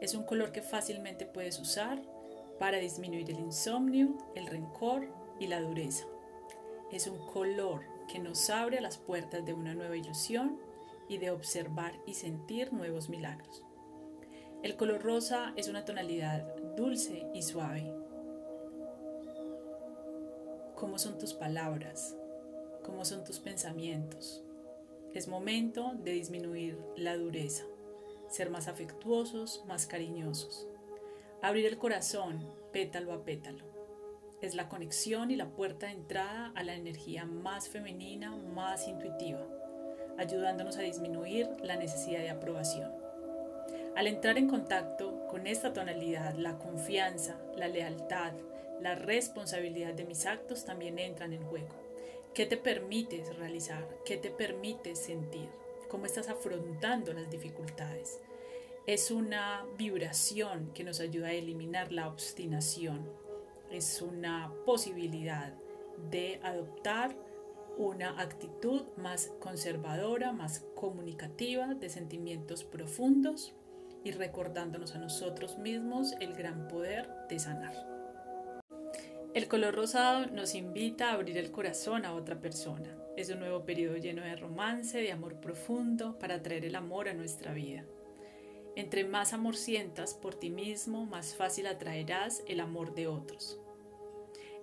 Es 0.00 0.12
un 0.16 0.24
color 0.24 0.50
que 0.50 0.60
fácilmente 0.60 1.24
puedes 1.24 1.60
usar 1.60 2.02
para 2.58 2.78
disminuir 2.78 3.30
el 3.30 3.38
insomnio, 3.38 4.18
el 4.34 4.48
rencor 4.48 5.08
y 5.38 5.46
la 5.46 5.60
dureza. 5.60 6.04
Es 6.90 7.06
un 7.06 7.24
color 7.28 7.82
que 8.08 8.18
nos 8.18 8.50
abre 8.50 8.78
a 8.78 8.82
las 8.82 8.98
puertas 8.98 9.44
de 9.44 9.54
una 9.54 9.76
nueva 9.76 9.96
ilusión 9.96 10.58
y 11.08 11.18
de 11.18 11.30
observar 11.30 11.92
y 12.06 12.14
sentir 12.14 12.72
nuevos 12.72 13.08
milagros. 13.08 13.62
El 14.64 14.74
color 14.74 15.00
rosa 15.00 15.52
es 15.54 15.68
una 15.68 15.84
tonalidad 15.84 16.44
dulce 16.76 17.28
y 17.32 17.42
suave. 17.42 17.88
¿Cómo 20.76 20.98
son 20.98 21.16
tus 21.16 21.32
palabras? 21.32 22.14
¿Cómo 22.84 23.06
son 23.06 23.24
tus 23.24 23.38
pensamientos? 23.38 24.44
Es 25.14 25.26
momento 25.26 25.94
de 26.04 26.12
disminuir 26.12 26.78
la 26.96 27.16
dureza, 27.16 27.64
ser 28.28 28.50
más 28.50 28.68
afectuosos, 28.68 29.64
más 29.66 29.86
cariñosos. 29.86 30.68
Abrir 31.40 31.64
el 31.64 31.78
corazón, 31.78 32.52
pétalo 32.74 33.14
a 33.14 33.24
pétalo. 33.24 33.64
Es 34.42 34.54
la 34.54 34.68
conexión 34.68 35.30
y 35.30 35.36
la 35.36 35.48
puerta 35.48 35.86
de 35.86 35.92
entrada 35.92 36.52
a 36.54 36.62
la 36.62 36.74
energía 36.74 37.24
más 37.24 37.70
femenina, 37.70 38.36
más 38.36 38.86
intuitiva, 38.86 39.46
ayudándonos 40.18 40.76
a 40.76 40.82
disminuir 40.82 41.48
la 41.62 41.76
necesidad 41.76 42.20
de 42.20 42.28
aprobación. 42.28 42.92
Al 43.96 44.06
entrar 44.08 44.36
en 44.36 44.46
contacto 44.46 45.26
con 45.26 45.46
esta 45.46 45.72
tonalidad, 45.72 46.34
la 46.34 46.58
confianza, 46.58 47.38
la 47.56 47.66
lealtad, 47.66 48.34
la 48.80 48.94
responsabilidad 48.94 49.94
de 49.94 50.04
mis 50.04 50.26
actos 50.26 50.64
también 50.64 50.98
entran 50.98 51.32
en 51.32 51.42
juego. 51.42 51.74
¿Qué 52.34 52.46
te 52.46 52.56
permites 52.56 53.34
realizar? 53.36 53.88
¿Qué 54.04 54.16
te 54.16 54.30
permites 54.30 54.98
sentir? 54.98 55.48
¿Cómo 55.88 56.06
estás 56.06 56.28
afrontando 56.28 57.12
las 57.12 57.30
dificultades? 57.30 58.20
Es 58.86 59.10
una 59.10 59.64
vibración 59.78 60.70
que 60.74 60.84
nos 60.84 61.00
ayuda 61.00 61.28
a 61.28 61.32
eliminar 61.32 61.92
la 61.92 62.08
obstinación. 62.08 63.10
Es 63.70 64.02
una 64.02 64.52
posibilidad 64.64 65.54
de 66.10 66.38
adoptar 66.42 67.16
una 67.78 68.20
actitud 68.20 68.82
más 68.96 69.32
conservadora, 69.40 70.32
más 70.32 70.60
comunicativa, 70.74 71.74
de 71.74 71.88
sentimientos 71.88 72.64
profundos 72.64 73.54
y 74.04 74.12
recordándonos 74.12 74.94
a 74.94 74.98
nosotros 74.98 75.58
mismos 75.58 76.12
el 76.20 76.34
gran 76.34 76.68
poder 76.68 77.08
de 77.28 77.38
sanar. 77.38 77.95
El 79.36 79.48
color 79.48 79.74
rosado 79.74 80.28
nos 80.28 80.54
invita 80.54 81.10
a 81.10 81.12
abrir 81.12 81.36
el 81.36 81.50
corazón 81.50 82.06
a 82.06 82.14
otra 82.14 82.40
persona. 82.40 82.96
Es 83.18 83.28
un 83.28 83.40
nuevo 83.40 83.66
periodo 83.66 83.98
lleno 83.98 84.22
de 84.22 84.34
romance, 84.34 84.96
de 84.96 85.12
amor 85.12 85.42
profundo, 85.42 86.18
para 86.18 86.40
traer 86.40 86.64
el 86.64 86.74
amor 86.74 87.06
a 87.06 87.12
nuestra 87.12 87.52
vida. 87.52 87.84
Entre 88.76 89.04
más 89.04 89.34
amor 89.34 89.54
sientas 89.54 90.14
por 90.14 90.36
ti 90.36 90.48
mismo, 90.48 91.04
más 91.04 91.34
fácil 91.34 91.66
atraerás 91.66 92.42
el 92.48 92.60
amor 92.60 92.94
de 92.94 93.08
otros. 93.08 93.60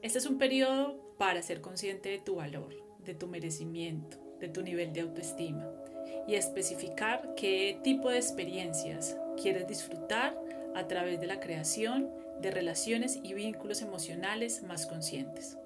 Este 0.01 0.17
es 0.17 0.25
un 0.25 0.39
periodo 0.39 0.97
para 1.19 1.43
ser 1.43 1.61
consciente 1.61 2.09
de 2.09 2.17
tu 2.17 2.37
valor, 2.37 2.75
de 3.05 3.13
tu 3.13 3.27
merecimiento, 3.27 4.17
de 4.39 4.49
tu 4.49 4.63
nivel 4.63 4.91
de 4.91 5.01
autoestima 5.01 5.69
y 6.27 6.33
especificar 6.33 7.35
qué 7.35 7.79
tipo 7.83 8.09
de 8.09 8.17
experiencias 8.17 9.15
quieres 9.39 9.67
disfrutar 9.67 10.35
a 10.75 10.87
través 10.87 11.19
de 11.19 11.27
la 11.27 11.39
creación 11.39 12.11
de 12.39 12.51
relaciones 12.51 13.19
y 13.23 13.33
vínculos 13.33 13.81
emocionales 13.81 14.63
más 14.63 14.85
conscientes. 14.85 15.57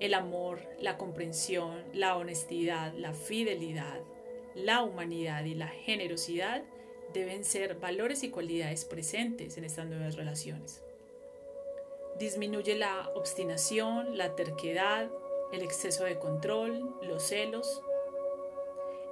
El 0.00 0.14
amor, 0.14 0.60
la 0.80 0.96
comprensión, 0.96 1.82
la 1.92 2.16
honestidad, 2.16 2.92
la 2.94 3.12
fidelidad, 3.12 4.00
la 4.54 4.82
humanidad 4.82 5.44
y 5.44 5.54
la 5.54 5.68
generosidad 5.68 6.62
deben 7.12 7.44
ser 7.44 7.76
valores 7.76 8.22
y 8.22 8.30
cualidades 8.30 8.84
presentes 8.84 9.56
en 9.56 9.64
estas 9.64 9.86
nuevas 9.86 10.16
relaciones. 10.16 10.82
Disminuye 12.18 12.76
la 12.76 13.10
obstinación, 13.14 14.16
la 14.16 14.34
terquedad, 14.34 15.10
el 15.52 15.62
exceso 15.62 16.04
de 16.04 16.18
control, 16.18 16.94
los 17.02 17.22
celos. 17.22 17.82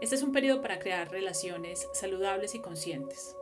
Este 0.01 0.17
es 0.17 0.23
un 0.23 0.33
periodo 0.33 0.61
para 0.61 0.79
crear 0.79 1.11
relaciones 1.11 1.89
saludables 1.93 2.55
y 2.55 2.61
conscientes. 2.61 3.37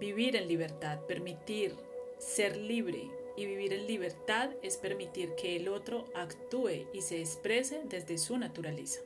Vivir 0.00 0.34
en 0.36 0.48
libertad, 0.48 1.00
permitir 1.06 1.76
ser 2.18 2.56
libre 2.56 3.10
y 3.36 3.46
vivir 3.46 3.72
en 3.72 3.86
libertad 3.86 4.50
es 4.62 4.76
permitir 4.76 5.34
que 5.34 5.56
el 5.56 5.68
otro 5.68 6.06
actúe 6.14 6.86
y 6.92 7.02
se 7.02 7.20
exprese 7.20 7.82
desde 7.84 8.18
su 8.18 8.36
naturaleza. 8.38 9.00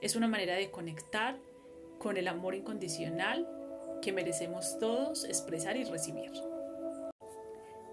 Es 0.00 0.16
una 0.16 0.28
manera 0.28 0.54
de 0.54 0.70
conectar 0.70 1.38
con 1.98 2.16
el 2.16 2.28
amor 2.28 2.54
incondicional 2.54 3.48
que 4.02 4.12
merecemos 4.12 4.78
todos 4.78 5.24
expresar 5.24 5.76
y 5.76 5.84
recibir. 5.84 6.32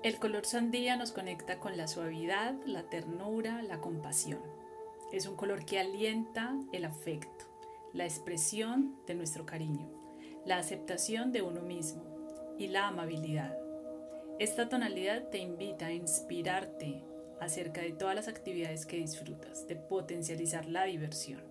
El 0.04 0.20
color 0.20 0.46
sandía 0.46 0.98
nos 0.98 1.12
conecta 1.12 1.60
con 1.60 1.78
la 1.78 1.88
suavidad, 1.88 2.56
la 2.66 2.89
ternura, 2.89 3.62
la 3.62 3.80
compasión. 3.80 4.41
Es 5.14 5.28
un 5.28 5.36
color 5.36 5.64
que 5.64 5.80
alienta 5.80 6.56
el 6.74 6.86
afecto, 6.86 7.46
la 7.94 8.04
expresión 8.04 8.98
de 9.08 9.16
nuestro 9.16 9.46
cariño, 9.46 10.03
la 10.46 10.58
aceptación 10.58 11.32
de 11.32 11.41
uno 11.41 11.62
mismo 11.62 12.56
y 12.58 12.68
la 12.68 12.88
amabilidad. 12.88 13.58
Esta 14.39 14.70
tonalidad 14.70 15.30
te 15.30 15.38
invita 15.38 15.88
a 15.88 15.94
inspirarte 15.94 17.04
acerca 17.39 17.82
de 17.82 17.91
todas 17.91 18.16
las 18.16 18.28
actividades 18.28 18.86
que 18.86 18.98
disfrutas, 18.98 19.68
de 19.68 19.76
potencializar 19.76 20.68
la 20.68 20.86
diversión. 20.86 21.44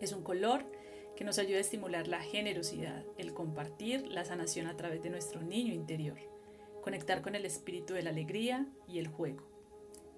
Es 0.00 0.12
un 0.12 0.22
color 0.22 0.64
que 1.16 1.24
nos 1.24 1.38
ayuda 1.38 1.58
a 1.58 1.60
estimular 1.60 2.08
la 2.08 2.20
generosidad, 2.20 3.04
el 3.18 3.34
compartir, 3.34 4.06
la 4.08 4.24
sanación 4.24 4.66
a 4.66 4.76
través 4.76 5.02
de 5.02 5.10
nuestro 5.10 5.42
niño 5.42 5.72
interior 5.72 6.18
conectar 6.84 7.22
con 7.22 7.34
el 7.34 7.46
espíritu 7.46 7.94
de 7.94 8.02
la 8.02 8.10
alegría 8.10 8.66
y 8.86 8.98
el 8.98 9.08
juego. 9.08 9.42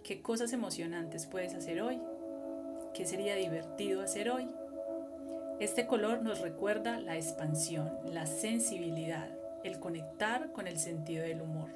¿Qué 0.03 0.21
cosas 0.21 0.53
emocionantes 0.53 1.25
puedes 1.25 1.55
hacer 1.55 1.81
hoy? 1.81 2.01
¿Qué 2.93 3.07
sería 3.07 3.37
divertido 3.37 4.03
hacer 4.03 4.31
hoy? 4.31 4.49
Este 5.59 5.87
color 5.87 6.21
nos 6.21 6.41
recuerda 6.41 7.01
la 7.01 7.17
expansión, 7.17 7.91
la 8.05 8.27
sensibilidad, 8.27 9.31
el 9.65 9.81
conectar 9.81 10.53
con 10.53 10.67
el 10.67 10.79
sentido 10.79 11.25
del 11.25 11.41
humor, 11.41 11.71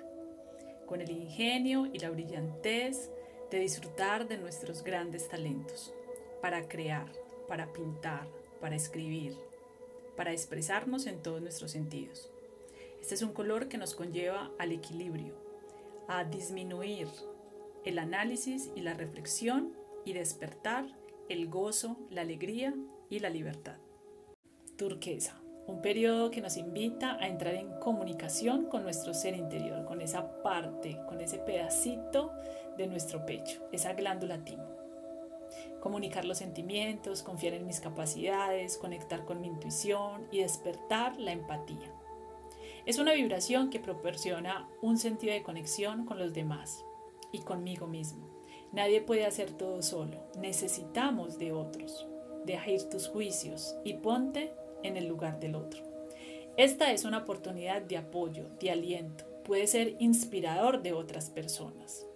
con 0.85 1.01
el 1.01 1.11
ingenio 1.11 1.87
y 1.87 1.99
la 1.99 2.11
brillantez 2.11 3.11
de 3.51 3.59
disfrutar 3.59 4.29
de 4.29 4.37
nuestros 4.37 4.85
grandes 4.85 5.31
talentos, 5.31 5.95
para 6.43 6.69
crear, 6.69 7.11
para 7.49 7.73
pintar, 7.73 8.29
para 8.61 8.77
escribir, 8.77 9.35
para 10.15 10.33
expresarnos 10.33 11.07
en 11.07 11.23
todos 11.23 11.41
nuestros 11.41 11.71
sentidos. 11.71 12.31
Este 13.01 13.15
es 13.15 13.23
un 13.23 13.33
color 13.33 13.69
que 13.69 13.79
nos 13.79 13.95
conlleva 13.95 14.51
al 14.59 14.73
equilibrio, 14.73 15.33
a 16.07 16.25
disminuir 16.25 17.09
el 17.87 17.99
análisis 17.99 18.71
y 18.77 18.83
la 18.83 18.93
reflexión 18.93 19.73
y 20.05 20.13
despertar 20.13 20.85
el 21.31 21.49
gozo, 21.49 21.97
la 22.11 22.21
alegría 22.21 22.75
y 23.11 23.19
la 23.19 23.29
libertad. 23.29 23.77
Turquesa, 24.79 25.35
un 25.67 25.83
periodo 25.83 26.31
que 26.31 26.41
nos 26.41 26.57
invita 26.57 27.17
a 27.21 27.29
entrar 27.29 27.55
en 27.55 27.79
comunicación 27.81 28.67
con 28.67 28.83
nuestro 28.83 29.13
ser 29.13 29.35
interior, 29.35 29.85
con 29.85 30.01
esa 30.01 30.43
parte, 30.43 30.99
con 31.07 31.21
ese 31.21 31.39
pedacito 31.39 32.33
de 32.79 32.87
nuestro 32.87 33.27
pecho, 33.27 33.69
esa 33.73 33.93
glándula 33.93 34.43
timo. 34.45 34.65
Comunicar 35.81 36.25
los 36.25 36.39
sentimientos, 36.39 37.23
confiar 37.23 37.55
en 37.55 37.67
mis 37.67 37.81
capacidades, 37.81 38.79
conectar 38.79 39.25
con 39.25 39.41
mi 39.41 39.49
intuición 39.49 40.27
y 40.31 40.41
despertar 40.41 41.19
la 41.19 41.33
empatía. 41.33 41.93
Es 42.87 42.99
una 42.99 43.13
vibración 43.13 43.71
que 43.71 43.81
proporciona 43.81 44.69
un 44.81 44.99
sentido 44.99 45.35
de 45.35 45.43
conexión 45.43 46.07
con 46.07 46.19
los 46.19 46.33
demás 46.33 46.85
y 47.33 47.41
conmigo 47.41 47.87
mismo. 47.87 48.29
Nadie 48.73 49.01
puede 49.01 49.27
hacer 49.27 49.51
todo 49.53 49.83
solo. 49.83 50.31
Necesitamos 50.39 51.39
de 51.39 51.53
otros. 51.53 52.10
Deja 52.45 52.71
ir 52.71 52.83
tus 52.89 53.09
juicios 53.09 53.77
y 53.85 53.95
ponte 53.95 54.53
en 54.83 54.97
el 54.97 55.07
lugar 55.07 55.41
del 55.41 55.55
otro. 55.55 55.83
Esta 56.57 56.93
es 56.93 57.05
una 57.05 57.19
oportunidad 57.19 57.83
de 57.83 57.97
apoyo, 57.97 58.49
de 58.61 58.71
aliento. 58.71 59.25
Puede 59.45 59.67
ser 59.67 59.97
inspirador 59.99 60.83
de 60.83 60.93
otras 60.93 61.31
personas. 61.31 62.07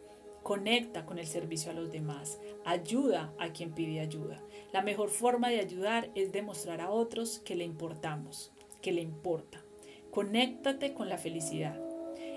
Conecta 0.42 1.06
con 1.06 1.18
el 1.18 1.26
servicio 1.26 1.70
a 1.70 1.74
los 1.74 1.90
demás. 1.90 2.38
Ayuda 2.64 3.32
a 3.38 3.52
quien 3.52 3.72
pide 3.72 4.00
ayuda. 4.00 4.42
La 4.72 4.82
mejor 4.82 5.08
forma 5.08 5.48
de 5.48 5.60
ayudar 5.60 6.10
es 6.14 6.32
demostrar 6.32 6.80
a 6.80 6.90
otros 6.90 7.38
que 7.38 7.56
le 7.56 7.64
importamos, 7.64 8.52
que 8.82 8.92
le 8.92 9.00
importa. 9.00 9.64
Conéctate 10.10 10.92
con 10.92 11.08
la 11.08 11.16
felicidad. 11.16 11.80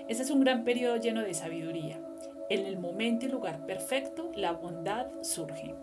Este 0.08 0.22
es 0.22 0.30
un 0.30 0.40
gran 0.40 0.64
periodo 0.64 0.96
lleno 0.96 1.20
de 1.20 1.34
sabiduría. 1.34 2.02
En 2.48 2.64
el 2.64 2.78
momento 2.78 3.26
y 3.26 3.28
lugar 3.28 3.66
perfecto, 3.66 4.32
la 4.34 4.52
bondad 4.52 5.08
surge. 5.22 5.74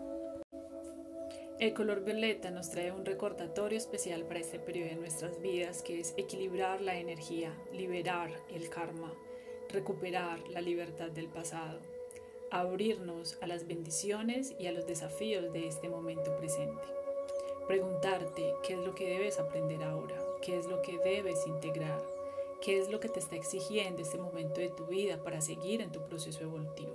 El 1.58 1.72
color 1.72 2.04
violeta 2.04 2.50
nos 2.50 2.68
trae 2.68 2.92
un 2.92 3.06
recordatorio 3.06 3.78
especial 3.78 4.24
para 4.24 4.40
este 4.40 4.58
periodo 4.58 4.90
de 4.90 4.96
nuestras 4.96 5.40
vidas, 5.40 5.80
que 5.80 6.00
es 6.00 6.12
equilibrar 6.18 6.82
la 6.82 6.98
energía, 6.98 7.50
liberar 7.72 8.30
el 8.50 8.68
karma, 8.68 9.14
recuperar 9.70 10.46
la 10.50 10.60
libertad 10.60 11.10
del 11.10 11.28
pasado, 11.28 11.80
abrirnos 12.50 13.38
a 13.40 13.46
las 13.46 13.66
bendiciones 13.66 14.54
y 14.58 14.66
a 14.66 14.72
los 14.72 14.86
desafíos 14.86 15.50
de 15.54 15.66
este 15.66 15.88
momento 15.88 16.36
presente. 16.36 16.82
Preguntarte 17.66 18.52
qué 18.62 18.74
es 18.74 18.80
lo 18.80 18.94
que 18.94 19.08
debes 19.08 19.38
aprender 19.38 19.82
ahora, 19.82 20.22
qué 20.42 20.58
es 20.58 20.66
lo 20.66 20.82
que 20.82 20.98
debes 20.98 21.46
integrar, 21.46 22.02
qué 22.60 22.78
es 22.78 22.90
lo 22.90 23.00
que 23.00 23.08
te 23.08 23.20
está 23.20 23.34
exigiendo 23.34 24.02
este 24.02 24.18
momento 24.18 24.60
de 24.60 24.68
tu 24.68 24.84
vida 24.84 25.22
para 25.24 25.40
seguir 25.40 25.80
en 25.80 25.90
tu 25.90 26.02
proceso 26.02 26.42
evolutivo. 26.42 26.92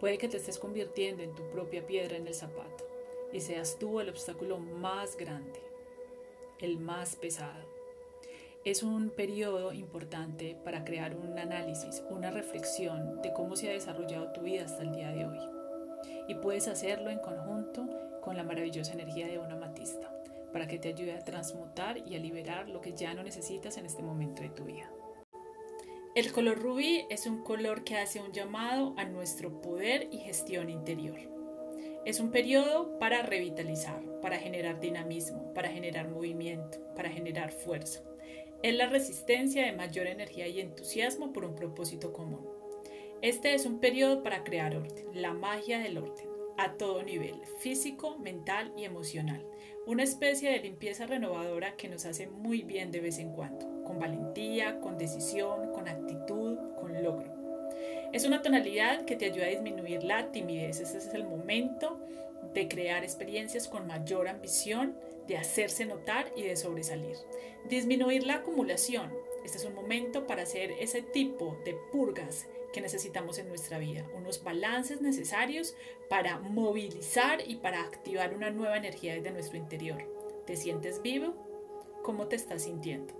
Puede 0.00 0.18
que 0.18 0.28
te 0.28 0.38
estés 0.38 0.58
convirtiendo 0.58 1.22
en 1.22 1.36
tu 1.36 1.48
propia 1.50 1.86
piedra 1.86 2.16
en 2.16 2.26
el 2.26 2.34
zapato 2.34 2.97
y 3.32 3.40
seas 3.40 3.78
tú 3.78 4.00
el 4.00 4.08
obstáculo 4.08 4.58
más 4.58 5.16
grande, 5.16 5.60
el 6.58 6.78
más 6.78 7.16
pesado. 7.16 7.64
Es 8.64 8.82
un 8.82 9.10
periodo 9.10 9.72
importante 9.72 10.56
para 10.64 10.84
crear 10.84 11.16
un 11.16 11.38
análisis, 11.38 12.02
una 12.10 12.30
reflexión 12.30 13.22
de 13.22 13.32
cómo 13.32 13.56
se 13.56 13.70
ha 13.70 13.72
desarrollado 13.72 14.32
tu 14.32 14.42
vida 14.42 14.64
hasta 14.64 14.82
el 14.82 14.92
día 14.92 15.10
de 15.10 15.26
hoy. 15.26 15.38
Y 16.28 16.34
puedes 16.34 16.68
hacerlo 16.68 17.10
en 17.10 17.20
conjunto 17.20 17.88
con 18.20 18.36
la 18.36 18.42
maravillosa 18.42 18.92
energía 18.92 19.26
de 19.26 19.38
una 19.38 19.56
matista 19.56 20.12
para 20.52 20.66
que 20.66 20.78
te 20.78 20.88
ayude 20.88 21.14
a 21.14 21.24
transmutar 21.24 21.98
y 22.06 22.16
a 22.16 22.18
liberar 22.18 22.68
lo 22.68 22.80
que 22.80 22.92
ya 22.92 23.14
no 23.14 23.22
necesitas 23.22 23.76
en 23.76 23.86
este 23.86 24.02
momento 24.02 24.42
de 24.42 24.50
tu 24.50 24.64
vida. 24.64 24.90
El 26.14 26.32
color 26.32 26.58
rubí 26.58 27.06
es 27.10 27.26
un 27.26 27.44
color 27.44 27.84
que 27.84 27.96
hace 27.96 28.20
un 28.20 28.32
llamado 28.32 28.94
a 28.96 29.04
nuestro 29.04 29.60
poder 29.60 30.08
y 30.10 30.18
gestión 30.18 30.68
interior. 30.68 31.37
Es 32.08 32.20
un 32.20 32.30
periodo 32.30 32.98
para 32.98 33.20
revitalizar, 33.20 34.00
para 34.22 34.38
generar 34.38 34.80
dinamismo, 34.80 35.52
para 35.52 35.68
generar 35.68 36.08
movimiento, 36.08 36.78
para 36.96 37.10
generar 37.10 37.52
fuerza. 37.52 38.00
Es 38.62 38.74
la 38.74 38.86
resistencia 38.86 39.66
de 39.66 39.72
mayor 39.72 40.06
energía 40.06 40.48
y 40.48 40.58
entusiasmo 40.58 41.34
por 41.34 41.44
un 41.44 41.54
propósito 41.54 42.14
común. 42.14 42.48
Este 43.20 43.52
es 43.52 43.66
un 43.66 43.78
periodo 43.78 44.22
para 44.22 44.42
crear 44.42 44.74
orden, 44.74 45.04
la 45.12 45.34
magia 45.34 45.80
del 45.80 45.98
orden, 45.98 46.30
a 46.56 46.78
todo 46.78 47.02
nivel, 47.02 47.42
físico, 47.60 48.16
mental 48.18 48.72
y 48.78 48.84
emocional 48.84 49.44
una 49.88 50.02
especie 50.02 50.50
de 50.50 50.60
limpieza 50.60 51.06
renovadora 51.06 51.74
que 51.76 51.88
nos 51.88 52.04
hace 52.04 52.26
muy 52.26 52.60
bien 52.60 52.90
de 52.90 53.00
vez 53.00 53.18
en 53.18 53.32
cuando, 53.32 53.84
con 53.84 53.98
valentía, 53.98 54.80
con 54.80 54.98
decisión, 54.98 55.72
con 55.72 55.88
actitud, 55.88 56.58
con 56.78 57.02
logro. 57.02 57.37
Es 58.10 58.24
una 58.24 58.40
tonalidad 58.40 59.04
que 59.04 59.16
te 59.16 59.26
ayuda 59.26 59.46
a 59.46 59.50
disminuir 59.50 60.02
la 60.02 60.32
timidez. 60.32 60.80
Ese 60.80 60.96
es 60.96 61.12
el 61.12 61.24
momento 61.24 62.00
de 62.54 62.66
crear 62.66 63.04
experiencias 63.04 63.68
con 63.68 63.86
mayor 63.86 64.28
ambición, 64.28 64.96
de 65.26 65.36
hacerse 65.36 65.84
notar 65.84 66.32
y 66.34 66.42
de 66.42 66.56
sobresalir. 66.56 67.16
Disminuir 67.68 68.26
la 68.26 68.36
acumulación. 68.36 69.12
Este 69.44 69.58
es 69.58 69.64
un 69.66 69.74
momento 69.74 70.26
para 70.26 70.44
hacer 70.44 70.72
ese 70.80 71.02
tipo 71.02 71.58
de 71.66 71.76
purgas 71.92 72.46
que 72.72 72.80
necesitamos 72.80 73.38
en 73.38 73.48
nuestra 73.48 73.78
vida, 73.78 74.06
unos 74.14 74.42
balances 74.42 75.02
necesarios 75.02 75.74
para 76.08 76.38
movilizar 76.38 77.42
y 77.46 77.56
para 77.56 77.82
activar 77.82 78.34
una 78.34 78.50
nueva 78.50 78.78
energía 78.78 79.14
desde 79.14 79.32
nuestro 79.32 79.58
interior. 79.58 80.02
¿Te 80.46 80.56
sientes 80.56 81.02
vivo? 81.02 81.34
¿Cómo 82.02 82.26
te 82.26 82.36
estás 82.36 82.62
sintiendo? 82.62 83.12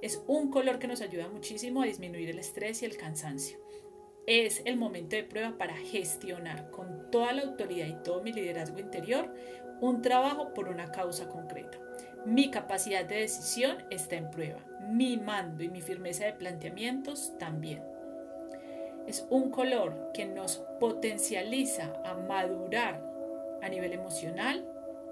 Es 0.00 0.22
un 0.26 0.50
color 0.50 0.78
que 0.78 0.88
nos 0.88 1.02
ayuda 1.02 1.28
muchísimo 1.28 1.82
a 1.82 1.86
disminuir 1.86 2.30
el 2.30 2.38
estrés 2.38 2.82
y 2.82 2.86
el 2.86 2.96
cansancio. 2.96 3.58
Es 4.26 4.62
el 4.64 4.76
momento 4.76 5.16
de 5.16 5.24
prueba 5.24 5.56
para 5.58 5.76
gestionar 5.76 6.70
con 6.70 7.10
toda 7.10 7.32
la 7.32 7.42
autoridad 7.42 7.86
y 7.86 8.02
todo 8.02 8.22
mi 8.22 8.32
liderazgo 8.32 8.78
interior 8.78 9.32
un 9.80 10.00
trabajo 10.00 10.54
por 10.54 10.68
una 10.68 10.92
causa 10.92 11.28
concreta. 11.28 11.78
Mi 12.24 12.50
capacidad 12.50 13.04
de 13.04 13.16
decisión 13.16 13.78
está 13.90 14.14
en 14.14 14.30
prueba, 14.30 14.60
mi 14.88 15.16
mando 15.16 15.64
y 15.64 15.68
mi 15.68 15.80
firmeza 15.80 16.24
de 16.24 16.34
planteamientos 16.34 17.36
también. 17.38 17.82
Es 19.08 19.26
un 19.30 19.50
color 19.50 20.12
que 20.14 20.24
nos 20.24 20.58
potencializa 20.78 21.92
a 22.04 22.14
madurar 22.14 23.02
a 23.60 23.68
nivel 23.68 23.92
emocional, 23.92 24.64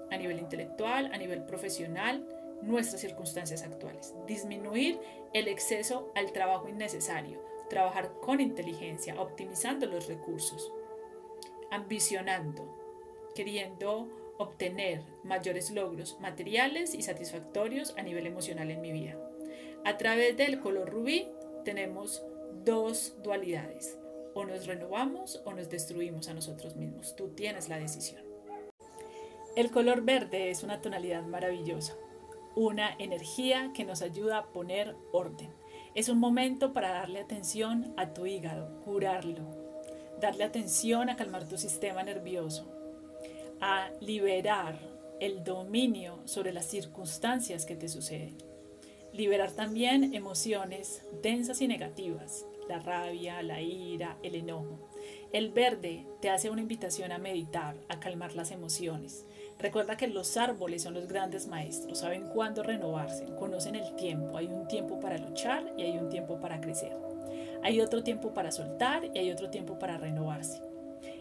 a 0.09 0.17
nivel 0.17 0.39
intelectual, 0.39 1.11
a 1.13 1.17
nivel 1.17 1.43
profesional, 1.43 2.25
nuestras 2.61 3.01
circunstancias 3.01 3.63
actuales. 3.63 4.15
Disminuir 4.25 4.97
el 5.33 5.49
exceso 5.49 6.13
al 6.15 6.31
trabajo 6.31 6.69
innecesario, 6.69 7.41
trabajar 7.71 8.11
con 8.19 8.41
inteligencia, 8.41 9.19
optimizando 9.19 9.85
los 9.85 10.07
recursos, 10.07 10.73
ambicionando, 11.71 12.67
queriendo 13.33 14.09
obtener 14.37 15.01
mayores 15.23 15.71
logros 15.71 16.19
materiales 16.19 16.93
y 16.93 17.01
satisfactorios 17.01 17.95
a 17.97 18.01
nivel 18.01 18.27
emocional 18.27 18.71
en 18.71 18.81
mi 18.81 18.91
vida. 18.91 19.17
A 19.85 19.97
través 19.97 20.35
del 20.35 20.59
color 20.59 20.89
rubí 20.89 21.29
tenemos 21.63 22.21
dos 22.65 23.15
dualidades. 23.23 23.97
O 24.33 24.45
nos 24.45 24.65
renovamos 24.65 25.41
o 25.45 25.53
nos 25.53 25.69
destruimos 25.69 26.27
a 26.27 26.33
nosotros 26.33 26.75
mismos. 26.75 27.15
Tú 27.15 27.29
tienes 27.29 27.69
la 27.69 27.79
decisión. 27.79 28.21
El 29.55 29.71
color 29.71 30.01
verde 30.01 30.49
es 30.49 30.63
una 30.63 30.81
tonalidad 30.81 31.23
maravillosa, 31.23 31.95
una 32.55 32.95
energía 32.99 33.71
que 33.73 33.85
nos 33.85 34.01
ayuda 34.01 34.37
a 34.37 34.47
poner 34.47 34.95
orden. 35.13 35.60
Es 35.93 36.07
un 36.07 36.19
momento 36.19 36.71
para 36.71 36.91
darle 36.91 37.19
atención 37.19 37.93
a 37.97 38.13
tu 38.13 38.25
hígado, 38.25 38.79
curarlo, 38.85 39.43
darle 40.21 40.45
atención 40.45 41.09
a 41.09 41.17
calmar 41.17 41.49
tu 41.49 41.57
sistema 41.57 42.01
nervioso, 42.01 42.65
a 43.59 43.89
liberar 43.99 44.79
el 45.19 45.43
dominio 45.43 46.19
sobre 46.23 46.53
las 46.53 46.65
circunstancias 46.65 47.65
que 47.65 47.75
te 47.75 47.89
suceden. 47.89 48.37
Liberar 49.11 49.51
también 49.51 50.13
emociones 50.13 51.01
densas 51.21 51.59
y 51.59 51.67
negativas, 51.67 52.45
la 52.69 52.79
rabia, 52.79 53.43
la 53.43 53.61
ira, 53.61 54.17
el 54.23 54.35
enojo. 54.35 54.89
El 55.33 55.51
verde 55.51 56.07
te 56.21 56.29
hace 56.29 56.49
una 56.49 56.61
invitación 56.61 57.11
a 57.11 57.17
meditar, 57.17 57.75
a 57.89 57.99
calmar 57.99 58.33
las 58.33 58.51
emociones. 58.51 59.25
Recuerda 59.61 59.95
que 59.95 60.07
los 60.07 60.37
árboles 60.37 60.81
son 60.81 60.95
los 60.95 61.07
grandes 61.07 61.45
maestros, 61.45 61.99
saben 61.99 62.27
cuándo 62.29 62.63
renovarse, 62.63 63.25
conocen 63.37 63.75
el 63.75 63.95
tiempo. 63.95 64.35
Hay 64.37 64.47
un 64.47 64.67
tiempo 64.67 64.99
para 64.99 65.19
luchar 65.19 65.71
y 65.77 65.83
hay 65.83 65.99
un 65.99 66.09
tiempo 66.09 66.39
para 66.39 66.59
crecer. 66.59 66.97
Hay 67.61 67.79
otro 67.79 68.03
tiempo 68.03 68.33
para 68.33 68.51
soltar 68.51 69.05
y 69.13 69.19
hay 69.19 69.29
otro 69.29 69.51
tiempo 69.51 69.77
para 69.77 69.99
renovarse. 69.99 70.63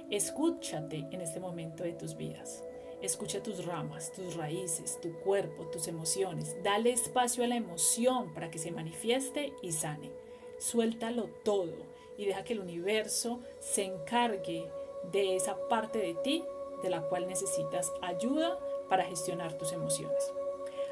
Escúchate 0.09 1.07
en 1.11 1.21
este 1.21 1.39
momento 1.39 1.85
de 1.85 1.93
tus 1.93 2.17
vidas. 2.17 2.65
Escucha 3.03 3.43
tus 3.43 3.67
ramas, 3.67 4.11
tus 4.11 4.35
raíces, 4.35 4.99
tu 5.03 5.13
cuerpo, 5.21 5.67
tus 5.67 5.87
emociones. 5.87 6.57
Dale 6.65 6.93
espacio 6.93 7.45
a 7.45 7.47
la 7.47 7.57
emoción 7.57 8.33
para 8.33 8.51
que 8.51 8.59
se 8.59 8.71
manifieste 8.71 9.53
y 9.61 9.73
sane. 9.73 10.13
Suéltalo 10.59 11.29
todo 11.45 11.77
y 12.17 12.25
deja 12.25 12.43
que 12.43 12.55
el 12.55 12.61
universo 12.61 13.41
se 13.59 13.85
encargue 13.85 14.67
de 15.13 15.37
esa 15.37 15.57
parte 15.69 15.99
de 15.99 16.15
ti 16.15 16.43
de 16.83 16.91
la 16.91 17.03
cual 17.03 17.27
necesitas 17.27 17.93
ayuda 18.03 18.59
para 18.89 19.05
gestionar 19.05 19.57
tus 19.57 19.73
emociones. 19.73 20.33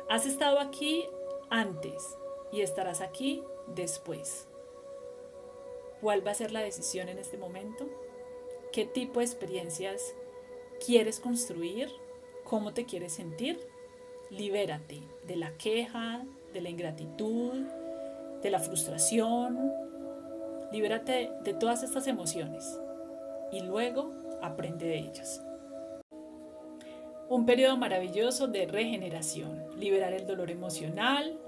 Has 0.09 0.27
estado 0.27 0.61
aquí 0.61 1.09
antes 1.51 2.17
y 2.53 2.63
estarás 2.63 3.01
aquí 3.01 3.43
después. 3.67 4.47
¿Cuál 6.01 6.27
va 6.27 6.31
a 6.31 6.35
ser 6.35 6.53
la 6.53 6.61
decisión 6.61 7.09
en 7.09 7.19
este 7.19 7.37
momento? 7.37 7.87
¿Qué 8.73 8.85
tipo 8.85 9.21
de 9.21 9.27
experiencias 9.27 10.15
quieres 10.85 11.21
construir? 11.21 11.91
¿Cómo 12.45 12.73
te 12.73 12.85
quieres 12.85 13.13
sentir? 13.13 13.59
Libérate 14.31 15.03
de 15.27 15.37
la 15.37 15.57
queja, 15.57 16.25
de 16.53 16.61
la 16.61 16.69
ingratitud, 16.69 17.65
de 18.43 18.51
la 18.51 18.61
frustración. 18.61 19.73
Libérate 20.71 21.31
de 21.43 21.55
todas 21.55 21.83
estas 21.83 22.07
emociones 22.07 22.79
y 23.51 23.61
luego 23.61 24.13
aprende 24.43 24.87
de 24.87 24.99
ellas. 24.99 25.43
Un 27.31 27.45
periodo 27.45 27.77
maravilloso 27.77 28.47
de 28.47 28.67
regeneración, 28.67 29.63
liberar 29.79 30.15
el 30.15 30.27
dolor 30.27 30.51
emocional, 30.51 31.39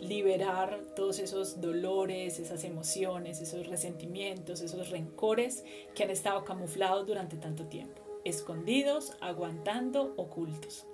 liberar 0.00 0.80
todos 0.96 1.18
esos 1.18 1.60
dolores, 1.60 2.38
esas 2.38 2.64
emociones, 2.64 3.42
esos 3.42 3.66
resentimientos, 3.66 4.62
esos 4.62 4.88
rencores 4.88 5.64
que 5.94 6.04
han 6.04 6.10
estado 6.10 6.46
camuflados 6.46 7.06
durante 7.06 7.36
tanto 7.36 7.66
tiempo, 7.66 8.00
escondidos, 8.24 9.18
aguantando, 9.20 10.14
ocultos. 10.16 10.86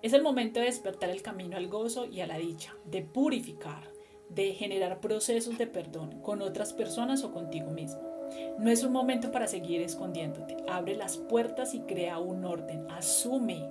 Es 0.00 0.14
el 0.14 0.22
momento 0.22 0.60
de 0.60 0.66
despertar 0.66 1.10
el 1.10 1.20
camino 1.20 1.58
al 1.58 1.68
gozo 1.68 2.06
y 2.06 2.22
a 2.22 2.26
la 2.26 2.38
dicha, 2.38 2.74
de 2.86 3.02
purificar, 3.02 3.90
de 4.30 4.54
generar 4.54 5.02
procesos 5.02 5.58
de 5.58 5.66
perdón 5.66 6.22
con 6.22 6.40
otras 6.40 6.72
personas 6.72 7.24
o 7.24 7.32
contigo 7.32 7.70
mismo. 7.72 8.11
No 8.58 8.70
es 8.70 8.84
un 8.84 8.92
momento 8.92 9.30
para 9.30 9.46
seguir 9.46 9.82
escondiéndote. 9.82 10.56
Abre 10.68 10.94
las 10.94 11.16
puertas 11.16 11.74
y 11.74 11.80
crea 11.80 12.18
un 12.18 12.44
orden. 12.44 12.90
Asume 12.90 13.68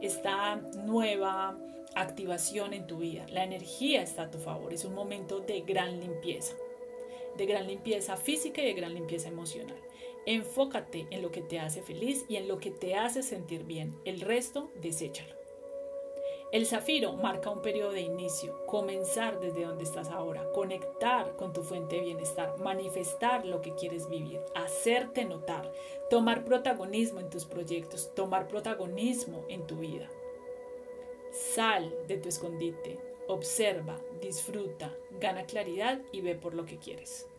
esta 0.00 0.56
nueva 0.56 1.56
activación 1.94 2.72
en 2.72 2.86
tu 2.86 2.98
vida. 2.98 3.26
La 3.28 3.44
energía 3.44 4.02
está 4.02 4.24
a 4.24 4.30
tu 4.30 4.38
favor. 4.38 4.72
Es 4.72 4.84
un 4.84 4.94
momento 4.94 5.40
de 5.40 5.60
gran 5.60 6.00
limpieza. 6.00 6.54
De 7.36 7.46
gran 7.46 7.66
limpieza 7.66 8.16
física 8.16 8.62
y 8.62 8.66
de 8.66 8.74
gran 8.74 8.94
limpieza 8.94 9.28
emocional. 9.28 9.76
Enfócate 10.26 11.06
en 11.10 11.22
lo 11.22 11.30
que 11.30 11.40
te 11.40 11.58
hace 11.58 11.82
feliz 11.82 12.24
y 12.28 12.36
en 12.36 12.48
lo 12.48 12.58
que 12.58 12.70
te 12.70 12.94
hace 12.94 13.22
sentir 13.22 13.64
bien. 13.64 13.96
El 14.04 14.20
resto, 14.20 14.70
deséchalo. 14.80 15.39
El 16.52 16.66
zafiro 16.66 17.12
marca 17.12 17.48
un 17.48 17.62
periodo 17.62 17.92
de 17.92 18.00
inicio, 18.00 18.66
comenzar 18.66 19.38
desde 19.38 19.64
donde 19.64 19.84
estás 19.84 20.08
ahora, 20.08 20.50
conectar 20.50 21.36
con 21.36 21.52
tu 21.52 21.62
fuente 21.62 21.94
de 21.94 22.02
bienestar, 22.02 22.58
manifestar 22.58 23.46
lo 23.46 23.60
que 23.60 23.76
quieres 23.76 24.08
vivir, 24.08 24.40
hacerte 24.56 25.24
notar, 25.24 25.70
tomar 26.08 26.44
protagonismo 26.44 27.20
en 27.20 27.30
tus 27.30 27.44
proyectos, 27.44 28.12
tomar 28.16 28.48
protagonismo 28.48 29.44
en 29.48 29.64
tu 29.68 29.76
vida. 29.76 30.08
Sal 31.30 31.94
de 32.08 32.16
tu 32.16 32.28
escondite, 32.28 32.98
observa, 33.28 34.00
disfruta, 34.20 34.92
gana 35.20 35.44
claridad 35.44 36.00
y 36.10 36.20
ve 36.20 36.34
por 36.34 36.54
lo 36.54 36.66
que 36.66 36.78
quieres. 36.78 37.29